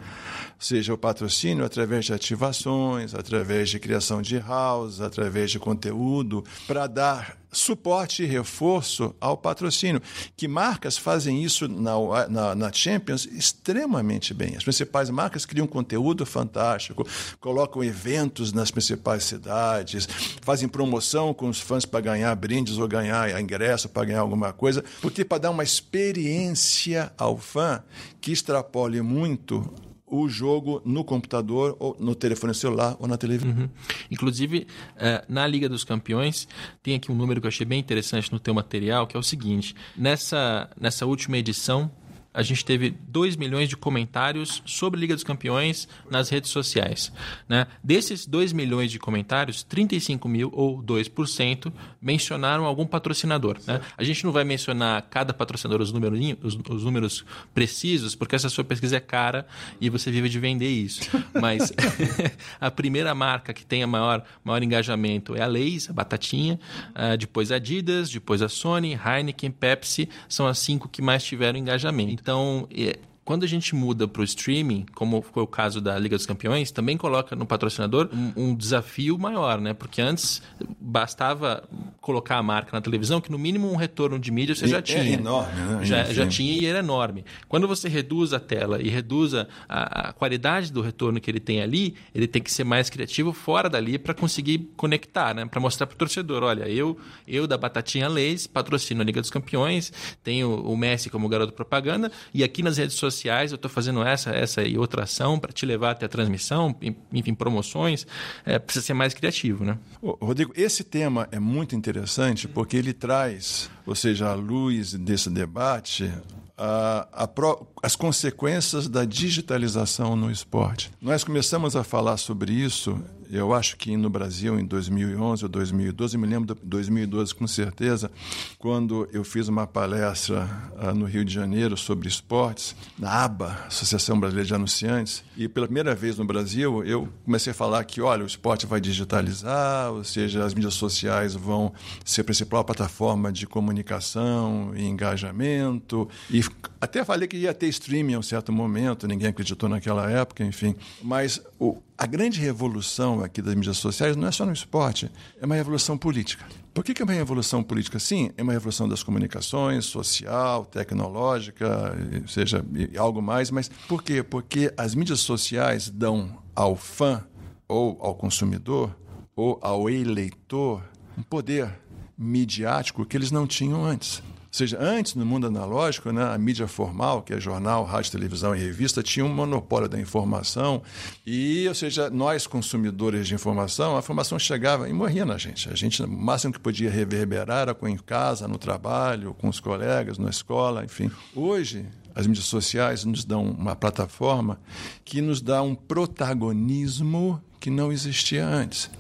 seja 0.63 0.95
o 0.95 0.99
patrocínio 0.99 1.65
através 1.65 2.05
de 2.05 2.13
ativações, 2.13 3.15
através 3.15 3.69
de 3.69 3.81
criação 3.81 4.23
de 4.23 4.39
house, 4.39 5.01
através 5.01 5.51
de 5.51 5.59
conteúdo, 5.59 6.45
para 6.69 6.87
dar 6.87 7.37
suporte 7.51 8.23
e 8.23 8.27
reforço 8.27 9.15
ao 9.21 9.37
patrocínio. 9.37 10.01
Que 10.37 10.47
marcas 10.49 10.97
fazem 10.97 11.43
isso 11.43 11.69
na, 11.69 11.93
na, 12.29 12.55
na, 12.55 12.73
Champions 12.73 13.27
extremamente 13.27 14.33
bem. 14.33 14.57
As 14.57 14.63
principais 14.63 15.11
marcas 15.11 15.45
criam 15.45 15.67
conteúdo 15.67 16.25
fantástico, 16.25 17.07
colocam 17.41 17.85
eventos 17.85 18.53
nas 18.53 18.71
principais 18.71 19.25
cidades, 19.25 20.09
fazem 20.41 20.69
promoção 20.69 21.35
com 21.35 21.49
os 21.49 21.61
fãs 21.61 21.85
para 21.85 22.01
ganhar 22.01 22.35
brindes 22.37 22.79
ou 22.79 22.89
ganhar 22.89 23.39
ingresso, 23.39 23.89
para 23.89 24.07
ganhar 24.07 24.21
alguma 24.21 24.53
coisa, 24.53 24.83
porque 25.03 25.25
para 25.25 25.39
dar 25.39 25.51
uma 25.51 25.65
experiência 25.65 27.13
ao 27.19 27.37
fã 27.37 27.83
que 28.21 28.33
extrapole 28.33 29.03
muito 29.03 29.69
o 30.13 30.29
jogo 30.29 30.83
no 30.85 31.03
computador, 31.03 31.75
ou 31.81 31.97
no 31.99 32.15
telefone 32.15 32.55
celular 32.55 32.95
ou 33.01 33.09
na 33.09 33.17
televisão. 33.17 33.51
Uhum. 33.51 33.69
Inclusive, 34.11 34.67
uh, 34.97 35.25
na 35.27 35.47
Liga 35.47 35.71
dos 35.71 35.85
Campeões, 35.85 36.47
tem 36.83 36.95
aqui 36.95 37.11
um 37.11 37.15
número 37.15 37.41
que 37.41 37.47
eu 37.47 37.49
achei 37.49 37.65
bem 37.65 37.81
interessante 37.81 38.31
no 38.31 38.39
teu 38.39 38.53
material, 38.53 39.07
que 39.07 39.17
é 39.17 39.21
o 39.21 39.23
seguinte: 39.23 39.75
nessa, 39.97 40.71
nessa 40.79 41.07
última 41.07 41.39
edição, 41.39 41.91
a 42.35 42.43
gente 42.43 42.65
teve 42.65 42.91
2 43.09 43.37
milhões 43.37 43.69
de 43.69 43.77
comentários 43.77 44.63
sobre 44.65 44.99
Liga 44.99 45.15
dos 45.15 45.25
Campeões 45.25 45.87
nas 46.11 46.29
redes 46.29 46.51
sociais. 46.51 47.13
Né? 47.49 47.67
Desses 47.83 48.27
2 48.27 48.53
milhões 48.53 48.91
de 48.91 48.99
comentários, 48.99 49.63
35 49.63 50.29
mil, 50.29 50.51
ou 50.55 50.83
2%, 50.83 51.73
mencionaram 52.01 52.65
algum 52.65 52.87
patrocinador. 52.87 53.59
Né? 53.67 53.81
A 53.97 54.05
gente 54.05 54.25
não 54.25 54.33
vai 54.33 54.45
mencionar 54.45 55.03
cada 55.11 55.35
patrocinador 55.35 55.81
os, 55.81 55.93
os, 55.93 56.59
os 56.71 56.85
números 56.85 57.25
precisos, 57.53 58.15
porque 58.15 58.35
essa 58.35 58.49
sua 58.49 58.65
pesquisa 58.65 58.97
é 58.97 59.01
cara 59.01 59.47
e 59.81 59.91
você 59.91 60.11
vive 60.11 60.29
de 60.29 60.39
vender 60.39 60.71
isso. 60.71 61.03
Mas 61.39 61.73
a 62.61 62.71
primeira 62.71 63.15
marca 63.15 63.53
que 63.53 63.65
tem 63.65 63.83
a 63.83 63.87
maior, 63.87 64.25
maior 64.43 64.63
engajamento 64.63 65.37
é 65.37 65.43
a 65.43 65.47
Leis, 65.47 65.91
a 65.91 65.93
Batatinha, 65.93 66.59
uh, 66.91 67.17
depois 67.17 67.53
a 67.53 67.57
Adidas, 67.57 68.11
depois 68.11 68.41
a 68.43 68.49
Sony, 68.49 68.95
Heineken, 68.95 69.51
Pepsi, 69.51 70.09
são 70.29 70.47
as 70.47 70.59
cinco 70.59 70.89
que 70.89 71.03
mais 71.03 71.23
tiveram 71.23 71.59
engajamento. 71.59 72.22
Então, 72.23 72.69
é, 72.73 72.97
quando 73.25 73.45
a 73.45 73.47
gente 73.47 73.75
muda 73.75 74.09
para 74.09 74.21
o 74.21 74.25
streaming, 74.25 74.85
como 74.95 75.23
foi 75.23 75.43
o 75.45 75.47
caso 75.47 75.81
da 75.81 75.97
Liga 75.97 76.17
dos 76.17 76.27
Campeões, 76.27 76.73
também 76.73 76.97
coloca 76.97 77.37
no 77.37 77.47
patrocinador 77.47 78.09
um, 78.13 78.49
um, 78.49 78.55
desafio 78.55 79.17
maior, 79.17 79.61
né? 79.61 79.73
Porque 79.73 80.03
antes 80.03 80.43
bastava 80.81 81.63
colocar 82.01 82.37
a 82.37 82.43
marca 82.43 82.71
na 82.73 82.81
televisão, 82.81 83.21
que 83.21 83.31
no 83.31 83.39
mínimo 83.39 83.71
um 83.71 83.77
retorno 83.77 84.19
de 84.19 84.33
mídia 84.33 84.57
você 84.57 84.65
e 84.65 84.69
já 84.69 84.79
é 84.79 84.83
tinha. 84.83 85.15
enorme, 85.15 85.55
né? 85.55 85.85
Já, 85.85 86.05
já 86.05 86.27
tinha 86.27 86.53
e 86.53 86.67
era 86.67 86.81
enorme. 86.81 87.25
Quando 87.49 87.69
você 87.69 87.89
reduz 87.89 88.33
a 88.33 88.41
tela 88.41 88.83
e 88.83 88.89
reduz 88.89 89.35
a, 89.35 89.47
a, 89.69 90.13
qualidade 90.13 90.73
do 90.73 90.81
retorno 90.81 91.21
que 91.21 91.31
ele 91.31 91.41
tem 91.41 91.63
ali, 91.63 91.95
ele 92.13 92.27
tem 92.27 92.43
que 92.43 92.53
ser 92.53 92.65
mais 92.65 92.91
criativo 92.91 93.33
fora 93.33 93.71
dali 93.71 93.99
para 93.99 94.15
conseguir 94.15 94.69
conectar, 94.77 95.33
né? 95.33 95.47
Para 95.47 95.61
mostrar 95.61 95.87
para 95.87 95.95
o 95.95 95.99
torcedor, 95.99 96.43
olha, 96.43 96.69
eu, 96.69 96.99
eu 97.29 97.47
da 97.47 97.57
Batatinha 97.57 98.09
Leis 98.09 98.49
patrocino 98.49 99.01
a 99.01 99.05
Liga 99.05 99.21
dos 99.21 99.31
Campeões, 99.31 99.93
tenho 100.25 100.61
o 100.61 100.77
Messi 100.77 101.09
como 101.09 101.29
garoto 101.29 101.53
propaganda 101.53 102.11
e 102.35 102.43
aqui 102.43 102.65
nas 102.65 102.79
redes 102.79 102.97
sociais 102.97 103.12
sociais, 103.15 103.53
eu 103.53 103.57
estou 103.57 103.71
fazendo 103.71 104.03
essa, 104.03 104.31
essa 104.31 104.63
e 104.63 104.77
outra 104.79 105.05
ação 105.05 105.39
para 105.39 105.53
te 105.53 105.65
levar 105.65 105.93
até 105.93 106.07
a 106.07 106.09
transmissão, 106.09 106.75
enfim, 107.13 107.35
promoções. 107.35 108.07
É, 108.45 108.59
precisa 108.59 108.85
ser 108.87 108.95
mais 108.95 109.15
criativo, 109.15 109.65
né? 109.65 109.79
Rodrigo, 110.03 110.53
esse 110.57 110.85
tema 110.85 111.29
é 111.31 111.39
muito 111.39 111.75
interessante 111.75 112.49
porque 112.49 112.77
ele 112.77 112.93
traz, 112.93 113.71
ou 113.87 113.95
seja, 113.95 114.31
à 114.31 114.35
luz 114.35 114.95
desse 114.95 115.31
debate, 115.31 116.13
a, 116.57 117.09
a 117.13 117.29
pro, 117.29 117.67
as 117.83 117.97
consequências 117.97 118.89
da 118.89 119.05
digitalização 119.05 120.15
no 120.15 120.31
esporte. 120.31 120.91
Nós 121.01 121.25
começamos 121.25 121.75
a 121.75 121.83
falar 121.83 122.17
sobre 122.17 122.53
isso 122.53 123.03
eu 123.33 123.55
acho 123.55 123.79
que 123.79 123.97
no 123.97 124.11
Brasil, 124.11 124.61
em 124.61 124.65
2011 124.65 125.45
ou 125.45 125.49
2012, 125.49 126.19
me 126.19 126.27
lembro 126.27 126.55
de 126.55 126.61
2012 126.63 127.35
com 127.35 127.47
certeza, 127.47 128.11
quando 128.59 129.09
eu 129.11 129.25
fiz 129.25 129.49
uma 129.49 129.67
palestra 129.67 130.47
uh, 130.77 130.95
no 130.95 131.07
Rio 131.07 131.25
de 131.25 131.33
Janeiro 131.33 131.75
sobre 131.75 132.09
esportes, 132.09 132.77
na 132.99 133.25
ABA, 133.25 133.59
Associação 133.67 134.21
Brasileira 134.21 134.47
de 134.47 134.55
Anunciantes, 134.55 135.25
e 135.35 135.49
pela 135.49 135.67
primeira 135.67 135.95
vez 135.95 136.19
no 136.19 136.27
Brasil 136.27 136.85
eu 136.85 137.09
comecei 137.25 137.53
a 137.53 137.55
falar 137.55 137.83
que, 137.85 138.03
olha, 138.03 138.23
o 138.23 138.27
esporte 138.27 138.67
vai 138.67 138.83
digitalizar, 138.83 139.91
ou 139.91 140.05
seja, 140.05 140.45
as 140.45 140.53
mídias 140.53 140.75
sociais 140.75 141.35
vão 141.35 141.73
ser 142.05 142.21
a 142.21 142.25
principal 142.25 142.63
plataforma 142.63 143.33
de 143.33 143.47
comunicação 143.47 144.73
e 144.77 144.85
engajamento, 144.85 146.07
e 146.31 146.45
até 146.79 147.03
falei 147.03 147.27
que 147.27 147.39
ia 147.39 147.55
ter 147.55 147.69
streaming 147.69 148.13
em 148.13 148.17
um 148.19 148.23
certo 148.23 148.53
momento, 148.53 149.09
ninguém 149.09 149.29
acreditou 149.29 149.71
naquela 149.71 150.11
época, 150.11 150.45
enfim, 150.45 150.77
mas 151.03 151.41
o, 151.59 151.81
a 152.03 152.07
grande 152.07 152.41
revolução 152.41 153.23
aqui 153.23 153.41
das 153.41 153.55
mídias 153.55 153.77
sociais 153.77 154.17
não 154.17 154.27
é 154.27 154.33
só 154.33 154.45
no 154.45 154.53
esporte, 154.53 155.09
é 155.41 155.47
uma 155.47 155.55
revolução 155.55 155.97
política. 155.97 156.45
Por 156.75 156.83
que, 156.83 157.01
é 157.01 157.05
uma 157.05 157.13
revolução 157.13 157.63
política? 157.63 158.01
Sim, 158.01 158.33
é 158.37 158.43
uma 158.43 158.53
revolução 158.53 158.89
das 158.89 159.05
comunicações, 159.05 159.85
social, 159.85 160.65
tecnológica, 160.65 161.97
seja 162.27 162.65
algo 162.99 163.23
mais, 163.23 163.53
mas 163.53 163.71
por 163.87 164.03
quê? 164.03 164.21
Porque 164.21 164.75
as 164.77 164.97
mídias 164.97 165.21
sociais 165.21 165.89
dão 165.89 166.43
ao 166.57 166.75
fã, 166.75 167.25
ou 167.69 167.97
ao 168.01 168.17
consumidor, 168.17 168.93
ou 169.37 169.61
ao 169.63 169.89
eleitor, 169.89 170.83
um 171.17 171.23
poder 171.23 171.73
midiático 172.19 173.07
que 173.07 173.17
eles 173.17 173.31
não 173.31 173.47
tinham 173.47 173.85
antes. 173.85 174.21
Seja, 174.53 174.77
antes, 174.79 175.15
no 175.15 175.25
mundo 175.25 175.47
analógico, 175.47 176.13
né, 176.13 176.23
a 176.23 176.37
mídia 176.37 176.69
formal, 176.69 177.23
que 177.23 177.33
é 177.33 177.41
jornal, 177.41 177.85
rádio, 177.85 178.13
televisão 178.13 178.55
e 178.55 178.59
revista, 178.59 179.03
tinha 179.03 179.25
um 179.25 179.33
monopólio 179.33 179.89
da 179.89 179.99
informação 179.99 180.83
e, 181.27 181.67
ou 181.67 181.75
seja, 181.75 182.11
nós, 182.11 182.47
consumidores 182.47 183.27
de 183.27 183.35
informação, 183.35 183.97
a 183.97 184.01
informação 184.01 184.39
chegava 184.39 184.91
e 184.91 184.93
morria 184.93 185.25
na 185.25 185.39
gente. 185.39 185.71
A 185.71 185.75
gente, 185.75 186.03
o 186.03 186.07
máximo 186.07 186.53
que 186.53 186.61
podia 186.61 186.91
reverberar 186.91 187.63
era 187.63 187.77
em 187.89 187.97
casa, 187.97 188.47
no 188.47 188.59
trabalho, 188.59 189.33
com 189.33 189.49
os 189.49 189.59
colegas, 189.59 190.19
na 190.19 190.29
escola, 190.29 190.85
enfim. 190.85 191.11
Hoje, 191.35 191.87
as 192.15 192.27
mídias 192.27 192.45
sociais 192.45 193.07
nos 193.07 193.25
dão 193.25 193.43
uma 193.43 193.75
plataforma 193.75 194.61
que 195.03 195.23
nos 195.23 195.41
dá 195.41 195.63
um 195.63 195.75
protagonismo 195.75 197.43
que 197.59 197.71
não 197.71 197.91
existia 197.91 198.47
antes. 198.47 198.91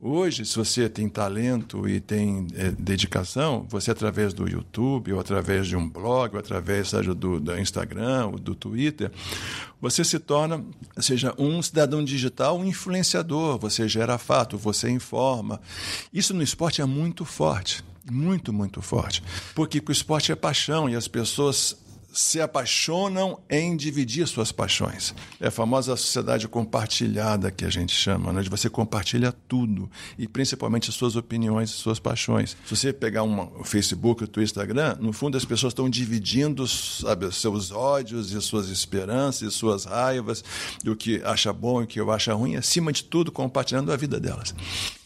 Hoje, 0.00 0.44
se 0.44 0.54
você 0.54 0.88
tem 0.88 1.08
talento 1.08 1.88
e 1.88 1.98
tem 1.98 2.46
é, 2.54 2.70
dedicação, 2.70 3.66
você 3.68 3.90
através 3.90 4.32
do 4.32 4.48
YouTube, 4.48 5.12
ou 5.12 5.18
através 5.18 5.66
de 5.66 5.74
um 5.74 5.88
blog, 5.88 6.34
ou 6.34 6.38
através 6.38 6.90
seja, 6.90 7.12
do, 7.12 7.40
do 7.40 7.58
Instagram, 7.58 8.26
ou 8.26 8.38
do 8.38 8.54
Twitter, 8.54 9.10
você 9.80 10.04
se 10.04 10.20
torna, 10.20 10.64
seja, 11.00 11.34
um 11.36 11.60
cidadão 11.60 12.04
digital, 12.04 12.60
um 12.60 12.64
influenciador. 12.64 13.58
Você 13.58 13.88
gera 13.88 14.18
fato, 14.18 14.56
você 14.56 14.88
informa. 14.88 15.60
Isso 16.14 16.32
no 16.32 16.44
esporte 16.44 16.80
é 16.80 16.84
muito 16.84 17.24
forte, 17.24 17.82
muito, 18.08 18.52
muito 18.52 18.80
forte. 18.80 19.20
Porque 19.52 19.82
o 19.84 19.90
esporte 19.90 20.30
é 20.30 20.36
paixão 20.36 20.88
e 20.88 20.94
as 20.94 21.08
pessoas 21.08 21.76
se 22.18 22.40
apaixonam 22.40 23.38
em 23.48 23.76
dividir 23.76 24.26
suas 24.26 24.50
paixões. 24.50 25.14
É 25.38 25.46
a 25.46 25.50
famosa 25.52 25.96
sociedade 25.96 26.48
compartilhada 26.48 27.48
que 27.48 27.64
a 27.64 27.70
gente 27.70 27.94
chama, 27.94 28.32
né? 28.32 28.42
de 28.42 28.50
você 28.50 28.68
compartilha 28.68 29.32
tudo, 29.46 29.88
e 30.18 30.26
principalmente 30.26 30.90
suas 30.90 31.14
opiniões 31.14 31.70
e 31.70 31.74
suas 31.74 32.00
paixões. 32.00 32.56
Se 32.66 32.76
você 32.76 32.92
pegar 32.92 33.22
uma, 33.22 33.44
o 33.60 33.62
Facebook, 33.62 34.24
o 34.24 34.42
Instagram, 34.42 34.96
no 34.98 35.12
fundo 35.12 35.36
as 35.36 35.44
pessoas 35.44 35.70
estão 35.70 35.88
dividindo 35.88 36.66
sabe, 36.66 37.32
seus 37.32 37.70
ódios 37.70 38.32
e 38.32 38.42
suas 38.42 38.68
esperanças 38.68 39.42
e 39.42 39.54
suas 39.54 39.84
raivas, 39.84 40.42
e 40.84 40.90
o 40.90 40.96
que 40.96 41.22
acha 41.22 41.52
bom 41.52 41.82
e 41.82 41.84
o 41.84 41.86
que 41.86 42.00
eu 42.00 42.10
acho 42.10 42.34
ruim, 42.34 42.56
acima 42.56 42.92
de 42.92 43.04
tudo 43.04 43.30
compartilhando 43.30 43.92
a 43.92 43.96
vida 43.96 44.18
delas. 44.18 44.52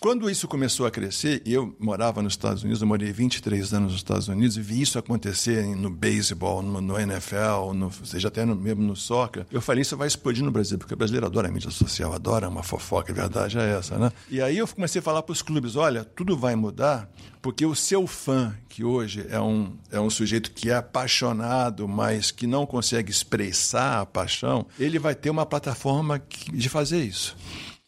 Quando 0.03 0.29
isso 0.29 0.49
começou 0.49 0.85
a 0.85 0.91
crescer, 0.91 1.41
e 1.47 1.53
eu 1.53 1.77
morava 1.79 2.21
nos 2.21 2.33
Estados 2.33 2.65
Unidos, 2.65 2.83
eu 2.83 2.89
morei 2.89 3.13
23 3.13 3.73
anos 3.73 3.93
nos 3.93 4.01
Estados 4.01 4.27
Unidos 4.27 4.57
e 4.57 4.61
vi 4.61 4.83
isso 4.83 4.99
acontecer 4.99 5.65
no 5.77 5.89
beisebol, 5.89 6.61
no, 6.61 6.81
no, 6.81 6.99
NFL, 6.99 7.73
no, 7.73 7.89
seja 8.05 8.27
até 8.27 8.45
no, 8.45 8.57
mesmo 8.57 8.83
no 8.83 8.97
soccer, 8.97 9.47
eu 9.53 9.63
falei, 9.63 9.83
isso 9.83 9.97
vai 9.97 10.09
explodir 10.09 10.43
no 10.43 10.51
Brasil, 10.51 10.77
porque 10.77 10.93
o 10.93 10.97
brasileiro 10.97 11.27
adora 11.27 11.47
a 11.47 11.53
mídia 11.53 11.71
social, 11.71 12.13
adora 12.13 12.49
uma 12.49 12.65
fofoca, 12.65 13.13
a 13.13 13.15
verdade 13.15 13.57
é 13.61 13.79
essa, 13.79 13.97
né? 13.97 14.11
E 14.29 14.43
aí 14.43 14.59
eu 14.59 14.67
comecei 14.67 14.99
a 14.99 15.03
falar 15.03 15.23
para 15.23 15.35
os 15.35 15.41
clubes, 15.41 15.77
olha, 15.77 16.05
tudo 16.05 16.37
vai 16.37 16.57
mudar, 16.57 17.09
porque 17.41 17.65
o 17.65 17.77
seu 17.77 18.05
fã, 18.05 18.53
que 18.69 18.83
hoje 18.83 19.25
é 19.31 19.41
um, 19.41 19.73
é 19.93 20.01
um 20.01 20.11
sujeito 20.11 20.51
que 20.51 20.69
é 20.69 20.75
apaixonado, 20.75 21.87
mas 21.87 22.33
que 22.33 22.49
não 22.49 22.67
consegue 22.67 23.13
expressar 23.13 24.01
a 24.01 24.07
paixão, 24.07 24.67
ele 24.81 24.99
vai 24.99 25.15
ter 25.15 25.31
uma 25.31 25.47
plataforma 25.47 26.21
de 26.53 26.69
fazer 26.69 27.05
isso. 27.05 27.37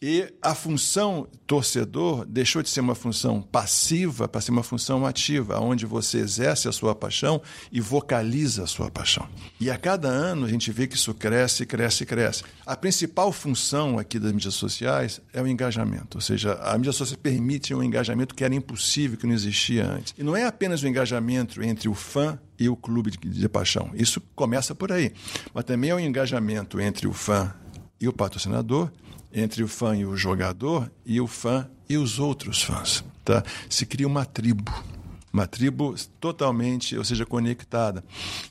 E 0.01 0.27
a 0.41 0.53
função 0.53 1.25
torcedor 1.47 2.25
deixou 2.25 2.61
de 2.61 2.69
ser 2.69 2.81
uma 2.81 2.95
função 2.95 3.41
passiva 3.41 4.27
para 4.27 4.41
ser 4.41 4.51
uma 4.51 4.61
função 4.61 5.05
ativa, 5.05 5.57
onde 5.61 5.85
você 5.85 6.17
exerce 6.17 6.67
a 6.67 6.73
sua 6.73 6.93
paixão 6.93 7.41
e 7.71 7.79
vocaliza 7.79 8.63
a 8.63 8.67
sua 8.67 8.91
paixão. 8.91 9.25
E 9.57 9.71
a 9.71 9.77
cada 9.77 10.09
ano 10.09 10.45
a 10.45 10.49
gente 10.49 10.69
vê 10.69 10.85
que 10.85 10.95
isso 10.95 11.13
cresce, 11.13 11.65
cresce, 11.65 12.05
cresce. 12.05 12.43
A 12.65 12.75
principal 12.75 13.31
função 13.31 13.97
aqui 13.97 14.19
das 14.19 14.33
mídias 14.33 14.55
sociais 14.55 15.21
é 15.31 15.41
o 15.41 15.47
engajamento, 15.47 16.17
ou 16.17 16.21
seja, 16.21 16.55
a 16.55 16.77
mídia 16.77 16.91
social 16.91 17.17
permite 17.17 17.73
um 17.73 17.81
engajamento 17.81 18.35
que 18.35 18.43
era 18.43 18.53
impossível, 18.53 19.17
que 19.17 19.25
não 19.25 19.33
existia 19.33 19.89
antes. 19.89 20.13
E 20.17 20.23
não 20.23 20.35
é 20.35 20.45
apenas 20.45 20.83
o 20.83 20.87
engajamento 20.87 21.63
entre 21.63 21.87
o 21.87 21.93
fã 21.93 22.37
e 22.59 22.67
o 22.67 22.75
clube 22.75 23.11
de, 23.11 23.17
de 23.17 23.49
paixão. 23.49 23.89
Isso 23.93 24.21
começa 24.35 24.75
por 24.75 24.91
aí. 24.91 25.13
Mas 25.53 25.63
também 25.63 25.91
é 25.91 25.95
o 25.95 25.99
engajamento 26.01 26.81
entre 26.81 27.07
o 27.07 27.13
fã 27.13 27.53
e 27.99 28.09
o 28.09 28.13
patrocinador 28.13 28.91
entre 29.35 29.61
o 29.61 29.67
fã 29.67 29.95
e 29.95 30.05
o 30.05 30.15
jogador 30.15 30.89
e 31.05 31.19
o 31.19 31.27
fã 31.27 31.69
e 31.89 31.97
os 31.97 32.17
outros 32.17 32.63
fãs. 32.63 33.03
Tá? 33.23 33.43
Se 33.69 33.85
cria 33.85 34.07
uma 34.07 34.25
tribo. 34.25 34.71
Uma 35.33 35.45
tribo 35.45 35.93
totalmente, 36.21 36.97
ou 36.97 37.03
seja, 37.03 37.25
conectada. 37.25 38.01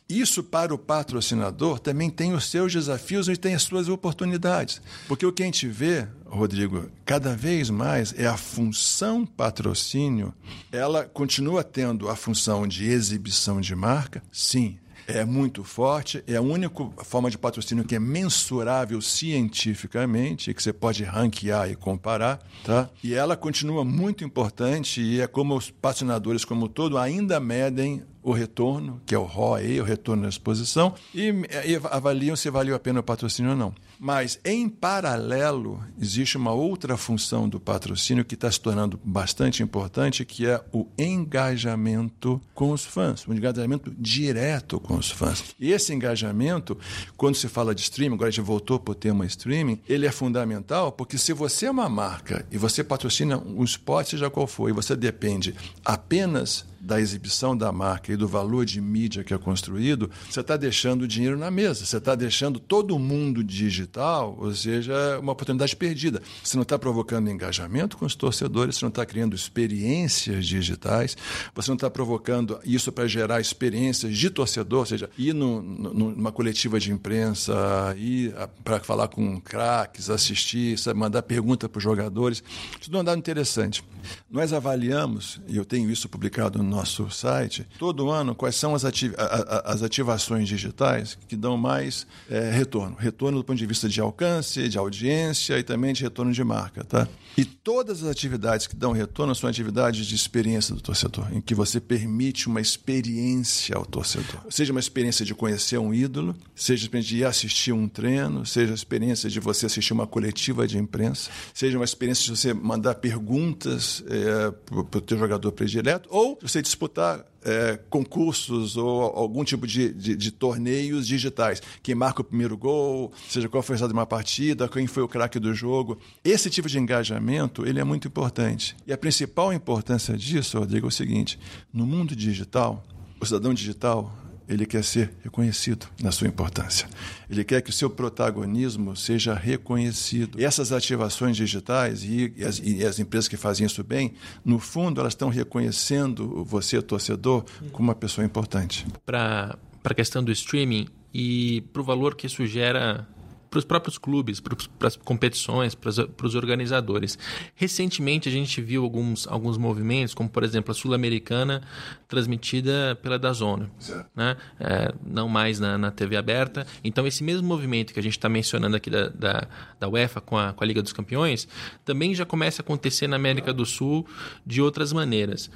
Isso 0.07 0.45
para 0.45 0.75
o 0.75 0.77
patrocinador 0.77 1.79
também 1.79 2.11
tem 2.11 2.35
os 2.35 2.51
seus 2.51 2.75
desafios 2.75 3.27
e 3.27 3.39
tem 3.39 3.55
as 3.55 3.63
suas 3.63 3.89
oportunidades. 3.89 4.83
Porque 5.09 5.25
o 5.25 5.33
que 5.33 5.43
a 5.43 5.47
gente 5.47 5.67
vê, 5.67 6.07
Rodrigo, 6.27 6.91
cada 7.07 7.35
vez 7.35 7.71
mais 7.71 8.13
é 8.19 8.27
a 8.27 8.37
função 8.37 9.25
patrocínio. 9.25 10.35
Ela 10.71 11.05
continua 11.05 11.65
tendo 11.65 12.11
a 12.11 12.15
função 12.15 12.69
de 12.69 12.85
exibição 12.85 13.63
de 13.63 13.75
marca, 13.75 14.23
sim, 14.31 14.79
é 15.07 15.25
muito 15.25 15.65
forte, 15.65 16.23
é 16.27 16.37
a 16.37 16.43
única 16.43 16.75
forma 17.05 17.31
de 17.31 17.39
patrocínio 17.39 17.85
que 17.85 17.95
é 17.95 17.99
mensurável 17.99 19.01
cientificamente, 19.01 20.53
que 20.55 20.63
você 20.63 20.73
pode 20.73 21.05
ranquear 21.05 21.71
e 21.71 21.77
comparar, 21.77 22.41
tá? 22.65 22.89
E 23.03 23.15
ela 23.15 23.37
continua 23.37 23.85
muito 23.85 24.25
importante 24.25 25.01
e 25.01 25.21
é 25.21 25.27
como 25.27 25.57
os 25.57 25.71
patrocinadores 25.71 26.45
como 26.45 26.69
todo 26.69 26.99
ainda 26.99 27.39
medem 27.39 28.03
o 28.23 28.33
retorno, 28.33 29.03
que 29.05 29.15
é 29.15 29.19
o 29.19 29.25
ROE, 29.25 29.81
o 29.81 29.85
retorno 29.85 30.23
da 30.23 30.29
exposição, 30.31 30.95
e, 31.15 31.31
e 31.67 31.77
avaliam 31.91 32.35
se 32.35 32.49
valeu 32.49 32.75
a 32.75 32.79
pena 32.79 33.01
o 33.01 33.03
patrocínio 33.03 33.51
ou 33.51 33.57
não. 33.57 33.75
Mas, 34.05 34.39
em 34.45 34.69
paralelo, 34.69 35.83
existe 35.99 36.37
uma 36.37 36.53
outra 36.53 36.95
função 36.95 37.49
do 37.49 37.59
patrocínio 37.59 38.23
que 38.23 38.35
está 38.35 38.53
se 38.53 38.61
tornando 38.61 39.01
bastante 39.03 39.63
importante, 39.63 40.27
que 40.27 40.47
é 40.47 40.63
o 40.75 40.87
engajamento 40.99 42.39
com 42.53 42.71
os 42.71 42.85
fãs, 42.85 43.27
o 43.27 43.33
engajamento 43.33 43.91
direto 43.99 44.79
com 44.79 44.99
os 44.99 45.11
fãs. 45.11 45.43
E 45.59 45.73
esse 45.73 45.95
engajamento, 45.95 46.77
quando 47.17 47.37
se 47.37 47.49
fala 47.49 47.75
de 47.75 47.81
streaming, 47.81 48.17
agora 48.17 48.29
a 48.29 48.31
gente 48.31 48.45
voltou 48.45 48.79
para 48.79 48.93
o 48.93 48.95
tema 48.95 49.25
streaming, 49.25 49.81
ele 49.89 50.05
é 50.05 50.13
fundamental 50.13 50.93
porque 50.93 51.17
se 51.17 51.33
você 51.33 51.65
é 51.65 51.71
uma 51.71 51.89
marca 51.89 52.47
e 52.53 52.59
você 52.59 52.85
patrocina 52.85 53.39
um 53.39 53.65
esporte, 53.65 54.11
seja 54.11 54.29
qual 54.29 54.47
for, 54.47 54.69
e 54.69 54.73
você 54.75 54.95
depende 54.95 55.55
apenas 55.83 56.67
da 56.85 57.01
exibição 57.01 57.57
da 57.57 57.73
marca 57.73 58.13
e 58.13 58.17
do 58.17 58.29
valor 58.29 58.65
de 58.65 58.81
mídia 58.81 59.25
que 59.25 59.33
é 59.33 59.39
construído, 59.39 60.11
você 60.31 60.41
está 60.41 60.57
deixando 60.57 61.03
o 61.03 61.09
dinheiro 61.09 61.39
na 61.39 61.51
mesa, 61.51 61.87
você 61.87 61.97
está 61.97 62.15
deixando 62.15 62.61
todo 62.61 62.99
mundo 62.99 63.43
digital, 63.43 64.37
ou 64.39 64.55
seja, 64.55 65.19
uma 65.19 65.33
oportunidade 65.33 65.75
perdida. 65.75 66.23
Você 66.43 66.57
não 66.57 66.63
está 66.63 66.79
provocando 66.79 67.31
engajamento 67.31 67.97
com 67.97 68.05
os 68.05 68.15
torcedores, 68.15 68.77
você 68.77 68.85
não 68.85 68.91
está 68.91 69.07
criando 69.07 69.35
experiências 69.35 70.47
digitais, 70.47 71.17
você 71.55 71.71
não 71.71 71.77
está 71.77 71.89
provocando 71.89 72.61
isso 72.65 72.93
para 72.93 73.07
gerar 73.07 73.41
experiências 73.41 74.17
de 74.17 74.29
torcedor, 74.29 74.81
ou 74.81 74.87
seja, 74.87 75.09
ir 75.17 75.35
no, 75.35 75.63
no, 75.63 75.95
numa 76.11 76.33
coletiva 76.33 76.79
de 76.79 76.93
imprensa, 76.93 77.55
ir 77.97 78.35
para 78.63 78.81
falar 78.81 79.09
com 79.09 79.41
craques, 79.41 80.11
assistir, 80.11 80.79
sabe, 80.79 80.99
mandar 80.99 81.23
pergunta 81.23 81.69
para 81.69 81.79
os 81.79 81.83
jogadores. 81.83 82.43
Isso 82.81 82.95
é 82.95 82.99
um 82.99 83.05
dado 83.05 83.19
interessante. 83.19 83.83
Nós 84.31 84.53
avaliamos, 84.53 85.41
e 85.49 85.57
eu 85.57 85.65
tenho 85.65 85.91
isso 85.91 86.09
publicado 86.09 86.63
no 86.63 86.74
nosso 86.75 87.11
site, 87.11 87.67
todo 87.79 88.11
ano, 88.11 88.35
quais 88.35 88.57
são 88.57 88.75
as, 88.75 88.85
as 88.85 89.83
ativações 89.83 90.49
digitais 90.49 91.17
que 91.29 91.37
dão 91.37 91.57
mais 91.57 92.07
é, 92.29 92.51
retorno. 92.51 92.97
Retorno 92.99 93.39
do 93.39 93.45
ponto 93.45 93.59
de 93.59 93.67
vista 93.67 93.89
de 93.89 94.01
alcance, 94.01 94.69
de 94.69 94.79
audiência 94.79 95.59
e 95.59 95.63
também 95.63 95.93
de 95.93 96.03
retorno 96.03 96.33
de 96.33 96.43
marca. 96.45 96.85
Tá? 96.85 97.09
E 97.37 97.45
todas 97.45 98.03
as 98.03 98.09
atividades 98.09 98.67
que 98.67 98.77
dão 98.77 98.93
retorno 98.93 99.35
são 99.35 99.49
atividades 99.49 100.07
de 100.07 100.15
experiência 100.15 100.75
do 100.75 100.81
torcedor, 100.81 101.27
em 101.33 101.41
que 101.41 101.55
você 101.55 101.81
permite 101.81 102.47
uma 102.47 102.61
experiência 102.61 103.77
ao 103.77 103.85
torcedor. 103.85 104.41
Seja 104.51 104.73
uma 104.73 104.81
experiência 104.81 105.25
de 105.25 105.35
conhecer 105.35 105.79
um 105.79 105.93
ídolo, 105.93 106.35
seja 106.55 106.89
de 106.89 107.17
ir 107.17 107.25
assistir 107.25 107.73
um 107.73 107.89
treino, 107.89 108.47
seja 108.47 108.73
a 108.73 108.75
experiência 108.75 109.29
de 109.29 109.41
você 109.41 109.67
assistir 109.67 109.93
uma 109.93 110.07
coletiva 110.07 110.67
de 110.67 110.79
imprensa, 110.79 111.31
seja 111.53 111.77
uma 111.77 111.85
experiência 111.85 112.25
de 112.25 112.31
você 112.31 112.55
mandar 112.55 112.95
perguntas 112.97 114.05
é, 114.09 114.51
para 114.51 114.99
o 114.99 115.01
teu 115.01 115.19
jogador 115.19 115.51
predileto, 115.53 116.09
ou 116.11 116.39
você 116.41 116.63
disputar 116.65 117.25
é, 117.45 117.79
concursos 117.89 118.77
ou 118.77 119.03
algum 119.03 119.45
tipo 119.45 119.67
de, 119.67 119.93
de, 119.93 120.17
de, 120.17 120.31
torneios 120.31 121.07
digitais. 121.07 121.63
Quem 121.83 121.95
marca 121.95 122.23
o 122.23 122.25
primeiro 122.25 122.57
gol, 122.57 123.13
seja 123.29 123.49
qual 123.49 123.63
foi 123.63 123.75
o 123.75 123.77
resultado 123.77 123.93
de 123.93 123.99
uma 123.99 124.07
partida, 124.07 124.69
quem 124.69 124.87
foi 124.87 125.03
o 125.03 125.09
craque 125.09 125.39
do 125.39 125.55
jogo. 125.55 125.99
Esse 126.25 126.51
tipo 126.51 126.69
de 126.69 126.79
engajamento 126.79 127.67
ele 127.67 127.79
é 127.79 127.85
muito 127.85 128.09
importante. 128.09 128.75
E 128.87 128.93
a 128.93 128.99
principal 128.99 129.53
importância 129.53 130.17
disso, 130.17 130.59
Rodrigo, 130.59 130.87
é 130.87 130.89
o 130.89 130.93
seguinte: 130.93 131.39
no 131.73 131.87
mundo 131.87 132.17
digital, 132.17 132.83
o 133.21 133.27
cidadão 133.27 133.55
digital 133.55 134.13
ele 134.49 134.67
quer 134.67 134.85
ser 134.85 135.13
reconhecido 135.23 135.87
na 136.03 136.13
sua 136.13 136.27
importância. 136.27 136.89
Ele 137.29 137.45
quer 137.45 137.63
que 137.63 137.71
o 137.71 137.73
seu 137.73 137.89
protagonismo 137.89 138.95
seja 138.97 139.35
reconhecido. 139.35 140.41
E 140.41 140.45
essas 140.45 140.73
ativações 140.73 141.37
digitais 141.37 142.05
e, 142.05 142.35
as, 142.45 142.61
e, 142.63 142.85
as, 142.85 142.99
empresas 142.99 143.29
que 143.29 143.37
fazem 143.37 143.67
isso 143.67 143.83
bem, 143.83 144.15
no 144.45 144.59
fundo, 144.59 145.01
elas 145.01 145.13
estão 145.13 145.29
reconhecendo 145.29 146.45
você, 146.45 146.81
torcedor, 146.83 147.45
como 147.73 147.89
uma 147.89 147.95
pessoa 147.95 148.25
importante. 148.25 148.87
Para 149.05 149.59
a 149.83 149.95
questão 149.95 150.23
do 150.23 150.33
streaming 150.33 150.89
e 151.13 151.63
para 151.73 151.81
o 151.81 151.85
valor 151.85 152.15
que 152.15 152.27
isso 152.27 152.45
gera 152.47 153.07
para 153.55 153.59
os 153.61 153.65
próprios 153.65 153.99
clubes, 153.99 154.41
para 154.41 154.89
as 154.89 154.97
competições, 154.97 155.77
para 155.77 156.27
os 156.27 156.35
organizadores. 156.35 157.17
Recentemente 157.55 158.29
a 158.29 158.33
gente 158.33 158.61
viu 158.61 158.83
alguns, 158.83 159.29
alguns 159.29 159.57
movimentos, 159.57 160.13
como 160.13 160.29
por 160.29 160.43
exemplo 160.43 160.73
a 160.73 160.75
Sul-Americana 160.75 161.63
transmitida 162.09 162.99
pela 163.01 163.17
Dazone, 163.17 163.71
né? 164.15 164.37
É, 164.59 164.93
não 165.07 165.29
mais 165.29 165.61
na, 165.61 165.79
na, 165.79 165.91
TV 165.93 166.17
aberta. 166.17 166.67
Então 166.83 167.07
esse 167.07 167.23
mesmo 167.23 167.47
movimento 167.47 167.95
que 167.95 168.01
a 168.01 168.03
gente 168.03 168.19
está 168.19 168.29
mencionando 168.29 168.75
aqui 168.77 168.91
da, 168.91 169.09
da, 169.09 169.47
da 169.79 169.89
UEFA 169.89 170.21
com 170.21 170.37
a, 170.37 170.53
com 170.53 170.65
a 170.65 170.67
Liga 170.67 170.83
dos 170.83 170.93
Campeões, 170.93 171.47
também 171.85 172.13
já 172.13 172.25
começa 172.25 172.61
a 172.61 172.65
acontecer 172.65 173.07
na 173.07 173.15
América 173.15 173.53
do 173.53 173.65
Sul 173.65 174.05
de 174.45 174.61
outras 174.61 174.93
maneiras. 174.93 175.49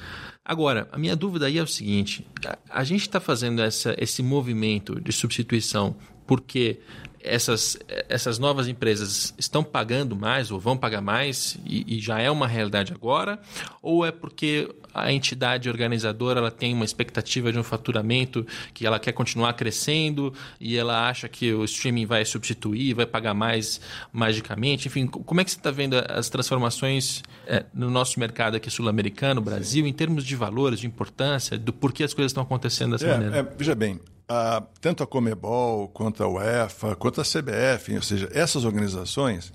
Agora, 0.44 0.88
a 0.92 0.98
minha 0.98 1.16
dúvida 1.16 1.46
aí 1.46 1.58
é 1.58 1.62
o 1.62 1.66
seguinte: 1.66 2.24
a, 2.46 2.80
a 2.80 2.84
gente 2.84 3.02
está 3.02 3.18
fazendo 3.18 3.60
essa, 3.60 3.96
esse 3.98 4.22
movimento 4.22 5.00
de 5.00 5.12
substituição 5.12 5.96
porque 6.28 6.78
essas, 7.20 7.76
essas 8.08 8.38
novas 8.38 8.68
empresas 8.68 9.34
estão 9.36 9.64
pagando 9.64 10.14
mais 10.14 10.50
ou 10.50 10.60
vão 10.60 10.76
pagar 10.76 11.00
mais 11.00 11.58
e, 11.64 11.96
e, 11.96 12.00
já 12.00 12.20
é 12.20 12.30
uma 12.30 12.46
realidade 12.46 12.92
agora? 12.92 13.40
Ou 13.82 14.06
é 14.06 14.12
porque 14.12 14.72
a 14.94 15.12
entidade 15.12 15.68
organizadora 15.68 16.38
ela 16.38 16.50
tem 16.50 16.72
uma 16.72 16.84
expectativa 16.84 17.50
de 17.50 17.58
um 17.58 17.62
faturamento 17.62 18.46
que 18.72 18.86
ela 18.86 18.98
quer 18.98 19.12
continuar 19.12 19.52
crescendo 19.54 20.32
e 20.60 20.76
ela 20.76 21.08
acha 21.08 21.28
que 21.28 21.52
o 21.52 21.64
streaming 21.64 22.06
vai 22.06 22.24
substituir, 22.24 22.94
vai 22.94 23.06
pagar 23.06 23.34
mais 23.34 23.80
magicamente? 24.12 24.88
Enfim, 24.88 25.06
como 25.06 25.40
é 25.40 25.44
que 25.44 25.50
você 25.50 25.56
está 25.56 25.70
vendo 25.70 25.96
as 26.08 26.28
transformações 26.28 27.22
é, 27.46 27.64
no 27.74 27.90
nosso 27.90 28.20
mercado 28.20 28.56
aqui 28.56 28.70
sul-americano, 28.70 29.40
Brasil, 29.40 29.84
Sim. 29.84 29.90
em 29.90 29.92
termos 29.92 30.24
de 30.24 30.36
valores, 30.36 30.80
de 30.80 30.86
importância, 30.86 31.58
do 31.58 31.72
porquê 31.72 32.04
as 32.04 32.14
coisas 32.14 32.30
estão 32.30 32.42
acontecendo 32.42 32.92
dessa 32.92 33.06
é, 33.06 33.12
maneira? 33.12 33.38
É, 33.38 33.42
veja 33.42 33.74
bem, 33.74 34.00
a, 34.28 34.62
tanto 34.80 35.02
a 35.02 35.06
Comebol, 35.06 35.88
quanto 35.88 36.22
a 36.22 36.28
UEFA, 36.28 36.94
quanto 36.94 37.20
a 37.20 37.24
CBF, 37.24 37.94
ou 37.96 38.02
seja, 38.02 38.28
essas 38.32 38.64
organizações, 38.64 39.52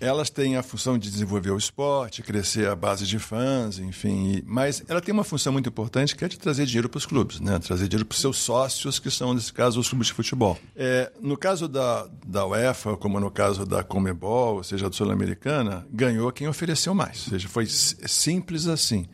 elas 0.00 0.28
têm 0.28 0.56
a 0.56 0.62
função 0.62 0.98
de 0.98 1.10
desenvolver 1.10 1.50
o 1.50 1.56
esporte, 1.56 2.22
crescer 2.22 2.68
a 2.68 2.76
base 2.76 3.06
de 3.06 3.18
fãs, 3.18 3.78
enfim. 3.78 4.42
Mas 4.44 4.82
ela 4.88 5.00
tem 5.00 5.12
uma 5.12 5.24
função 5.24 5.52
muito 5.52 5.68
importante 5.68 6.14
que 6.14 6.24
é 6.24 6.28
de 6.28 6.38
trazer 6.38 6.66
dinheiro 6.66 6.88
para 6.88 6.98
os 6.98 7.06
clubes, 7.06 7.40
né? 7.40 7.58
trazer 7.58 7.88
dinheiro 7.88 8.04
para 8.04 8.14
os 8.14 8.20
seus 8.20 8.38
sócios, 8.38 8.98
que 8.98 9.10
são, 9.10 9.32
nesse 9.32 9.52
caso, 9.52 9.80
os 9.80 9.88
clubes 9.88 10.08
de 10.08 10.12
futebol. 10.12 10.58
É, 10.74 11.10
no 11.20 11.36
caso 11.36 11.68
da, 11.68 12.08
da 12.26 12.46
UEFA, 12.46 12.96
como 12.96 13.18
no 13.18 13.30
caso 13.30 13.64
da 13.64 13.82
Comebol, 13.82 14.56
ou 14.56 14.64
seja, 14.64 14.90
da 14.90 14.96
Sul-Americana, 14.96 15.86
ganhou 15.90 16.30
quem 16.30 16.48
ofereceu 16.48 16.94
mais. 16.94 17.24
Ou 17.24 17.30
seja, 17.30 17.48
foi 17.48 17.66
simples 17.66 18.66
assim. 18.66 19.06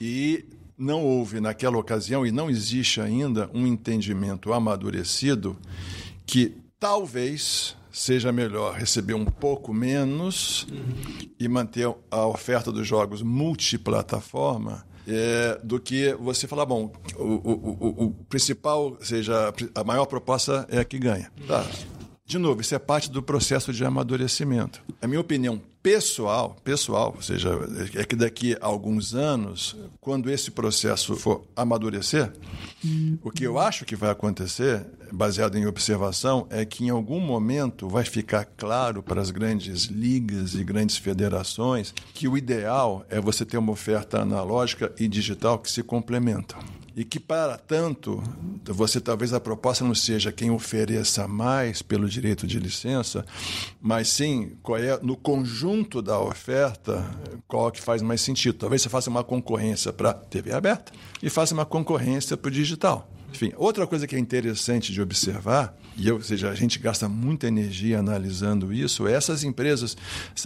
E 0.00 0.44
não 0.78 1.04
houve 1.04 1.40
naquela 1.40 1.76
ocasião 1.76 2.24
e 2.24 2.30
não 2.30 2.48
existe 2.48 3.00
ainda 3.00 3.50
um 3.52 3.66
entendimento 3.66 4.52
amadurecido 4.52 5.56
que 6.24 6.56
talvez 6.78 7.76
seja 7.90 8.30
melhor 8.30 8.74
receber 8.74 9.14
um 9.14 9.24
pouco 9.24 9.74
menos 9.74 10.64
uhum. 10.64 11.28
e 11.38 11.48
manter 11.48 11.92
a 12.10 12.26
oferta 12.26 12.70
dos 12.70 12.86
jogos 12.86 13.22
multiplataforma 13.22 14.86
é, 15.08 15.58
do 15.64 15.80
que 15.80 16.12
você 16.14 16.46
falar, 16.46 16.66
bom, 16.66 16.92
o, 17.16 17.22
o, 17.22 17.76
o, 17.80 18.04
o, 18.04 18.10
principal, 18.28 18.96
seja, 19.00 19.52
a 19.74 19.82
maior 19.82 20.04
proposta 20.04 20.66
é 20.70 20.78
a 20.78 20.84
que 20.84 20.98
ganha. 20.98 21.32
Tá. 21.46 21.66
De 22.28 22.36
novo, 22.36 22.60
isso 22.60 22.74
é 22.74 22.78
parte 22.78 23.10
do 23.10 23.22
processo 23.22 23.72
de 23.72 23.82
amadurecimento. 23.86 24.82
A 25.00 25.06
minha 25.06 25.18
opinião 25.18 25.58
pessoal, 25.82 26.58
pessoal, 26.62 27.14
ou 27.16 27.22
seja, 27.22 27.58
é 27.94 28.04
que 28.04 28.14
daqui 28.14 28.54
a 28.60 28.66
alguns 28.66 29.14
anos, 29.14 29.74
quando 29.98 30.30
esse 30.30 30.50
processo 30.50 31.16
for 31.16 31.42
amadurecer, 31.56 32.30
o 33.22 33.30
que 33.30 33.44
eu 33.44 33.58
acho 33.58 33.86
que 33.86 33.96
vai 33.96 34.10
acontecer, 34.10 34.84
baseado 35.10 35.56
em 35.56 35.64
observação, 35.64 36.46
é 36.50 36.66
que 36.66 36.84
em 36.84 36.90
algum 36.90 37.18
momento 37.18 37.88
vai 37.88 38.04
ficar 38.04 38.44
claro 38.44 39.02
para 39.02 39.22
as 39.22 39.30
grandes 39.30 39.84
ligas 39.84 40.52
e 40.52 40.62
grandes 40.62 40.98
federações 40.98 41.94
que 42.12 42.28
o 42.28 42.36
ideal 42.36 43.06
é 43.08 43.18
você 43.18 43.46
ter 43.46 43.56
uma 43.56 43.72
oferta 43.72 44.20
analógica 44.20 44.92
e 45.00 45.08
digital 45.08 45.58
que 45.58 45.70
se 45.70 45.82
complementam 45.82 46.58
e 46.96 47.04
que, 47.04 47.20
para 47.20 47.56
tanto, 47.56 48.22
você 48.64 49.00
talvez 49.00 49.32
a 49.32 49.40
proposta 49.40 49.84
não 49.84 49.94
seja 49.94 50.32
quem 50.32 50.50
ofereça 50.50 51.28
mais 51.28 51.82
pelo 51.82 52.08
direito 52.08 52.46
de 52.46 52.58
licença, 52.58 53.24
mas 53.80 54.08
sim 54.08 54.56
qual 54.62 54.78
é, 54.78 54.98
no 55.02 55.16
conjunto 55.16 56.02
da 56.02 56.18
oferta, 56.18 57.04
qual 57.46 57.70
que 57.70 57.80
faz 57.80 58.02
mais 58.02 58.20
sentido. 58.20 58.58
Talvez 58.58 58.82
você 58.82 58.88
faça 58.88 59.10
uma 59.10 59.22
concorrência 59.22 59.92
para 59.92 60.12
TV 60.12 60.52
aberta 60.52 60.92
e 61.22 61.30
faça 61.30 61.54
uma 61.54 61.64
concorrência 61.64 62.36
para 62.36 62.48
o 62.48 62.52
digital. 62.52 63.10
Enfim, 63.30 63.52
outra 63.56 63.86
coisa 63.86 64.06
que 64.06 64.16
é 64.16 64.18
interessante 64.18 64.92
de 64.92 65.00
observar, 65.00 65.76
e 65.98 66.10
ou 66.12 66.20
seja, 66.22 66.48
a 66.48 66.54
gente 66.54 66.78
gasta 66.78 67.08
muita 67.08 67.48
energia 67.48 67.98
analisando 67.98 68.72
isso, 68.72 69.06
essas 69.06 69.42
empresas, 69.42 69.96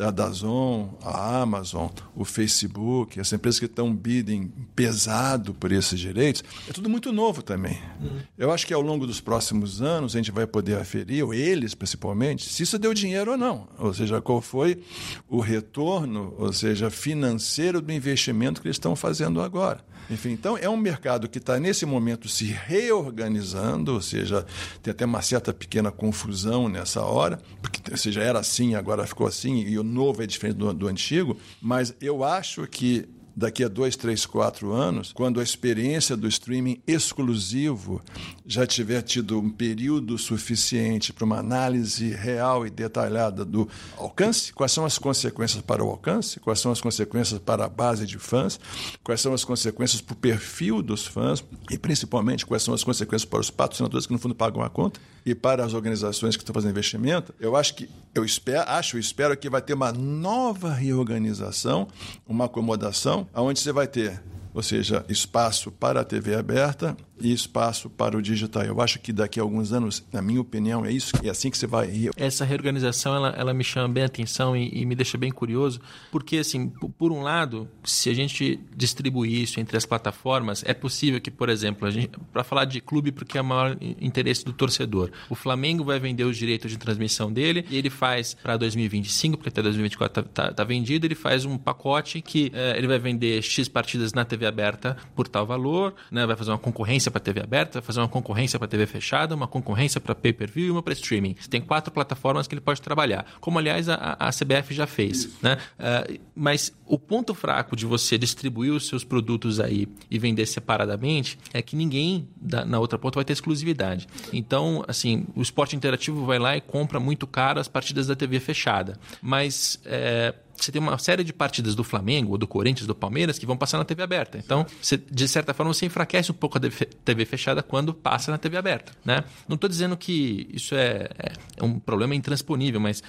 a 0.01 0.11
Dazon, 0.11 0.89
a 1.05 1.43
Amazon, 1.43 1.89
o 2.17 2.25
Facebook, 2.25 3.21
essas 3.21 3.35
empresas 3.35 3.61
que 3.61 3.67
estão 3.67 3.95
bidding 3.95 4.51
pesado 4.75 5.53
por 5.53 5.71
esses 5.71 6.01
direitos, 6.01 6.43
é 6.69 6.73
tudo 6.73 6.89
muito 6.89 7.13
novo 7.13 7.43
também. 7.43 7.79
Uhum. 8.01 8.21
Eu 8.39 8.51
acho 8.51 8.67
que 8.67 8.73
ao 8.73 8.81
longo 8.81 9.07
dos 9.07 9.21
próximos 9.21 9.83
anos 9.83 10.15
a 10.15 10.19
gente 10.19 10.31
vai 10.31 10.47
poder 10.47 10.79
aferir, 10.79 11.23
ou 11.23 11.35
eles 11.35 11.75
principalmente, 11.75 12.49
se 12.49 12.63
isso 12.63 12.79
deu 12.79 12.95
dinheiro 12.95 13.33
ou 13.33 13.37
não. 13.37 13.69
Ou 13.79 13.93
seja, 13.93 14.21
qual 14.23 14.41
foi 14.41 14.83
o 15.29 15.41
retorno, 15.41 16.35
ou 16.39 16.53
seja, 16.53 16.91
financeiro 16.91 17.81
do 17.81 17.93
investimento 17.93 18.63
que 18.63 18.69
eles 18.69 18.77
estão 18.77 18.97
fazendo 18.97 19.41
agora. 19.41 19.85
Enfim, 20.11 20.31
então 20.31 20.57
é 20.59 20.69
um 20.69 20.77
mercado 20.77 21.29
que 21.29 21.39
está 21.39 21.59
nesse 21.59 21.87
momento 21.87 22.29
se 22.29 22.47
reorganizando, 22.47 23.95
ou 23.95 24.01
seja, 24.01 24.45
tem 24.83 24.91
até 24.91 25.05
uma 25.05 25.23
certa 25.23 25.53
pequena 25.53 25.91
confusão 25.91 26.69
nessa 26.69 27.03
hora, 27.03 27.41
porque 27.61 27.97
seja, 27.97 28.21
era 28.23 28.39
assim, 28.39 28.75
agora 28.75 29.07
ficou 29.07 29.27
assim, 29.27 29.63
e 29.63 29.79
o 29.79 29.83
novo 29.83 30.23
é 30.23 30.27
diferente 30.27 30.57
do, 30.57 30.73
do 30.73 30.89
antigo, 30.89 31.39
mas 31.61 31.95
eu 32.01 32.25
acho 32.25 32.67
que 32.67 33.09
daqui 33.35 33.65
a 33.65 33.69
dois, 33.69 33.97
três, 33.97 34.27
quatro 34.27 34.73
anos, 34.73 35.13
quando 35.13 35.41
a 35.41 35.43
experiência 35.43 36.17
do 36.17 36.29
streaming 36.29 36.81
exclusivo 36.87 38.03
já 38.47 38.67
tiver 38.67 39.03
tido 39.03 39.39
um 39.39 39.51
período 39.51 40.19
suficiente 40.19 41.13
para 41.13 41.25
uma 41.25 41.39
análise 41.39 42.11
real 42.11 42.67
e 42.67 42.71
detalhada 42.71 43.45
do 43.45 43.69
alcance, 43.97 44.53
quais 44.53 44.73
são 44.73 44.85
as 44.85 44.99
consequências 44.99 45.63
para 45.63 45.85
o 45.85 45.89
alcance, 45.89 46.41
quais 46.41 46.61
são 46.61 46.73
as 46.73 46.81
consequências 46.81 47.39
para 47.39 47.65
a 47.65 47.69
base 47.69 48.07
de 48.07 48.19
fãs, 48.19 48.61
quais 49.03 49.21
são 49.21 49.33
as 49.33 49.45
consequências 49.45 50.01
para 50.01 50.13
o 50.13 50.17
perfil 50.17 50.83
dos 50.83 51.07
fãs 51.07 51.45
e 51.71 51.79
principalmente 51.79 52.45
quais 52.47 52.63
são 52.63 52.75
as 52.75 52.85
consequências 52.85 53.25
para 53.25 53.41
os 53.41 53.51
patrocinadores 53.51 54.07
que 54.07 54.13
no 54.13 54.19
fundo 54.19 54.35
pagam 54.35 54.63
a 54.63 54.69
conta 54.69 55.01
e 55.25 55.35
para 55.35 55.65
as 55.65 55.73
organizações 55.73 56.37
que 56.37 56.43
estão 56.43 56.55
fazendo 56.55 56.71
investimento. 56.71 57.35
Eu 57.39 57.57
acho 57.57 57.75
que 57.75 57.89
eu 58.15 58.25
espero, 58.25 58.69
acho, 58.69 58.99
espero 58.99 59.37
que 59.37 59.49
vai 59.49 59.63
ter 59.63 59.75
uma 59.75 59.93
nova 59.93 60.73
reorganização, 60.73 61.89
uma 62.27 62.47
acomodação, 62.47 63.22
aonde 63.33 63.61
você 63.61 63.73
vai 63.73 63.87
ter 63.87 64.21
ou 64.55 64.63
seja, 64.63 65.05
espaço 65.09 65.71
para 65.71 66.01
a 66.01 66.05
TV 66.05 66.35
aberta 66.35 66.97
e 67.23 67.33
espaço 67.33 67.89
para 67.89 68.17
o 68.17 68.23
digital. 68.23 68.63
Eu 68.65 68.81
acho 68.81 68.99
que 68.99 69.13
daqui 69.13 69.39
a 69.39 69.43
alguns 69.43 69.73
anos, 69.73 70.05
na 70.13 70.21
minha 70.21 70.41
opinião, 70.41 70.85
é 70.85 70.93
isso, 70.93 71.13
é 71.23 71.31
assim 71.31 71.51
que 71.51 71.59
você 71.59 71.67
vai. 71.67 72.11
Essa 72.17 72.45
reorganização, 72.45 73.15
ela, 73.15 73.29
ela 73.31 73.55
me 73.55 73.65
chama 73.65 73.89
bem 73.89 74.03
a 74.03 74.07
atenção 74.07 74.57
e, 74.57 74.71
e, 74.73 74.85
me 74.85 74.95
deixa 74.95 75.17
bem 75.17 75.31
curioso, 75.31 75.81
porque, 76.11 76.39
assim, 76.39 76.69
por 76.99 77.13
um 77.13 77.23
lado, 77.23 77.69
se 77.85 78.11
a 78.11 78.15
gente 78.15 78.59
distribuir 78.77 79.43
isso 79.43 79.61
entre 79.61 79.77
as 79.77 79.87
plataformas, 79.87 80.63
é 80.67 80.75
possível 80.75 81.21
que, 81.21 81.31
por 81.31 81.49
exemplo, 81.49 81.89
para 82.33 82.45
falar 82.45 82.65
de 82.65 82.81
clube, 82.81 83.13
porque 83.13 83.39
é 83.39 83.41
o 83.41 83.45
maior 83.45 83.77
interesse 84.01 84.45
do 84.45 84.53
torcedor, 84.53 85.11
o 85.31 85.35
Flamengo 85.35 85.85
vai 85.85 85.99
vender 86.01 86.25
os 86.25 86.37
direitos 86.37 86.71
de 86.71 86.77
transmissão 86.77 87.33
dele 87.33 87.65
e 87.71 87.77
ele 87.77 87.91
faz 87.91 88.35
para 88.35 88.57
2025, 88.57 89.37
porque 89.37 89.49
até 89.49 89.63
2024 89.63 90.23
está 90.23 90.49
tá, 90.49 90.53
tá 90.53 90.65
vendido, 90.65 91.07
ele 91.07 91.15
faz 91.15 91.45
um 91.45 91.57
pacote 91.57 92.21
que 92.21 92.51
é, 92.55 92.77
ele 92.77 92.87
vai 92.87 92.99
vender 92.99 93.43
X 93.43 93.69
partidas 93.69 94.13
na 94.13 94.25
TV 94.25 94.47
aberta 94.47 94.97
por 95.15 95.29
tal 95.29 95.47
valor, 95.47 95.95
né, 96.11 96.27
vai 96.27 96.37
fazer 96.37 96.51
uma 96.51 96.59
concorrência 96.59 97.12
para 97.13 97.21
TV 97.21 97.41
aberta, 97.41 97.81
fazer 97.81 98.01
uma 98.01 98.09
concorrência 98.09 98.59
para 98.59 98.67
TV 98.67 98.87
fechada, 98.87 99.35
uma 99.35 99.47
concorrência 99.47 100.01
para 100.01 100.15
pay-per-view 100.15 100.67
e 100.67 100.71
uma 100.71 100.83
para 100.83 100.93
streaming. 100.93 101.37
Você 101.39 101.49
tem 101.49 101.61
quatro 101.61 101.93
plataformas 101.93 102.47
que 102.49 102.55
ele 102.55 102.61
pode 102.61 102.83
trabalhar, 102.83 103.27
como 103.41 103.59
aliás 103.59 103.89
a, 103.89 104.17
a 104.19 104.31
CBF 104.31 104.75
já 104.75 104.87
fez. 104.87 105.29
Né? 105.43 105.59
Uh, 105.79 106.21
mas 106.35 106.73
o 106.87 106.99
ponto 106.99 107.35
fraco 107.35 107.77
de 107.77 107.87
você 107.87 108.19
distribuir 108.19 108.73
os 108.73 108.89
seus 108.89 109.05
produtos 109.05 109.61
aí 109.61 109.87
e 110.11 110.19
vender 110.19 110.47
separadamente 110.47 111.39
é 111.53 111.63
que 111.63 111.77
ninguém 111.77 112.29
da, 112.37 112.65
na 112.65 112.79
outra 112.79 112.99
ponta 112.99 113.17
vai 113.17 113.25
ter 113.25 113.33
exclusividade. 113.33 114.09
Então, 114.33 114.85
assim, 114.89 115.27
o 115.35 115.43
esporte 115.43 115.77
interativo 115.77 116.25
vai 116.25 116.39
lá 116.39 116.57
e 116.57 116.61
compra 116.61 116.99
muito 116.99 117.27
caro 117.27 117.61
as 117.61 117.69
partidas 117.69 118.07
da 118.07 118.17
TV 118.17 118.41
fechada. 118.41 118.99
Mas 119.21 119.81
é, 119.85 120.35
você 120.57 120.71
tem 120.71 120.81
uma 120.81 120.99
série 120.99 121.25
de 121.25 121.33
partidas 121.33 121.75
do 121.75 121.83
Flamengo, 121.83 122.33
ou 122.33 122.39
do 122.39 122.47
Corinthians, 122.47 122.87
do 122.87 122.95
Palmeiras, 122.95 123.39
que 123.39 123.47
vão 123.47 123.57
passar 123.57 123.79
na 123.79 123.85
TV 123.85 124.03
aberta. 124.03 124.39
Então, 124.39 124.67
você, 124.81 124.97
de 124.97 125.29
certa 125.29 125.53
forma, 125.53 125.73
você 125.73 125.87
enfraquece 125.87 126.31
um 126.31 126.35
pouco 126.35 126.59
a 126.59 126.61
TV 127.05 127.25
fechada 127.25 127.63
quando 127.63 127.93
passa 127.93 128.31
na 128.31 128.39
TV 128.39 128.57
aberta. 128.57 128.93
Né? 129.05 129.25
Não 129.49 129.55
estou 129.55 129.69
dizendo 129.69 129.97
que 129.97 130.49
isso 130.53 130.75
é, 130.75 131.09
é 131.57 131.65
um 131.65 131.79
problema 131.79 132.15
intransponível, 132.15 132.81
mas 132.81 133.03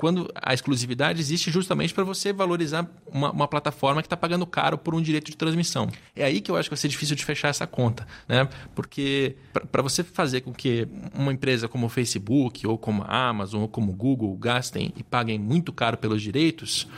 quando 0.00 0.32
a 0.34 0.54
exclusividade 0.54 1.20
existe 1.20 1.50
justamente 1.50 1.92
para 1.92 2.02
você 2.04 2.32
valorizar 2.32 2.90
uma, 3.12 3.30
uma 3.30 3.46
plataforma 3.46 4.00
que 4.00 4.06
está 4.06 4.16
pagando 4.16 4.46
caro 4.46 4.78
por 4.78 4.94
um 4.94 5.02
direito 5.02 5.30
de 5.30 5.36
transmissão. 5.36 5.90
É 6.16 6.24
aí 6.24 6.40
que 6.40 6.50
eu 6.50 6.56
acho 6.56 6.70
que 6.70 6.74
vai 6.74 6.80
ser 6.80 6.88
difícil 6.88 7.14
de 7.14 7.22
fechar 7.22 7.48
essa 7.48 7.66
conta, 7.66 8.08
né? 8.26 8.48
Porque 8.74 9.36
para 9.70 9.82
você 9.82 10.02
fazer 10.02 10.40
com 10.40 10.54
que 10.54 10.88
uma 11.14 11.30
empresa 11.30 11.68
como 11.68 11.84
o 11.84 11.90
Facebook, 11.90 12.66
ou 12.66 12.78
como 12.78 13.02
a 13.02 13.28
Amazon, 13.28 13.60
ou 13.60 13.68
como 13.68 13.92
o 13.92 13.94
Google 13.94 14.34
gastem 14.38 14.90
e 14.96 15.02
paguem 15.02 15.38
muito 15.38 15.70
caro 15.70 15.98
pelos 15.98 16.22
direitos, 16.22 16.88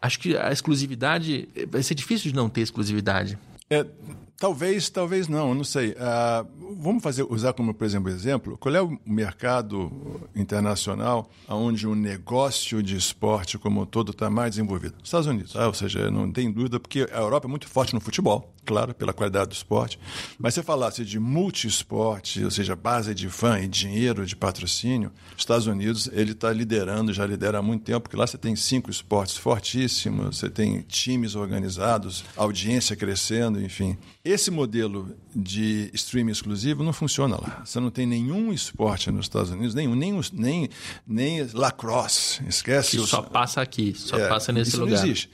acho 0.00 0.18
que 0.18 0.34
a 0.34 0.50
exclusividade 0.50 1.50
vai 1.68 1.82
ser 1.82 1.94
difícil 1.94 2.30
de 2.30 2.34
não 2.34 2.48
ter 2.48 2.62
exclusividade. 2.62 3.38
É, 3.68 3.84
talvez, 4.38 4.88
talvez 4.88 5.28
não, 5.28 5.54
não 5.54 5.64
sei. 5.64 5.90
Uh, 5.90 6.76
vamos 6.78 7.02
fazer, 7.02 7.24
usar 7.28 7.52
como, 7.52 7.74
por 7.74 7.84
exemplo, 7.84 8.10
exemplo, 8.10 8.56
qual 8.58 8.74
é 8.74 8.82
o 8.82 8.98
mercado 9.04 9.90
internacional 10.34 11.30
onde 11.48 11.86
o 11.86 11.94
negócio 11.94 12.82
de 12.82 12.96
esporte 12.96 13.58
como 13.58 13.82
um 13.82 13.86
todo 13.86 14.12
está 14.12 14.28
mais 14.30 14.50
desenvolvido? 14.50 14.94
Estados 15.02 15.26
Unidos. 15.26 15.56
Ah, 15.56 15.66
ou 15.66 15.74
seja, 15.74 16.10
não 16.10 16.30
tem 16.30 16.50
dúvida, 16.50 16.78
porque 16.78 17.08
a 17.12 17.18
Europa 17.18 17.46
é 17.46 17.50
muito 17.50 17.68
forte 17.68 17.94
no 17.94 18.00
futebol, 18.00 18.52
claro, 18.64 18.94
pela 18.94 19.12
qualidade 19.12 19.48
do 19.48 19.54
esporte. 19.54 19.98
Mas 20.38 20.54
se 20.54 20.62
falasse 20.62 21.04
de 21.04 21.18
multi-esporte, 21.18 22.44
ou 22.44 22.50
seja, 22.50 22.76
base 22.76 23.14
de 23.14 23.28
fã 23.28 23.58
e 23.60 23.68
dinheiro 23.68 24.26
de 24.26 24.36
patrocínio, 24.36 25.10
Estados 25.36 25.66
Unidos 25.66 26.08
ele 26.12 26.32
está 26.32 26.52
liderando, 26.52 27.12
já 27.12 27.26
lidera 27.26 27.58
há 27.58 27.62
muito 27.62 27.84
tempo, 27.84 28.02
porque 28.02 28.16
lá 28.16 28.26
você 28.26 28.38
tem 28.38 28.54
cinco 28.54 28.90
esportes 28.90 29.36
fortíssimos, 29.36 30.38
você 30.38 30.50
tem 30.50 30.82
times 30.82 31.34
organizados, 31.34 32.24
audiência 32.36 32.96
crescendo, 32.96 33.62
enfim. 33.62 33.96
Esse 34.28 34.50
modelo 34.50 35.16
de 35.36 35.90
streaming 35.92 36.32
exclusivo 36.32 36.82
não 36.82 36.92
funciona 36.92 37.36
lá. 37.36 37.62
Você 37.64 37.78
não 37.78 37.90
tem 37.90 38.06
nenhum 38.06 38.52
esporte 38.52 39.10
nos 39.10 39.26
Estados 39.26 39.50
Unidos, 39.50 39.74
nenhum, 39.74 39.94
nem, 39.94 40.18
nem, 40.32 40.68
nem 41.06 41.46
lacrosse, 41.52 42.42
esquece. 42.48 42.92
Que 42.92 42.98
os- 42.98 43.10
só 43.10 43.20
passa 43.22 43.60
aqui, 43.60 43.92
só 43.94 44.18
é, 44.18 44.28
passa 44.28 44.50
nesse 44.52 44.70
isso 44.70 44.80
lugar. 44.80 44.96
Não 44.98 45.04
existe. 45.04 45.30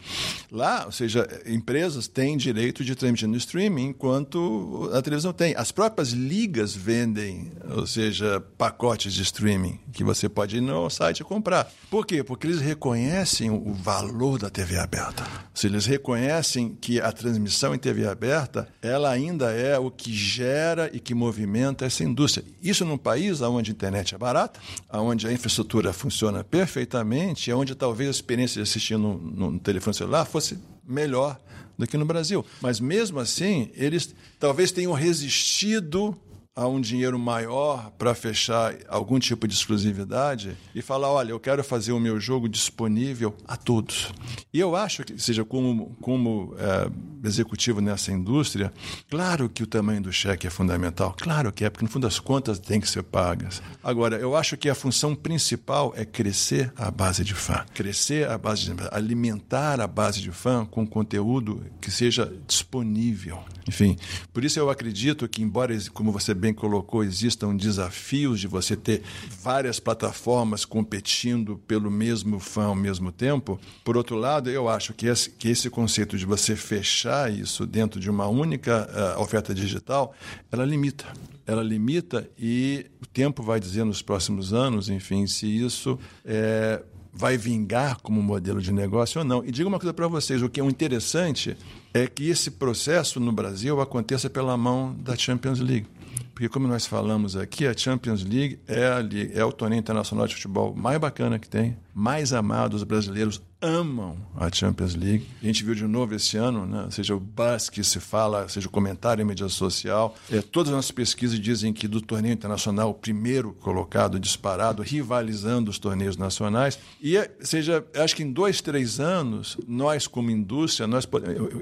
Lá, 0.50 0.84
ou 0.86 0.92
seja, 0.92 1.26
empresas 1.46 2.08
têm 2.08 2.36
direito 2.36 2.84
de 2.84 2.94
transmitir 2.96 3.28
no 3.28 3.36
streaming, 3.36 3.86
enquanto 3.88 4.90
a 4.92 5.00
televisão 5.00 5.32
tem. 5.32 5.54
As 5.56 5.70
próprias 5.70 6.10
ligas 6.10 6.74
vendem, 6.74 7.52
ou 7.70 7.86
seja, 7.86 8.40
pacotes 8.58 9.12
de 9.14 9.22
streaming 9.22 9.78
que 9.92 10.02
você 10.02 10.28
pode 10.28 10.56
ir 10.56 10.60
no 10.60 10.88
site 10.90 11.20
e 11.20 11.24
comprar. 11.24 11.70
Por 11.90 12.04
quê? 12.06 12.24
Porque 12.24 12.46
eles 12.46 12.60
reconhecem 12.60 13.50
o 13.50 13.72
valor 13.72 14.38
da 14.38 14.50
TV 14.50 14.78
aberta. 14.78 15.24
Seja, 15.54 15.74
eles 15.74 15.86
reconhecem 15.86 16.76
que 16.80 17.00
a 17.00 17.12
transmissão 17.12 17.74
em 17.74 17.78
TV 17.78 18.06
aberta, 18.08 18.68
ela 18.80 19.10
ainda 19.10 19.50
é 19.52 19.78
o 19.78 19.90
que 19.96 20.12
gera 20.12 20.90
e 20.92 20.98
que 20.98 21.14
movimenta 21.14 21.84
essa 21.84 22.02
indústria. 22.02 22.44
Isso 22.62 22.84
num 22.84 22.98
país 22.98 23.40
onde 23.40 23.70
a 23.70 23.74
internet 23.74 24.14
é 24.14 24.18
barata, 24.18 24.60
onde 24.90 25.26
a 25.26 25.32
infraestrutura 25.32 25.92
funciona 25.92 26.42
perfeitamente, 26.42 27.52
onde 27.52 27.74
talvez 27.74 28.08
a 28.08 28.10
experiência 28.10 28.62
de 28.62 28.68
assistir 28.68 28.96
no, 28.96 29.16
no 29.16 29.58
telefone 29.58 29.94
celular 29.94 30.24
fosse 30.24 30.58
melhor 30.86 31.38
do 31.78 31.86
que 31.86 31.96
no 31.96 32.04
Brasil. 32.04 32.44
Mas 32.60 32.80
mesmo 32.80 33.20
assim, 33.20 33.70
eles 33.74 34.14
talvez 34.38 34.72
tenham 34.72 34.92
resistido 34.92 36.16
a 36.54 36.68
um 36.68 36.80
dinheiro 36.80 37.18
maior 37.18 37.90
para 37.92 38.14
fechar 38.14 38.74
algum 38.86 39.18
tipo 39.18 39.48
de 39.48 39.54
exclusividade 39.54 40.54
e 40.74 40.82
falar, 40.82 41.10
olha, 41.10 41.30
eu 41.30 41.40
quero 41.40 41.64
fazer 41.64 41.92
o 41.92 42.00
meu 42.00 42.20
jogo 42.20 42.46
disponível 42.46 43.34
a 43.48 43.56
todos. 43.56 44.12
E 44.52 44.60
eu 44.60 44.76
acho 44.76 45.02
que, 45.02 45.18
seja 45.18 45.46
como, 45.46 45.96
como 46.02 46.54
é, 46.58 46.90
executivo 47.26 47.80
nessa 47.80 48.12
indústria, 48.12 48.70
claro 49.08 49.48
que 49.48 49.62
o 49.62 49.66
tamanho 49.66 50.02
do 50.02 50.12
cheque 50.12 50.46
é 50.46 50.50
fundamental, 50.50 51.14
claro 51.18 51.50
que 51.50 51.64
é, 51.64 51.70
porque 51.70 51.86
no 51.86 51.90
fundo 51.90 52.06
das 52.06 52.18
contas 52.18 52.58
tem 52.58 52.80
que 52.80 52.88
ser 52.88 53.02
pagas. 53.02 53.62
Agora, 53.82 54.16
eu 54.16 54.36
acho 54.36 54.54
que 54.58 54.68
a 54.68 54.74
função 54.74 55.14
principal 55.14 55.94
é 55.96 56.04
crescer 56.04 56.70
a 56.76 56.90
base 56.90 57.24
de 57.24 57.32
fã, 57.32 57.64
crescer 57.72 58.28
a 58.28 58.36
base 58.36 58.70
de 58.70 58.74
alimentar 58.90 59.80
a 59.80 59.86
base 59.86 60.20
de 60.20 60.30
fã 60.30 60.66
com 60.66 60.86
conteúdo 60.86 61.64
que 61.80 61.90
seja 61.90 62.30
disponível. 62.46 63.42
Enfim, 63.66 63.96
por 64.32 64.44
isso 64.44 64.58
eu 64.58 64.68
acredito 64.68 65.26
que, 65.28 65.42
embora, 65.42 65.76
como 65.94 66.12
você 66.12 66.34
bem 66.42 66.52
colocou, 66.52 67.04
existam 67.04 67.54
desafios 67.54 68.40
de 68.40 68.48
você 68.48 68.76
ter 68.76 69.00
várias 69.40 69.78
plataformas 69.78 70.64
competindo 70.64 71.56
pelo 71.68 71.88
mesmo 71.88 72.40
fã 72.40 72.64
ao 72.64 72.74
mesmo 72.74 73.12
tempo, 73.12 73.60
por 73.84 73.96
outro 73.96 74.16
lado, 74.16 74.50
eu 74.50 74.68
acho 74.68 74.92
que 74.92 75.06
esse, 75.06 75.30
que 75.30 75.48
esse 75.48 75.70
conceito 75.70 76.18
de 76.18 76.26
você 76.26 76.56
fechar 76.56 77.32
isso 77.32 77.64
dentro 77.64 78.00
de 78.00 78.10
uma 78.10 78.26
única 78.26 78.88
uh, 79.16 79.22
oferta 79.22 79.54
digital, 79.54 80.12
ela 80.50 80.64
limita. 80.64 81.04
Ela 81.46 81.62
limita 81.62 82.28
e 82.36 82.86
o 83.00 83.06
tempo 83.06 83.40
vai 83.40 83.60
dizer 83.60 83.84
nos 83.84 84.02
próximos 84.02 84.52
anos, 84.52 84.88
enfim, 84.88 85.28
se 85.28 85.46
isso 85.46 85.96
é, 86.24 86.82
vai 87.12 87.36
vingar 87.36 88.00
como 88.00 88.20
modelo 88.20 88.60
de 88.60 88.72
negócio 88.72 89.20
ou 89.20 89.24
não. 89.24 89.44
E 89.44 89.52
digo 89.52 89.68
uma 89.68 89.78
coisa 89.78 89.94
para 89.94 90.08
vocês: 90.08 90.42
o 90.42 90.48
que 90.48 90.60
é 90.60 90.64
interessante 90.64 91.56
é 91.94 92.06
que 92.06 92.28
esse 92.28 92.50
processo 92.50 93.20
no 93.20 93.30
Brasil 93.30 93.80
aconteça 93.80 94.30
pela 94.30 94.56
mão 94.56 94.94
da 94.98 95.16
Champions 95.16 95.60
League. 95.60 95.86
Porque, 96.34 96.48
como 96.48 96.66
nós 96.66 96.86
falamos 96.86 97.36
aqui, 97.36 97.66
a 97.66 97.76
Champions 97.76 98.24
League 98.24 98.58
é, 98.66 98.86
a, 98.86 99.00
é 99.34 99.44
o 99.44 99.52
torneio 99.52 99.80
internacional 99.80 100.26
de 100.26 100.34
futebol 100.34 100.74
mais 100.74 100.98
bacana 100.98 101.38
que 101.38 101.48
tem, 101.48 101.76
mais 101.94 102.32
amado. 102.32 102.74
Os 102.74 102.84
brasileiros 102.84 103.42
amam 103.60 104.16
a 104.34 104.50
Champions 104.50 104.94
League. 104.94 105.28
A 105.40 105.46
gente 105.46 105.62
viu 105.62 105.74
de 105.74 105.86
novo 105.86 106.14
esse 106.14 106.36
ano, 106.36 106.66
né? 106.66 106.88
seja 106.90 107.14
o 107.14 107.20
buzz 107.20 107.68
que 107.68 107.84
se 107.84 108.00
fala, 108.00 108.48
seja 108.48 108.66
o 108.66 108.70
comentário 108.70 109.22
em 109.22 109.26
mídia 109.26 109.48
social. 109.48 110.16
É, 110.30 110.42
todas 110.42 110.70
as 110.70 110.76
nossas 110.76 110.90
pesquisas 110.90 111.38
dizem 111.38 111.72
que 111.72 111.86
do 111.86 112.00
torneio 112.00 112.32
internacional, 112.32 112.90
o 112.90 112.94
primeiro 112.94 113.52
colocado 113.60 114.18
disparado, 114.18 114.82
rivalizando 114.82 115.70
os 115.70 115.78
torneios 115.78 116.16
nacionais. 116.16 116.78
E, 117.00 117.14
seja, 117.40 117.84
acho 117.94 118.16
que 118.16 118.22
em 118.22 118.32
dois, 118.32 118.60
três 118.60 118.98
anos, 118.98 119.56
nós, 119.68 120.06
como 120.06 120.30
indústria, 120.30 120.86
nós 120.86 121.06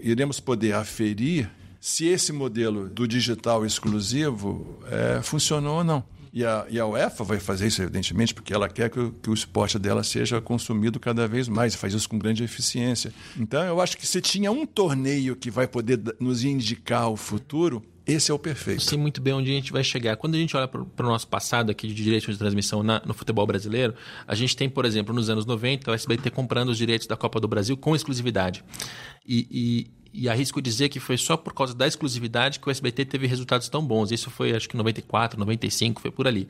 iremos 0.02 0.40
poder 0.40 0.74
aferir 0.74 1.50
se 1.80 2.06
esse 2.06 2.32
modelo 2.32 2.88
do 2.88 3.08
digital 3.08 3.64
exclusivo 3.64 4.78
é, 4.90 5.22
funcionou 5.22 5.78
ou 5.78 5.84
não. 5.84 6.04
E 6.32 6.44
a, 6.44 6.64
e 6.70 6.78
a, 6.78 6.86
UEFA 6.86 7.24
vai 7.24 7.40
fazer 7.40 7.66
isso, 7.66 7.82
evidentemente, 7.82 8.32
porque 8.32 8.54
ela 8.54 8.68
quer 8.68 8.88
que 8.88 9.00
o, 9.00 9.10
que 9.10 9.30
o 9.30 9.34
esporte 9.34 9.78
dela 9.80 10.04
seja 10.04 10.40
consumido 10.40 11.00
cada 11.00 11.26
vez 11.26 11.48
mais, 11.48 11.74
faz 11.74 11.92
isso 11.92 12.08
com 12.08 12.18
grande 12.18 12.44
eficiência. 12.44 13.12
Então, 13.36 13.64
eu 13.64 13.80
acho 13.80 13.96
que 13.96 14.06
se 14.06 14.20
tinha 14.20 14.52
um 14.52 14.64
torneio 14.64 15.34
que 15.34 15.50
vai 15.50 15.66
poder 15.66 16.00
nos 16.20 16.44
indicar 16.44 17.08
o 17.10 17.16
futuro, 17.16 17.82
esse 18.06 18.30
é 18.30 18.34
o 18.34 18.38
perfeito. 18.38 18.82
Sei 18.82 18.96
muito 18.96 19.20
bem 19.20 19.32
onde 19.32 19.50
a 19.50 19.54
gente 19.54 19.72
vai 19.72 19.82
chegar. 19.82 20.16
Quando 20.16 20.36
a 20.36 20.38
gente 20.38 20.56
olha 20.56 20.68
para 20.68 20.80
o 20.80 21.08
nosso 21.08 21.26
passado 21.26 21.70
aqui 21.70 21.88
de 21.88 21.94
direitos 21.94 22.32
de 22.32 22.38
transmissão 22.38 22.82
na, 22.82 23.02
no 23.04 23.12
futebol 23.12 23.46
brasileiro, 23.46 23.94
a 24.26 24.34
gente 24.36 24.56
tem, 24.56 24.68
por 24.68 24.84
exemplo, 24.84 25.12
nos 25.12 25.28
anos 25.28 25.44
90, 25.46 25.90
o 25.90 25.94
SBT 25.94 26.30
comprando 26.30 26.68
os 26.68 26.78
direitos 26.78 27.08
da 27.08 27.16
Copa 27.16 27.40
do 27.40 27.48
Brasil 27.48 27.76
com 27.76 27.94
exclusividade. 27.94 28.64
E, 29.26 29.46
e 29.50 29.99
e 30.12 30.28
arrisco 30.28 30.60
dizer 30.60 30.88
que 30.88 30.98
foi 30.98 31.16
só 31.16 31.36
por 31.36 31.54
causa 31.54 31.74
da 31.74 31.86
exclusividade 31.86 32.58
que 32.58 32.68
o 32.68 32.70
SBT 32.70 33.04
teve 33.04 33.26
resultados 33.26 33.68
tão 33.68 33.84
bons. 33.84 34.10
Isso 34.10 34.30
foi, 34.30 34.54
acho 34.54 34.68
que, 34.68 34.76
94, 34.76 35.38
95, 35.38 36.00
foi 36.00 36.10
por 36.10 36.26
ali. 36.26 36.48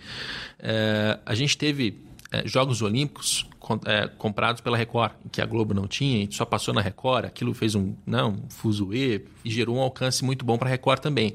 É, 0.59 1.19
a 1.25 1.35
gente 1.35 1.57
teve 1.57 1.99
é, 2.33 2.47
Jogos 2.47 2.81
Olímpicos 2.81 3.47
com, 3.59 3.79
é, 3.85 4.07
comprados 4.07 4.61
pela 4.61 4.77
Record, 4.77 5.13
que 5.33 5.41
a 5.41 5.47
Globo 5.47 5.75
não 5.75 5.87
tinha, 5.87 6.25
e 6.25 6.33
só 6.33 6.45
passou 6.45 6.73
na 6.73 6.81
Record. 6.81 7.25
Aquilo 7.25 7.53
fez 7.53 7.75
um, 7.75 7.95
não, 8.07 8.31
um 8.31 8.51
fuzuê 8.51 9.23
e 9.45 9.51
gerou 9.51 9.77
um 9.77 9.81
alcance 9.81 10.25
muito 10.25 10.45
bom 10.45 10.57
para 10.57 10.69
a 10.69 10.71
Record 10.71 11.01
também. 11.01 11.35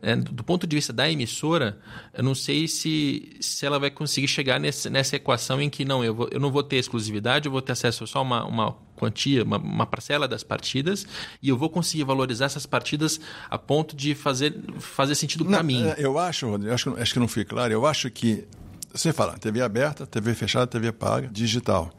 É, 0.00 0.14
do 0.14 0.44
ponto 0.44 0.66
de 0.66 0.76
vista 0.76 0.92
da 0.92 1.10
emissora, 1.10 1.78
eu 2.14 2.22
não 2.22 2.34
sei 2.34 2.68
se, 2.68 3.36
se 3.40 3.66
ela 3.66 3.78
vai 3.78 3.90
conseguir 3.90 4.28
chegar 4.28 4.60
nesse, 4.60 4.88
nessa 4.88 5.16
equação 5.16 5.60
em 5.60 5.68
que 5.68 5.84
não, 5.84 6.04
eu, 6.04 6.14
vou, 6.14 6.28
eu 6.30 6.38
não 6.38 6.50
vou 6.50 6.62
ter 6.62 6.76
exclusividade, 6.76 7.46
eu 7.46 7.52
vou 7.52 7.60
ter 7.60 7.72
acesso 7.72 8.06
só 8.06 8.20
a 8.20 8.22
uma, 8.22 8.44
uma 8.44 8.76
quantia, 8.96 9.42
uma, 9.42 9.58
uma, 9.58 9.86
parcela 9.86 10.26
das 10.26 10.42
partidas, 10.42 11.06
e 11.42 11.48
eu 11.48 11.56
vou 11.56 11.68
conseguir 11.68 12.04
valorizar 12.04 12.46
essas 12.46 12.66
partidas 12.66 13.20
a 13.50 13.58
ponto 13.58 13.94
de 13.94 14.14
fazer, 14.14 14.54
fazer 14.78 15.14
sentido 15.14 15.44
para 15.44 15.62
mim. 15.62 15.84
Eu 15.98 16.18
acho, 16.18 16.48
Rodrigo, 16.48 16.72
acho, 16.72 16.96
acho 16.96 17.12
que 17.12 17.18
não 17.18 17.28
fui 17.28 17.44
claro, 17.44 17.72
eu 17.72 17.84
acho 17.84 18.10
que 18.10 18.46
você 18.96 19.12
fala, 19.12 19.36
TV 19.38 19.60
aberta, 19.60 20.06
TV 20.06 20.34
fechada, 20.34 20.66
TV 20.66 20.90
paga, 20.90 21.28
digital. 21.28 21.92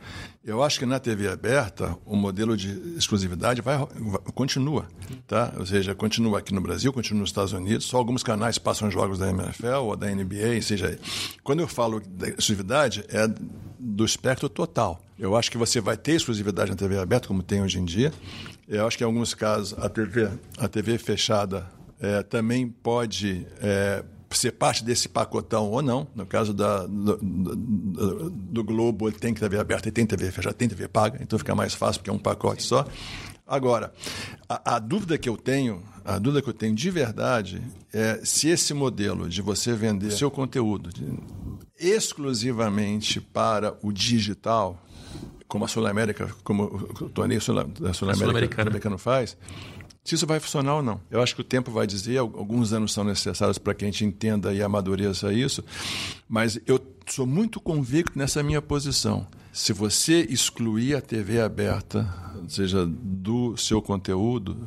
Eu 0.43 0.63
acho 0.63 0.79
que 0.79 0.85
na 0.85 0.99
TV 0.99 1.27
aberta 1.27 1.97
o 2.05 2.15
modelo 2.15 2.55
de 2.55 2.95
exclusividade 2.97 3.61
vai, 3.61 3.77
vai, 3.77 4.19
continua, 4.33 4.87
tá? 5.27 5.53
Ou 5.57 5.65
seja, 5.65 5.93
continua 5.93 6.39
aqui 6.39 6.53
no 6.53 6.61
Brasil, 6.61 6.91
continua 6.93 7.21
nos 7.21 7.29
Estados 7.29 7.53
Unidos. 7.53 7.85
Só 7.85 7.97
alguns 7.97 8.23
canais 8.23 8.57
passam 8.57 8.89
jogos 8.89 9.19
da 9.19 9.29
NFL 9.29 9.75
ou 9.81 9.95
da 9.95 10.07
NBA, 10.07 10.61
seja. 10.61 10.97
Quando 11.43 11.59
eu 11.59 11.67
falo 11.67 11.99
da 11.99 12.29
exclusividade 12.29 13.03
é 13.09 13.27
do 13.79 14.05
espectro 14.05 14.49
total. 14.49 15.01
Eu 15.19 15.35
acho 15.35 15.51
que 15.51 15.57
você 15.57 15.81
vai 15.81 15.97
ter 15.97 16.13
exclusividade 16.13 16.71
na 16.71 16.77
TV 16.77 16.97
aberta, 16.97 17.27
como 17.27 17.43
tem 17.43 17.61
hoje 17.61 17.79
em 17.79 17.85
dia. 17.85 18.13
Eu 18.67 18.87
acho 18.87 18.97
que 18.97 19.03
em 19.03 19.05
alguns 19.07 19.33
casos 19.33 19.77
a 19.77 19.89
TV, 19.89 20.29
a 20.57 20.67
TV 20.67 20.97
fechada 20.97 21.67
é, 21.99 22.23
também 22.23 22.67
pode 22.67 23.45
é, 23.61 24.03
ser 24.32 24.51
parte 24.51 24.84
desse 24.84 25.07
pacotão 25.07 25.69
ou 25.69 25.82
não. 25.82 26.07
No 26.15 26.25
caso 26.25 26.53
da, 26.53 26.86
do, 26.86 27.17
do, 27.17 28.30
do, 28.30 28.63
Globo, 28.63 29.07
ele 29.07 29.17
tem 29.17 29.34
TV 29.34 29.57
aberta 29.59 29.88
e 29.88 29.91
tem 29.91 30.05
TV 30.05 30.32
fechada, 30.32 30.53
tem 30.53 30.67
TV 30.67 30.88
paga, 30.88 31.19
então 31.21 31.38
fica 31.39 31.55
mais 31.55 31.73
fácil 31.73 32.01
porque 32.01 32.09
é 32.09 32.13
um 32.13 32.19
pacote 32.19 32.63
só. 32.63 32.86
Agora, 33.45 33.93
a, 34.49 34.75
a, 34.75 34.80
dúvida 34.80 35.17
que 35.17 35.30
eu 35.30 35.38
tenho, 35.38 35.82
a 36.03 36.19
dúvida 36.19 36.41
que 36.41 36.49
eu 36.49 36.53
tenho 36.53 36.75
de 36.75 36.89
verdade 36.89 37.61
é 37.93 38.19
se 38.23 38.49
esse 38.49 38.73
modelo 38.73 39.30
de 39.30 39.41
você 39.41 39.73
vender 39.73 40.11
seu 40.11 40.30
conteúdo 40.30 40.89
de, 40.89 41.05
exclusivamente 41.80 43.21
para 43.21 43.78
o 43.82 43.93
digital, 43.93 44.84
como 45.47 45.63
a 45.63 45.67
Sul 45.69 45.88
América, 45.88 46.30
como 46.43 46.63
o 46.65 47.09
torneio 47.09 47.39
Sul, 47.39 47.55
Sul 47.93 48.09
América 48.09 48.65
Sul 48.89 48.97
faz, 48.97 49.38
se 50.08 50.16
isso 50.16 50.26
vai 50.26 50.39
funcionar 50.39 50.76
ou 50.76 50.82
não. 50.82 51.01
Eu 51.12 51.22
acho 51.22 51.36
que 51.36 51.41
o 51.41 51.43
tempo 51.43 51.70
vai 51.70 51.86
dizer, 51.86 52.18
alguns 52.18 52.72
anos 52.72 52.93
são 52.93 53.03
necessários 53.03 53.58
para 53.58 53.74
que 53.74 53.84
a 53.84 53.88
gente 53.89 54.05
entenda 54.05 54.53
e 54.53 54.64
amadureça 54.64 55.34
isso, 55.34 55.62
mas 56.30 56.58
eu 56.66 56.80
sou 57.05 57.28
muito 57.28 57.60
convicto 57.60 58.18
nessa 58.18 58.41
minha 58.41 58.62
posição. 58.62 59.28
Se 59.51 59.74
você 59.74 60.22
excluir 60.30 60.95
a 60.95 61.01
TV 61.01 61.41
aberta, 61.41 62.08
seja, 62.47 62.88
do 62.88 63.58
seu 63.58 63.82
conteúdo, 63.82 64.58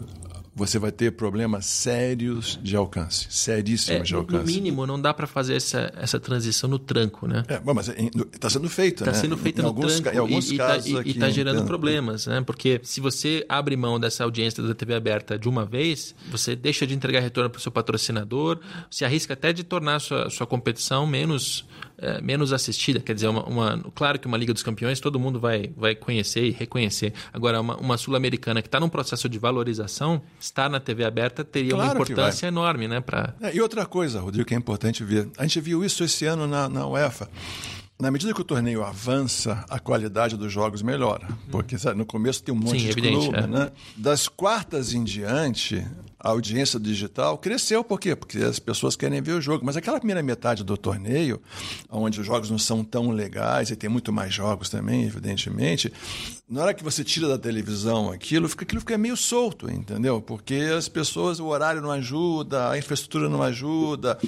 você 0.55 0.79
vai 0.79 0.91
ter 0.91 1.13
problemas 1.13 1.67
sérios 1.67 2.59
de 2.63 2.77
alcance, 2.77 3.27
seríssimos 3.31 4.01
é, 4.01 4.05
de 4.05 4.15
alcance. 4.15 4.45
No 4.45 4.53
mínimo, 4.53 4.87
não 4.87 5.01
dá 5.01 5.15
para 5.15 5.27
fazer 5.27 5.55
essa, 5.55 5.93
essa 5.97 6.19
transição 6.19 6.69
no 6.69 6.79
tranco, 6.79 7.27
né? 7.27 7.45
É, 7.49 7.61
mas 7.73 7.89
está 7.89 8.51
sendo 8.51 8.69
feita, 8.69 9.05
Está 9.05 9.13
né? 9.13 9.19
sendo 9.19 9.37
feita 9.37 9.61
em 9.61 9.63
no 9.63 9.69
alguns, 9.69 10.01
tranco 10.01 10.17
em 10.17 10.19
alguns 10.19 10.51
e 10.51 10.53
está 10.53 10.75
aqui, 10.75 11.15
tá 11.15 11.31
gerando 11.31 11.57
entendo. 11.57 11.67
problemas, 11.67 12.27
né? 12.27 12.41
Porque 12.43 12.81
se 12.83 13.01
você 13.01 13.45
abre 13.49 13.77
mão 13.77 13.99
dessa 13.99 14.25
audiência 14.25 14.63
da 14.63 14.75
TV 14.75 14.95
aberta 14.95 15.39
de 15.39 15.49
uma 15.49 15.65
vez, 15.65 16.15
você 16.31 16.57
deixa 16.57 16.87
de 16.87 16.95
entregar 16.95 17.21
retorno 17.21 17.49
para 17.49 17.59
o 17.59 17.63
seu 17.63 17.73
patrocinador, 17.73 18.59
se 18.91 19.05
arrisca 19.05 19.35
até 19.35 19.53
de 19.53 19.63
tornar 19.65 19.97
a 19.97 20.01
sua, 20.01 20.31
sua 20.31 20.47
competição 20.47 21.07
menos, 21.07 21.65
é, 22.01 22.21
menos 22.21 22.53
assistida. 22.53 23.01
Quer 23.01 23.15
dizer, 23.15 23.29
uma, 23.29 23.45
uma, 23.45 23.85
claro 23.95 24.19
que 24.19 24.27
uma 24.27 24.37
Liga 24.37 24.53
dos 24.53 24.63
Campeões 24.63 25.01
todo 25.01 25.21
mundo 25.21 25.39
vai, 25.39 25.71
vai 25.77 25.95
conhecer 25.95 26.45
e 26.45 26.51
reconhecer. 26.51 27.13
Agora, 27.33 27.61
uma, 27.61 27.77
uma 27.77 27.97
Sul-Americana 27.97 28.63
que 28.63 28.69
está 28.69 28.81
num 28.81 28.89
processo 28.89 29.29
de 29.29 29.39
valorização, 29.39 30.23
estar 30.41 30.69
na 30.69 30.81
TV 30.81 31.05
aberta 31.05 31.45
teria 31.45 31.73
Claro 31.73 31.91
uma 31.91 31.95
importância 31.95 32.47
enorme, 32.47 32.89
né? 32.89 33.01
Pra... 33.01 33.35
É, 33.41 33.55
e 33.55 33.61
outra 33.61 33.85
coisa, 33.87 34.21
Rodrigo, 34.21 34.47
que 34.49 34.55
é 34.55 34.57
importante 34.57 35.05
ver. 35.05 35.29
A 35.37 35.43
gente 35.43 35.61
viu 35.61 35.85
isso 35.85 36.03
esse 36.03 36.25
ano 36.25 36.47
na, 36.47 36.69
na 36.69 36.87
UEFA. 36.87 37.29
na 38.01 38.11
medida 38.11 38.33
que 38.33 38.41
o 38.41 38.45
torneio 38.45 38.83
avança, 38.83 39.65
a 39.69 39.79
qualidade 39.79 40.37
dos 40.37 40.53
jogos 40.53 40.83
melhora. 40.83 41.29
Porque 41.51 41.79
sabe, 41.79 41.99
no 41.99 42.07
começo 42.07 42.43
tem 42.43 42.55
um 42.55 42.59
monte 42.59 42.79
Sim, 42.81 42.87
de 42.87 42.91
evidente, 42.91 43.29
clube, 43.29 43.39
é. 43.39 43.47
né? 43.47 43.71
Das 43.97 44.27
quartas 44.27 44.95
em 44.95 45.05
diante, 45.05 45.87
a 46.23 46.29
audiência 46.29 46.79
digital 46.79 47.39
cresceu. 47.39 47.83
Por 47.83 47.99
quê? 47.99 48.15
Porque 48.15 48.39
as 48.39 48.59
pessoas 48.59 48.95
querem 48.95 49.23
ver 49.23 49.33
o 49.33 49.41
jogo. 49.41 49.65
Mas 49.65 49.77
aquela 49.77 49.99
primeira 49.99 50.23
metade 50.23 50.63
do 50.63 50.77
torneio, 50.77 51.41
onde 51.89 52.21
os 52.21 52.27
jogos 52.27 52.51
não 52.51 52.59
são 52.59 52.85
tão 52.85 53.11
legais, 53.11 53.71
e 53.71 53.77
tem 53.77 53.89
muito 53.89 54.13
mais 54.13 54.33
jogos 54.33 54.69
também, 54.69 55.05
evidentemente, 55.05 55.91
na 56.49 56.63
hora 56.63 56.75
que 56.75 56.85
você 56.85 57.03
tira 57.03 57.27
da 57.27 57.39
televisão 57.39 58.11
aquilo, 58.11 58.49
fica, 58.49 58.65
aquilo 58.65 58.81
fica 58.81 58.99
meio 58.99 59.17
solto, 59.17 59.71
entendeu? 59.71 60.21
Porque 60.21 60.55
as 60.77 60.89
pessoas, 60.89 61.41
o 61.41 61.47
horário 61.47 61.81
não 61.81 61.91
ajuda, 61.91 62.71
a 62.71 62.77
infraestrutura 62.77 63.29
não 63.29 63.43
ajuda, 63.43 64.19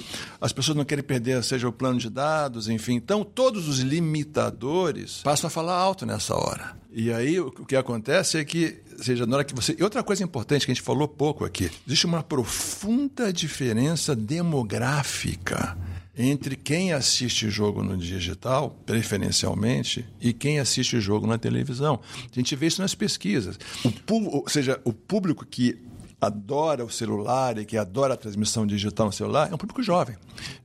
as 0.41 0.51
pessoas 0.51 0.75
não 0.75 0.85
querem 0.85 1.03
perder, 1.03 1.43
seja 1.43 1.67
o 1.67 1.71
plano 1.71 1.99
de 1.99 2.09
dados, 2.09 2.67
enfim. 2.67 2.93
Então, 2.93 3.23
todos 3.23 3.67
os 3.67 3.79
limitadores 3.79 5.21
passam 5.21 5.47
a 5.47 5.51
falar 5.51 5.75
alto 5.75 6.05
nessa 6.05 6.33
hora. 6.35 6.82
E 6.95 7.11
aí, 7.11 7.39
o 7.39 7.51
que 7.51 7.75
acontece 7.75 8.37
é 8.37 8.45
que, 8.45 8.77
seja, 9.01 9.25
na 9.25 9.37
hora 9.37 9.43
que 9.43 9.55
você. 9.55 9.75
E 9.77 9.83
outra 9.83 10.03
coisa 10.03 10.23
importante 10.23 10.65
que 10.65 10.71
a 10.71 10.75
gente 10.75 10.83
falou 10.83 11.07
pouco 11.07 11.43
aqui: 11.43 11.71
existe 11.87 12.05
uma 12.05 12.21
profunda 12.21 13.33
diferença 13.33 14.15
demográfica 14.15 15.75
entre 16.15 16.55
quem 16.55 16.93
assiste 16.93 17.49
jogo 17.49 17.81
no 17.81 17.97
digital, 17.97 18.77
preferencialmente, 18.85 20.05
e 20.21 20.31
quem 20.31 20.59
assiste 20.59 20.99
jogo 20.99 21.25
na 21.25 21.39
televisão. 21.39 21.99
A 22.31 22.35
gente 22.35 22.55
vê 22.55 22.67
isso 22.67 22.81
nas 22.81 22.93
pesquisas. 22.93 23.57
O, 23.83 24.37
ou 24.37 24.47
seja, 24.47 24.79
o 24.83 24.93
público 24.93 25.43
que 25.43 25.79
adora 26.25 26.83
o 26.83 26.89
celular 26.89 27.57
e 27.57 27.65
que 27.65 27.77
adora 27.77 28.13
a 28.13 28.17
transmissão 28.17 28.65
digital 28.65 29.07
no 29.07 29.11
celular 29.11 29.51
é 29.51 29.55
um 29.55 29.57
público 29.57 29.83
jovem. 29.83 30.15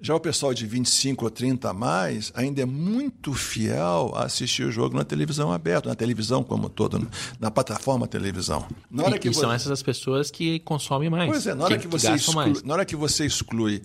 Já 0.00 0.14
o 0.14 0.20
pessoal 0.20 0.54
de 0.54 0.66
25 0.66 1.24
ou 1.24 1.30
30 1.30 1.70
a 1.70 1.72
mais 1.72 2.32
ainda 2.34 2.62
é 2.62 2.66
muito 2.66 3.34
fiel 3.34 4.12
a 4.14 4.24
assistir 4.24 4.64
o 4.64 4.70
jogo 4.70 4.96
na 4.96 5.04
televisão 5.04 5.52
aberta, 5.52 5.88
na 5.88 5.94
televisão 5.94 6.42
como 6.42 6.68
todo, 6.68 7.06
na 7.38 7.50
plataforma 7.50 8.06
televisão. 8.06 8.66
Na 8.90 9.04
hora 9.04 9.16
e, 9.16 9.18
que 9.18 9.28
e 9.28 9.34
você... 9.34 9.40
são 9.40 9.52
essas 9.52 9.70
as 9.70 9.82
pessoas 9.82 10.30
que 10.30 10.60
consomem 10.60 11.10
mais. 11.10 11.30
Pois 11.30 11.46
é, 11.46 11.54
na 11.54 11.64
hora 11.64 11.76
que, 11.76 11.82
que 11.82 11.88
você, 11.88 12.12
exclui, 12.12 12.54
na 12.64 12.74
hora 12.74 12.84
que 12.84 12.96
você 12.96 13.26
exclui 13.26 13.82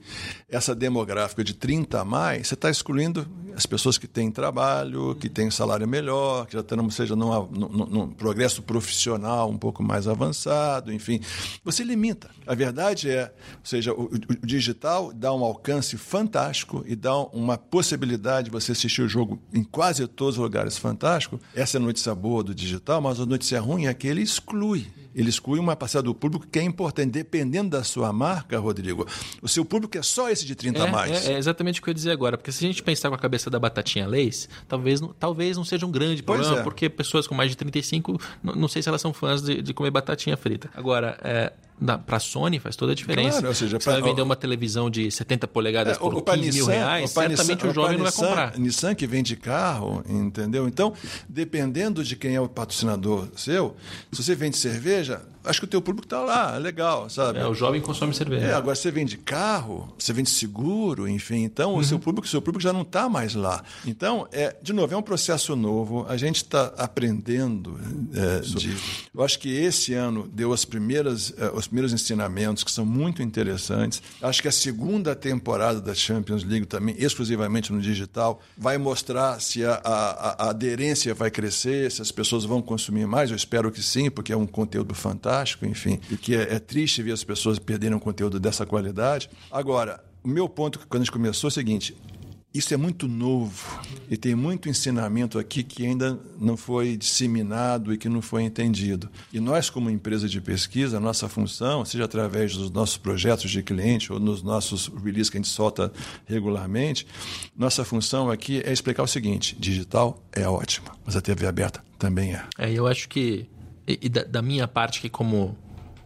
essa 0.50 0.76
demográfica 0.76 1.44
de 1.44 1.54
30 1.54 2.02
a 2.02 2.06
mais, 2.06 2.48
você 2.48 2.54
está 2.54 2.70
excluindo 2.70 3.28
as 3.56 3.66
pessoas 3.66 3.98
que 3.98 4.08
têm 4.08 4.32
trabalho, 4.32 5.16
que 5.16 5.30
têm 5.30 5.52
salário 5.52 5.88
melhor, 5.88 6.48
que 6.48 6.54
já 6.54 6.60
estão, 6.62 6.90
seja, 6.90 7.16
num, 7.16 7.48
num, 7.48 7.86
num 7.86 8.08
progresso 8.10 8.62
profissional 8.62 9.50
um 9.50 9.58
pouco 9.58 9.84
mais 9.84 10.08
avançado, 10.08 10.92
enfim 10.92 11.22
você 11.64 11.84
limita. 11.84 12.30
A 12.46 12.54
verdade 12.54 13.10
é, 13.10 13.34
ou 13.60 13.66
seja, 13.66 13.94
o, 13.94 14.06
o, 14.06 14.46
digital 14.46 15.14
dá 15.14 15.34
um 15.34 15.44
alcance 15.44 15.98
fantástico 15.98 16.84
e 16.86 16.96
dá 16.96 17.18
uma 17.18 17.58
possibilidade 17.58 18.46
de 18.46 18.52
você 18.52 18.74
assistir 18.74 19.02
o 19.02 19.08
jogo 19.08 19.42
em 19.54 19.64
quase 19.64 20.06
todos 20.08 20.36
os 20.36 20.42
lugares 20.42 20.78
fantástico. 20.78 21.40
Essa 21.56 21.78
é 21.78 21.80
a 21.80 21.84
notícia 21.84 22.14
boa 22.14 22.44
do 22.44 22.54
digital, 22.54 23.02
mas 23.02 23.20
a 23.20 23.26
notícia 23.26 23.60
ruim 23.62 23.86
é 23.86 23.94
que 23.94 24.08
ele 24.08 24.22
exclui 24.22 24.88
ele 25.16 25.30
exclui 25.30 25.60
uma 25.60 25.76
parcela 25.76 26.04
do 26.04 26.14
público 26.14 26.48
que 26.52 26.60
é 26.60 26.64
importante. 26.64 27.12
Dependendo 27.12 27.72
da 27.72 27.84
sua 27.84 28.12
marca, 28.12 28.58
Rodrigo, 28.60 29.08
o 29.42 29.48
seu 29.48 29.64
público 29.64 29.98
é 29.98 30.02
só 30.02 30.30
esse 30.30 30.46
de 30.46 30.56
30 30.56 30.80
é, 30.80 30.82
a 30.82 30.92
mais. 30.92 31.28
É, 31.28 31.34
é, 31.34 31.38
exatamente 31.38 31.80
o 31.80 31.84
que 31.84 31.90
eu 31.90 31.92
ia 31.92 31.96
dizer 31.96 32.12
agora. 32.12 32.38
Porque 32.38 32.52
se 32.52 32.64
a 32.64 32.68
gente 32.68 32.82
pensar 32.82 33.10
com 33.10 33.16
a 33.16 33.20
cabeça 33.20 33.50
da 33.50 33.60
batatinha 33.60 34.08
Leis, 34.08 34.50
talvez, 34.68 35.02
talvez 35.20 35.58
não 35.58 35.64
seja 35.64 35.86
um 35.86 35.92
grande 35.92 36.24
problema, 36.24 36.60
é. 36.60 36.64
porque 36.64 36.90
pessoas 36.90 37.28
com 37.28 37.36
mais 37.36 37.50
de 37.50 37.58
35, 37.58 38.20
não, 38.42 38.56
não 38.56 38.68
sei 38.68 38.82
se 38.82 38.90
elas 38.90 39.02
são 39.02 39.14
fãs 39.14 39.42
de, 39.42 39.62
de 39.62 39.74
comer 39.74 39.92
batatinha 39.92 40.36
frita. 40.36 40.70
Agora, 40.76 41.18
é, 41.24 41.54
para 42.06 42.18
a 42.18 42.20
Sony 42.20 42.60
faz 42.60 42.76
toda 42.76 42.92
a 42.92 42.96
diferença. 42.96 43.32
Claro, 43.32 43.48
ou 43.48 43.54
seja, 43.54 43.80
Você 43.80 43.90
vai 43.92 44.02
vender 44.02 44.22
uma 44.22 44.36
televisão 44.36 44.90
de 44.90 45.10
70 45.12 45.48
polegadas 45.48 45.98
é, 45.98 46.00
por 46.00 46.22
15 46.22 46.38
Nissan, 46.40 46.58
mil 46.58 46.66
reais, 46.66 47.10
certamente 47.10 47.66
Nissan, 47.66 47.68
o 47.70 47.74
jovem 47.74 47.98
não 47.98 48.04
vai 48.06 48.14
comprar. 48.14 48.58
Nissan 48.58 48.96
que 48.96 49.08
vende 49.08 49.36
carro, 49.36 50.04
entendeu? 50.08 50.68
Então, 50.68 50.94
dependendo 51.28 52.04
de 52.04 52.16
quem 52.16 52.36
é 52.36 52.42
o 52.42 52.48
patrocinador 52.48 53.28
seu, 53.36 53.76
se 54.12 54.24
você 54.24 54.36
vende 54.36 54.58
cerveja, 54.58 55.22
acho 55.44 55.60
que 55.60 55.66
o 55.66 55.68
teu 55.68 55.82
público 55.82 56.06
está 56.06 56.22
lá, 56.22 56.58
legal, 56.58 57.10
sabe? 57.10 57.40
É, 57.40 57.48
o 57.48 57.54
jovem 57.54 57.82
consome 57.82 58.14
cerveja. 58.14 58.46
É, 58.46 58.54
agora 58.54 58.76
você 58.76 58.92
vende 58.92 59.18
carro, 59.18 59.94
você 59.98 60.14
vende 60.14 60.30
seguro, 60.30 61.08
enfim, 61.08 61.44
então 61.44 61.74
uhum. 61.74 61.80
o 61.80 61.84
seu 61.84 62.00
público, 62.00 62.28
seu 62.28 62.42
público 62.42 62.62
já 62.62 62.72
não 62.72 62.82
está 62.82 63.10
mais 63.10 63.34
lá. 63.34 63.64
Então, 63.86 64.28
é, 64.32 64.56
de 64.62 64.72
novo, 64.72 64.94
é 64.94 64.98
um 64.98 65.02
processo 65.02 65.56
novo, 65.56 66.06
a 66.08 66.18
gente 66.18 66.38
está 66.38 66.74
aprendendo 66.78 67.80
é, 68.14 68.40
de, 68.40 68.76
Eu 69.14 69.24
acho 69.24 69.40
que 69.40 69.50
esse 69.50 69.94
ano 69.94 70.30
deu 70.32 70.54
as 70.54 70.64
primeiras, 70.64 71.34
é, 71.38 71.52
os 71.54 71.68
primeiros 71.68 71.92
ensinamentos 71.92 72.64
que 72.64 72.72
são 72.72 72.86
muito 72.86 73.22
interessantes. 73.22 74.02
Acho 74.22 74.42
que 74.42 74.48
a 74.48 74.52
segunda 74.52 75.16
temporada 75.16 75.82
da 75.82 75.94
Champions 75.94 76.44
League 76.44 76.66
também, 76.66 76.96
exclusivamente 76.98 77.72
no 77.74 77.82
digital, 77.82 78.42
vai 78.58 78.78
mostrar 78.78 79.42
se 79.42 79.66
a, 79.66 79.82
a, 79.84 80.46
a 80.46 80.50
aderência 80.50 81.14
vai 81.14 81.32
crescer, 81.32 81.92
se 81.92 82.02
as 82.02 82.12
pessoas 82.12 82.46
vão 82.46 82.62
consumir 82.62 83.08
mais. 83.08 83.30
Eu 83.30 83.36
espero 83.36 83.72
que 83.72 83.82
sim, 83.82 84.10
porque 84.10 84.32
é 84.32 84.38
um 84.38 84.48
conteúdo 84.48 84.94
fantástico 84.94 85.33
fantástico, 85.34 85.66
enfim, 85.66 86.00
e 86.12 86.18
que 86.18 86.36
é, 86.36 86.56
é 86.56 86.60
triste 86.60 87.02
ver 87.02 87.12
as 87.12 87.24
pessoas 87.24 87.58
perderem 87.58 87.96
um 87.96 88.00
conteúdo 88.00 88.40
dessa 88.40 88.66
qualidade. 88.66 89.30
Agora, 89.52 90.04
o 90.24 90.28
meu 90.28 90.48
ponto 90.48 90.80
quando 90.88 91.02
a 91.02 91.06
gente 91.06 91.12
começou 91.12 91.48
é 91.48 91.50
o 91.50 91.52
seguinte: 91.52 91.96
isso 92.54 92.72
é 92.74 92.78
muito 92.78 93.08
novo 93.08 93.82
e 94.10 94.16
tem 94.16 94.36
muito 94.36 94.70
ensinamento 94.70 95.40
aqui 95.40 95.64
que 95.64 95.86
ainda 95.86 96.20
não 96.40 96.56
foi 96.56 96.96
disseminado 96.96 97.92
e 97.92 97.98
que 97.98 98.08
não 98.08 98.22
foi 98.22 98.44
entendido. 98.44 99.10
E 99.34 99.40
nós, 99.40 99.72
como 99.72 99.90
empresa 99.90 100.30
de 100.30 100.40
pesquisa, 100.40 100.98
a 100.98 101.00
nossa 101.00 101.28
função, 101.28 101.84
seja 101.84 102.06
através 102.06 102.56
dos 102.56 102.70
nossos 102.70 102.98
projetos 102.98 103.50
de 103.50 103.64
cliente 103.64 104.14
ou 104.14 104.20
nos 104.20 104.44
nossos 104.44 104.88
releases 105.04 105.32
que 105.32 105.38
a 105.38 105.42
gente 105.42 105.50
solta 105.50 105.92
regularmente, 106.26 107.08
nossa 107.58 107.84
função 107.84 108.30
aqui 108.30 108.62
é 108.64 108.72
explicar 108.72 109.02
o 109.02 109.08
seguinte: 109.08 109.56
digital 109.60 110.24
é 110.32 110.48
ótima, 110.48 110.92
mas 111.04 111.16
a 111.16 111.22
TV 111.22 111.48
aberta 111.48 111.84
também 111.98 112.36
é. 112.36 112.44
É, 112.58 112.72
eu 112.72 112.86
acho 112.86 113.10
que 113.10 113.48
e, 113.88 114.00
e 114.04 114.10
da, 114.10 114.24
da, 114.24 114.42
minha 114.42 114.68
parte 114.68 115.00
aqui 115.00 115.10
como 115.10 115.58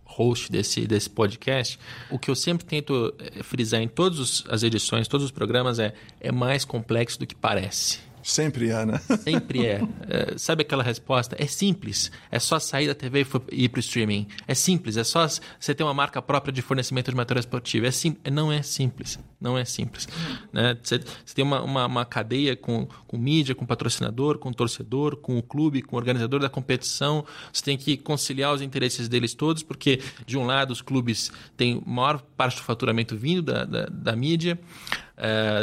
host 0.05 0.51
desse, 0.51 0.87
desse 0.87 1.09
podcast, 1.09 1.79
o 2.09 2.17
que 2.17 2.29
eu 2.29 2.35
sempre 2.35 2.65
tento 2.65 3.13
eh, 3.19 3.43
frisar 3.43 3.81
em 3.81 3.87
todas 3.87 4.43
as 4.49 4.63
edições, 4.63 5.07
todos 5.07 5.25
os 5.25 5.31
programas 5.31 5.77
é 5.77 5.93
é 6.19 6.31
mais 6.31 6.65
complexo 6.65 7.19
do 7.19 7.27
que 7.27 7.35
parece. 7.35 7.99
Sempre 8.27 8.71
é, 8.71 8.85
né? 8.85 8.99
Sempre 9.23 9.65
é. 9.65 9.81
é. 10.09 10.37
Sabe 10.37 10.63
aquela 10.63 10.83
resposta? 10.83 11.37
É 11.39 11.47
simples. 11.47 12.11
É 12.29 12.39
só 12.39 12.59
sair 12.59 12.87
da 12.87 12.93
TV 12.93 13.25
e 13.49 13.63
ir 13.63 13.69
para 13.69 13.77
o 13.77 13.79
streaming. 13.79 14.27
É 14.45 14.53
simples. 14.53 14.97
É 14.97 15.03
só 15.05 15.25
você 15.57 15.73
ter 15.73 15.83
uma 15.83 15.93
marca 15.93 16.21
própria 16.21 16.51
de 16.51 16.61
fornecimento 16.61 17.09
de 17.09 17.15
material 17.15 17.39
esportivo. 17.39 17.85
É 17.85 17.91
sim, 17.91 18.17
não 18.29 18.51
é 18.51 18.61
simples. 18.61 19.17
Não 19.39 19.57
é 19.57 19.63
simples. 19.63 20.07
Né? 20.51 20.75
Você, 20.81 20.99
tem 21.35 21.45
uma, 21.45 21.61
uma, 21.61 21.85
uma, 21.85 22.05
cadeia 22.05 22.55
com, 22.55 22.87
com 23.07 23.17
mídia, 23.17 23.53
com 23.53 23.65
patrocinador, 23.65 24.39
com 24.39 24.51
torcedor, 24.51 25.17
com 25.17 25.37
o 25.37 25.43
clube, 25.43 25.81
com 25.81 25.95
o 25.95 25.99
organizador 25.99 26.39
da 26.39 26.49
competição. 26.49 27.23
Você 27.53 27.63
tem 27.63 27.77
que 27.77 27.97
conciliar 27.97 28.53
os 28.53 28.61
interesses 28.61 29.07
deles 29.07 29.35
todos, 29.35 29.61
porque, 29.61 30.01
de 30.25 30.37
um 30.37 30.45
lado, 30.45 30.71
os 30.71 30.81
clubes 30.81 31.31
têm 31.55 31.81
maior 31.85 32.19
parte 32.35 32.57
do 32.57 32.63
faturamento 32.63 33.15
vindo 33.15 33.43
da, 33.43 33.63
da, 33.63 33.85
da 33.85 34.15
mídia 34.15 34.59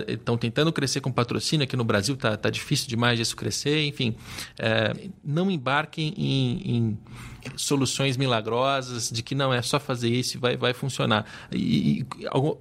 estão 0.09 0.35
é, 0.35 0.39
tentando 0.39 0.73
crescer 0.73 1.01
com 1.01 1.13
patrocínio 1.13 1.65
aqui 1.65 1.77
no 1.77 1.85
Brasil, 1.85 2.15
está 2.15 2.37
tá 2.37 2.51
difícil 2.51 2.89
demais 2.89 3.19
disso 3.19 3.37
crescer, 3.37 3.85
enfim. 3.85 4.17
É, 4.59 4.93
não 5.25 5.51
embarquem 5.51 6.13
em, 6.17 6.77
em, 6.77 6.99
soluções 7.57 8.17
milagrosas 8.17 9.11
de 9.11 9.23
que 9.23 9.35
não 9.35 9.53
é 9.53 9.63
só 9.63 9.79
fazer 9.79 10.09
isso 10.09 10.37
e 10.37 10.41
vai, 10.41 10.57
vai 10.57 10.73
funcionar. 10.73 11.25
E, 11.53 12.01
e 12.01 12.07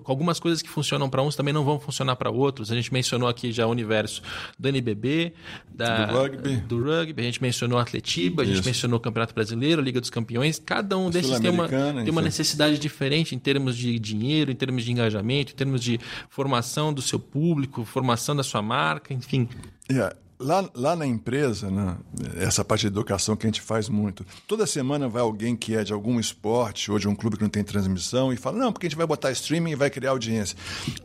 algumas 0.06 0.40
coisas 0.40 0.62
que 0.62 0.70
funcionam 0.70 1.10
para 1.10 1.22
uns 1.22 1.36
também 1.36 1.54
não 1.54 1.64
vão 1.64 1.80
funcionar 1.80 2.16
para 2.16 2.30
outros. 2.30 2.72
A 2.72 2.76
gente 2.76 2.92
mencionou 2.92 3.28
aqui 3.28 3.52
já 3.52 3.66
o 3.68 3.70
universo 3.70 4.22
do 4.58 4.68
NBB, 4.68 5.34
da, 5.74 6.06
do, 6.06 6.14
rugby. 6.14 6.56
do 6.58 6.84
rugby, 6.84 7.22
a 7.22 7.26
gente 7.26 7.42
mencionou 7.42 7.80
Atletiba, 7.80 8.44
a 8.44 8.46
gente 8.46 8.66
mencionou 8.66 8.98
o 8.98 9.02
Campeonato 9.02 9.34
Brasileiro, 9.34 9.82
a 9.82 9.84
Liga 9.84 10.00
dos 10.00 10.10
Campeões. 10.10 10.60
Cada 10.60 10.98
um 10.98 11.10
desses 11.10 11.40
tem 11.40 11.50
uma, 11.50 11.68
tem 11.68 12.10
uma 12.10 12.22
necessidade 12.22 12.78
diferente 12.78 13.36
em 13.36 13.40
termos 13.40 13.78
de 13.78 13.98
dinheiro, 14.00 14.52
em 14.52 14.56
termos 14.56 14.84
de 14.84 14.92
engajamento, 14.92 15.54
em 15.54 15.56
termos 15.56 15.82
de 15.82 16.00
formação 16.30 16.94
do 16.94 17.02
seu 17.02 17.20
público, 17.20 17.84
formação 17.86 18.36
da 18.36 18.44
sua 18.44 18.62
marca, 18.62 19.14
enfim. 19.14 19.48
Yeah. 19.90 20.16
Lá, 20.44 20.70
lá 20.76 20.94
na 20.94 21.08
empresa, 21.08 21.72
né, 21.72 21.96
essa 22.36 22.66
parte 22.66 22.82
de 22.82 22.88
educação 22.88 23.34
que 23.36 23.46
a 23.46 23.50
gente 23.50 23.62
faz 23.62 23.88
muito, 23.88 24.26
toda 24.46 24.68
semana 24.68 25.08
vai 25.08 25.22
alguém 25.22 25.56
que 25.56 25.74
é 25.74 25.86
de 25.86 25.94
algum 25.94 26.20
esporte 26.20 26.92
ou 26.92 27.00
de 27.00 27.08
um 27.08 27.16
clube 27.16 27.38
que 27.38 27.44
não 27.44 27.50
tem 27.50 27.64
transmissão 27.64 28.34
e 28.34 28.36
fala: 28.36 28.58
não, 28.58 28.74
porque 28.74 28.88
a 28.88 28.90
gente 28.90 28.98
vai 28.98 29.08
botar 29.08 29.32
streaming 29.32 29.72
e 29.72 29.76
vai 29.76 29.90
criar 29.90 30.12
audiência. 30.12 30.58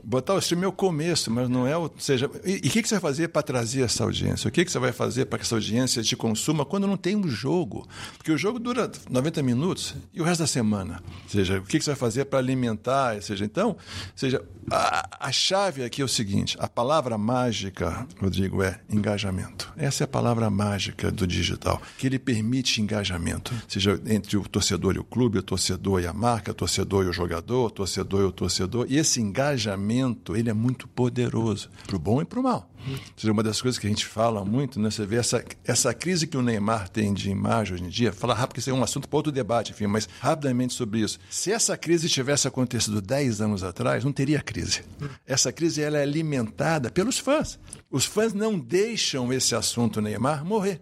Botar 0.03 0.35
o 0.35 0.39
streaming 0.39 0.65
é 0.65 0.69
o 0.69 0.73
começo, 0.73 1.31
mas 1.31 1.49
não 1.49 1.69
é 1.69 1.77
o. 1.77 1.89
Seja, 1.99 2.29
e 2.45 2.57
o 2.57 2.61
que, 2.63 2.83
que 2.83 2.89
você 2.89 2.97
vai 2.97 3.01
fazer 3.01 3.29
para 3.29 3.43
trazer 3.43 3.83
essa 3.83 4.03
audiência? 4.03 4.49
O 4.49 4.51
que, 4.51 4.65
que 4.65 4.73
você 4.73 4.79
vai 4.79 4.91
fazer 4.91 5.27
para 5.27 5.39
que 5.39 5.45
essa 5.45 5.55
audiência 5.55 6.03
te 6.03 6.17
consuma 6.17 6.65
quando 6.65 6.89
não 6.89 6.97
tem 6.97 7.15
um 7.15 7.29
jogo? 7.29 7.87
Porque 8.17 8.33
o 8.33 8.37
jogo 8.37 8.59
dura 8.59 8.91
90 9.09 9.41
minutos 9.43 9.95
e 10.13 10.21
o 10.21 10.25
resto 10.25 10.41
da 10.41 10.49
semana. 10.49 11.01
Ou 11.25 11.31
seja, 11.31 11.59
o 11.59 11.63
que, 11.63 11.79
que 11.79 11.85
você 11.85 11.91
vai 11.91 11.99
fazer 11.99 12.25
para 12.25 12.41
alimentar? 12.41 13.15
Ou 13.15 13.23
seja, 13.23 13.45
então, 13.45 13.77
seja, 14.17 14.43
a, 14.69 15.29
a 15.29 15.33
chave 15.33 15.85
aqui 15.85 16.03
é 16.03 16.05
o 16.05 16.09
seguinte: 16.09 16.57
a 16.59 16.67
palavra 16.67 17.17
mágica, 17.17 18.05
Rodrigo, 18.21 18.63
é 18.65 18.81
engajamento 18.91 19.28
engajamento. 19.29 19.73
Essa 19.77 20.05
é 20.05 20.07
a 20.07 20.09
palavra 20.09 20.51
mágica 20.51 21.11
do 21.11 21.27
digital, 21.27 21.81
que 21.99 22.07
ele 22.07 22.19
permite 22.19 22.81
engajamento, 22.81 23.55
seja 23.67 24.01
entre 24.07 24.37
o 24.37 24.43
torcedor 24.43 24.97
e 24.97 24.99
o 24.99 25.05
clube, 25.05 25.39
o 25.39 25.43
torcedor 25.43 26.03
e 26.03 26.07
a 26.07 26.13
marca, 26.13 26.51
o 26.51 26.55
torcedor 26.55 27.05
e 27.05 27.09
o 27.09 27.13
jogador, 27.13 27.67
o 27.67 27.71
torcedor 27.71 28.23
e 28.23 28.25
o 28.25 28.33
torcedor. 28.33 28.87
E 28.89 28.97
esse 28.97 29.21
engajamento, 29.21 30.37
ele 30.37 30.51
é 30.51 30.55
muito 30.55 30.89
poderoso, 30.89 31.71
para 31.87 31.97
o 31.97 31.99
bom 31.99 32.21
e 32.23 32.25
para 32.25 32.41
o 32.41 32.43
mal. 32.43 32.71
Seja, 33.17 33.33
uma 33.33 33.43
das 33.43 33.61
coisas 33.61 33.79
que 33.79 33.87
a 33.87 33.91
gente 33.91 34.07
fala 34.07 34.45
muito, 34.45 34.81
né? 34.81 34.91
Você 34.91 35.05
vê 35.07 35.17
essa, 35.17 35.45
essa 35.65 35.93
crise 35.95 36.27
que 36.27 36.37
o 36.37 36.43
Neymar 36.43 36.89
tem 36.89 37.13
de 37.13 37.31
imagem 37.31 37.75
hoje 37.75 37.85
em 37.85 37.89
dia, 37.89 38.13
fala 38.13 38.35
rápido 38.35 38.55
que 38.55 38.61
isso 38.61 38.71
é 38.71 38.73
um 38.73 38.83
assunto 38.83 39.09
para 39.09 39.17
outro 39.17 39.33
debate, 39.33 39.73
enfim, 39.73 39.87
mas 39.87 40.09
rapidamente 40.21 40.75
sobre 40.75 41.01
isso. 41.01 41.19
Se 41.31 41.53
essa 41.53 41.77
crise 41.77 42.09
tivesse 42.09 42.47
acontecido 42.47 43.01
10 43.01 43.41
anos 43.41 43.63
atrás, 43.63 44.05
não 44.05 44.13
teria 44.13 44.41
crise. 44.41 44.83
Essa 45.27 45.53
crise 45.53 45.83
ela 45.83 45.99
é 45.99 46.03
alimentada 46.03 46.91
pelos 46.91 47.19
fãs. 47.19 47.59
Os 47.91 48.05
fãs 48.05 48.33
não 48.33 48.59
deixam 48.59 49.33
esse 49.33 49.55
assunto 49.55 50.01
Neymar 50.01 50.45
morrer. 50.45 50.81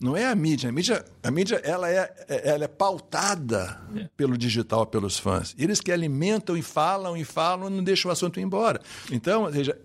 Não 0.00 0.16
é 0.16 0.26
a 0.26 0.34
mídia. 0.34 0.68
A 0.68 0.72
mídia, 0.72 1.04
a 1.22 1.30
mídia 1.30 1.60
ela, 1.64 1.90
é, 1.90 2.12
ela 2.28 2.64
é 2.64 2.68
pautada 2.68 3.80
é. 3.96 4.08
pelo 4.16 4.36
digital, 4.36 4.86
pelos 4.86 5.18
fãs. 5.18 5.54
Eles 5.58 5.80
que 5.80 5.90
alimentam 5.90 6.56
e 6.56 6.62
falam 6.62 7.16
e 7.16 7.24
falam, 7.24 7.70
não 7.70 7.82
deixam 7.82 8.10
o 8.10 8.12
assunto 8.12 8.38
ir 8.38 8.42
embora. 8.42 8.80
Então, 9.10 9.44
ou 9.44 9.52
seja, 9.52 9.78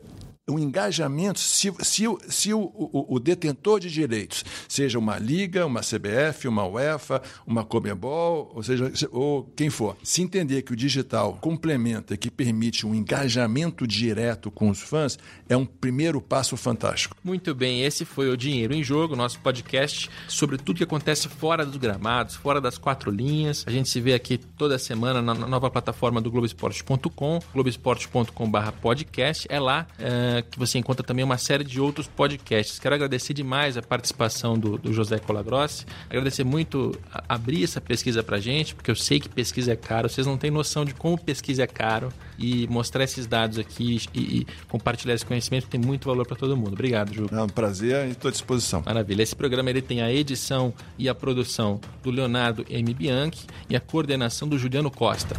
o 0.49 0.59
engajamento, 0.59 1.39
se, 1.39 1.71
se, 1.81 2.03
se 2.27 2.53
o, 2.53 2.61
o, 2.61 3.15
o, 3.15 3.19
detentor 3.19 3.79
de 3.79 3.89
direitos, 3.89 4.43
seja 4.67 4.97
uma 4.97 5.17
liga, 5.17 5.65
uma 5.65 5.81
CBF, 5.81 6.47
uma 6.47 6.67
UEFA, 6.67 7.21
uma 7.45 7.63
Comebol, 7.63 8.51
ou 8.53 8.63
seja, 8.63 8.91
ou 9.11 9.43
quem 9.55 9.69
for, 9.69 9.95
se 10.03 10.21
entender 10.21 10.63
que 10.63 10.73
o 10.73 10.75
digital 10.75 11.37
complementa, 11.39 12.17
que 12.17 12.31
permite 12.31 12.85
um 12.85 12.95
engajamento 12.95 13.85
direto 13.87 14.49
com 14.49 14.69
os 14.69 14.79
fãs, 14.79 15.17
é 15.47 15.55
um 15.55 15.65
primeiro 15.65 16.21
passo 16.21 16.57
fantástico. 16.57 17.15
Muito 17.23 17.53
bem, 17.53 17.83
esse 17.83 18.03
foi 18.05 18.29
o 18.29 18.37
Dinheiro 18.37 18.73
em 18.73 18.83
Jogo, 18.83 19.15
nosso 19.15 19.39
podcast 19.39 20.09
sobre 20.27 20.57
tudo 20.57 20.77
que 20.77 20.83
acontece 20.83 21.29
fora 21.29 21.65
dos 21.65 21.77
gramados, 21.77 22.35
fora 22.35 22.59
das 22.59 22.77
quatro 22.77 23.11
linhas. 23.11 23.63
A 23.67 23.71
gente 23.71 23.89
se 23.89 24.01
vê 24.01 24.13
aqui 24.13 24.37
toda 24.37 24.77
semana 24.79 25.21
na 25.21 25.33
nova 25.33 25.69
plataforma 25.69 26.21
do 26.21 26.31
Globoesporte.com, 26.31 27.39
globoesporte.com/podcast. 27.53 29.47
É 29.49 29.59
lá. 29.59 29.87
É 29.97 30.38
que 30.41 30.57
você 30.57 30.77
encontra 30.77 31.03
também 31.03 31.23
uma 31.23 31.37
série 31.37 31.63
de 31.63 31.79
outros 31.79 32.07
podcasts. 32.07 32.79
Quero 32.79 32.95
agradecer 32.95 33.33
demais 33.33 33.77
a 33.77 33.81
participação 33.81 34.57
do, 34.57 34.77
do 34.77 34.93
José 34.93 35.19
Colagrossi, 35.19 35.85
agradecer 36.09 36.43
muito 36.43 36.97
a, 37.13 37.23
abrir 37.35 37.63
essa 37.63 37.81
pesquisa 37.81 38.23
para 38.23 38.39
gente, 38.39 38.75
porque 38.75 38.91
eu 38.91 38.95
sei 38.95 39.19
que 39.19 39.29
pesquisa 39.29 39.73
é 39.73 39.75
caro, 39.75 40.09
vocês 40.09 40.25
não 40.25 40.37
têm 40.37 40.51
noção 40.51 40.85
de 40.85 40.93
como 40.93 41.17
pesquisa 41.17 41.63
é 41.63 41.67
caro 41.67 42.11
e 42.37 42.67
mostrar 42.67 43.03
esses 43.03 43.27
dados 43.27 43.57
aqui 43.57 44.01
e, 44.13 44.19
e 44.19 44.47
compartilhar 44.67 45.13
esse 45.13 45.25
conhecimento 45.25 45.67
tem 45.67 45.79
muito 45.79 46.07
valor 46.07 46.25
para 46.25 46.35
todo 46.35 46.55
mundo. 46.55 46.73
Obrigado, 46.73 47.13
Ju. 47.13 47.27
É 47.31 47.41
um 47.41 47.47
prazer 47.47 48.07
e 48.07 48.11
estou 48.11 48.29
à 48.29 48.31
disposição. 48.31 48.83
Maravilha. 48.85 49.23
Esse 49.23 49.35
programa 49.35 49.69
ele 49.69 49.81
tem 49.81 50.01
a 50.01 50.11
edição 50.11 50.73
e 50.97 51.09
a 51.09 51.15
produção 51.15 51.79
do 52.03 52.11
Leonardo 52.11 52.65
M. 52.69 52.93
Bianchi 52.93 53.45
e 53.69 53.75
a 53.75 53.79
coordenação 53.79 54.47
do 54.47 54.57
Juliano 54.57 54.89
Costa. 54.89 55.35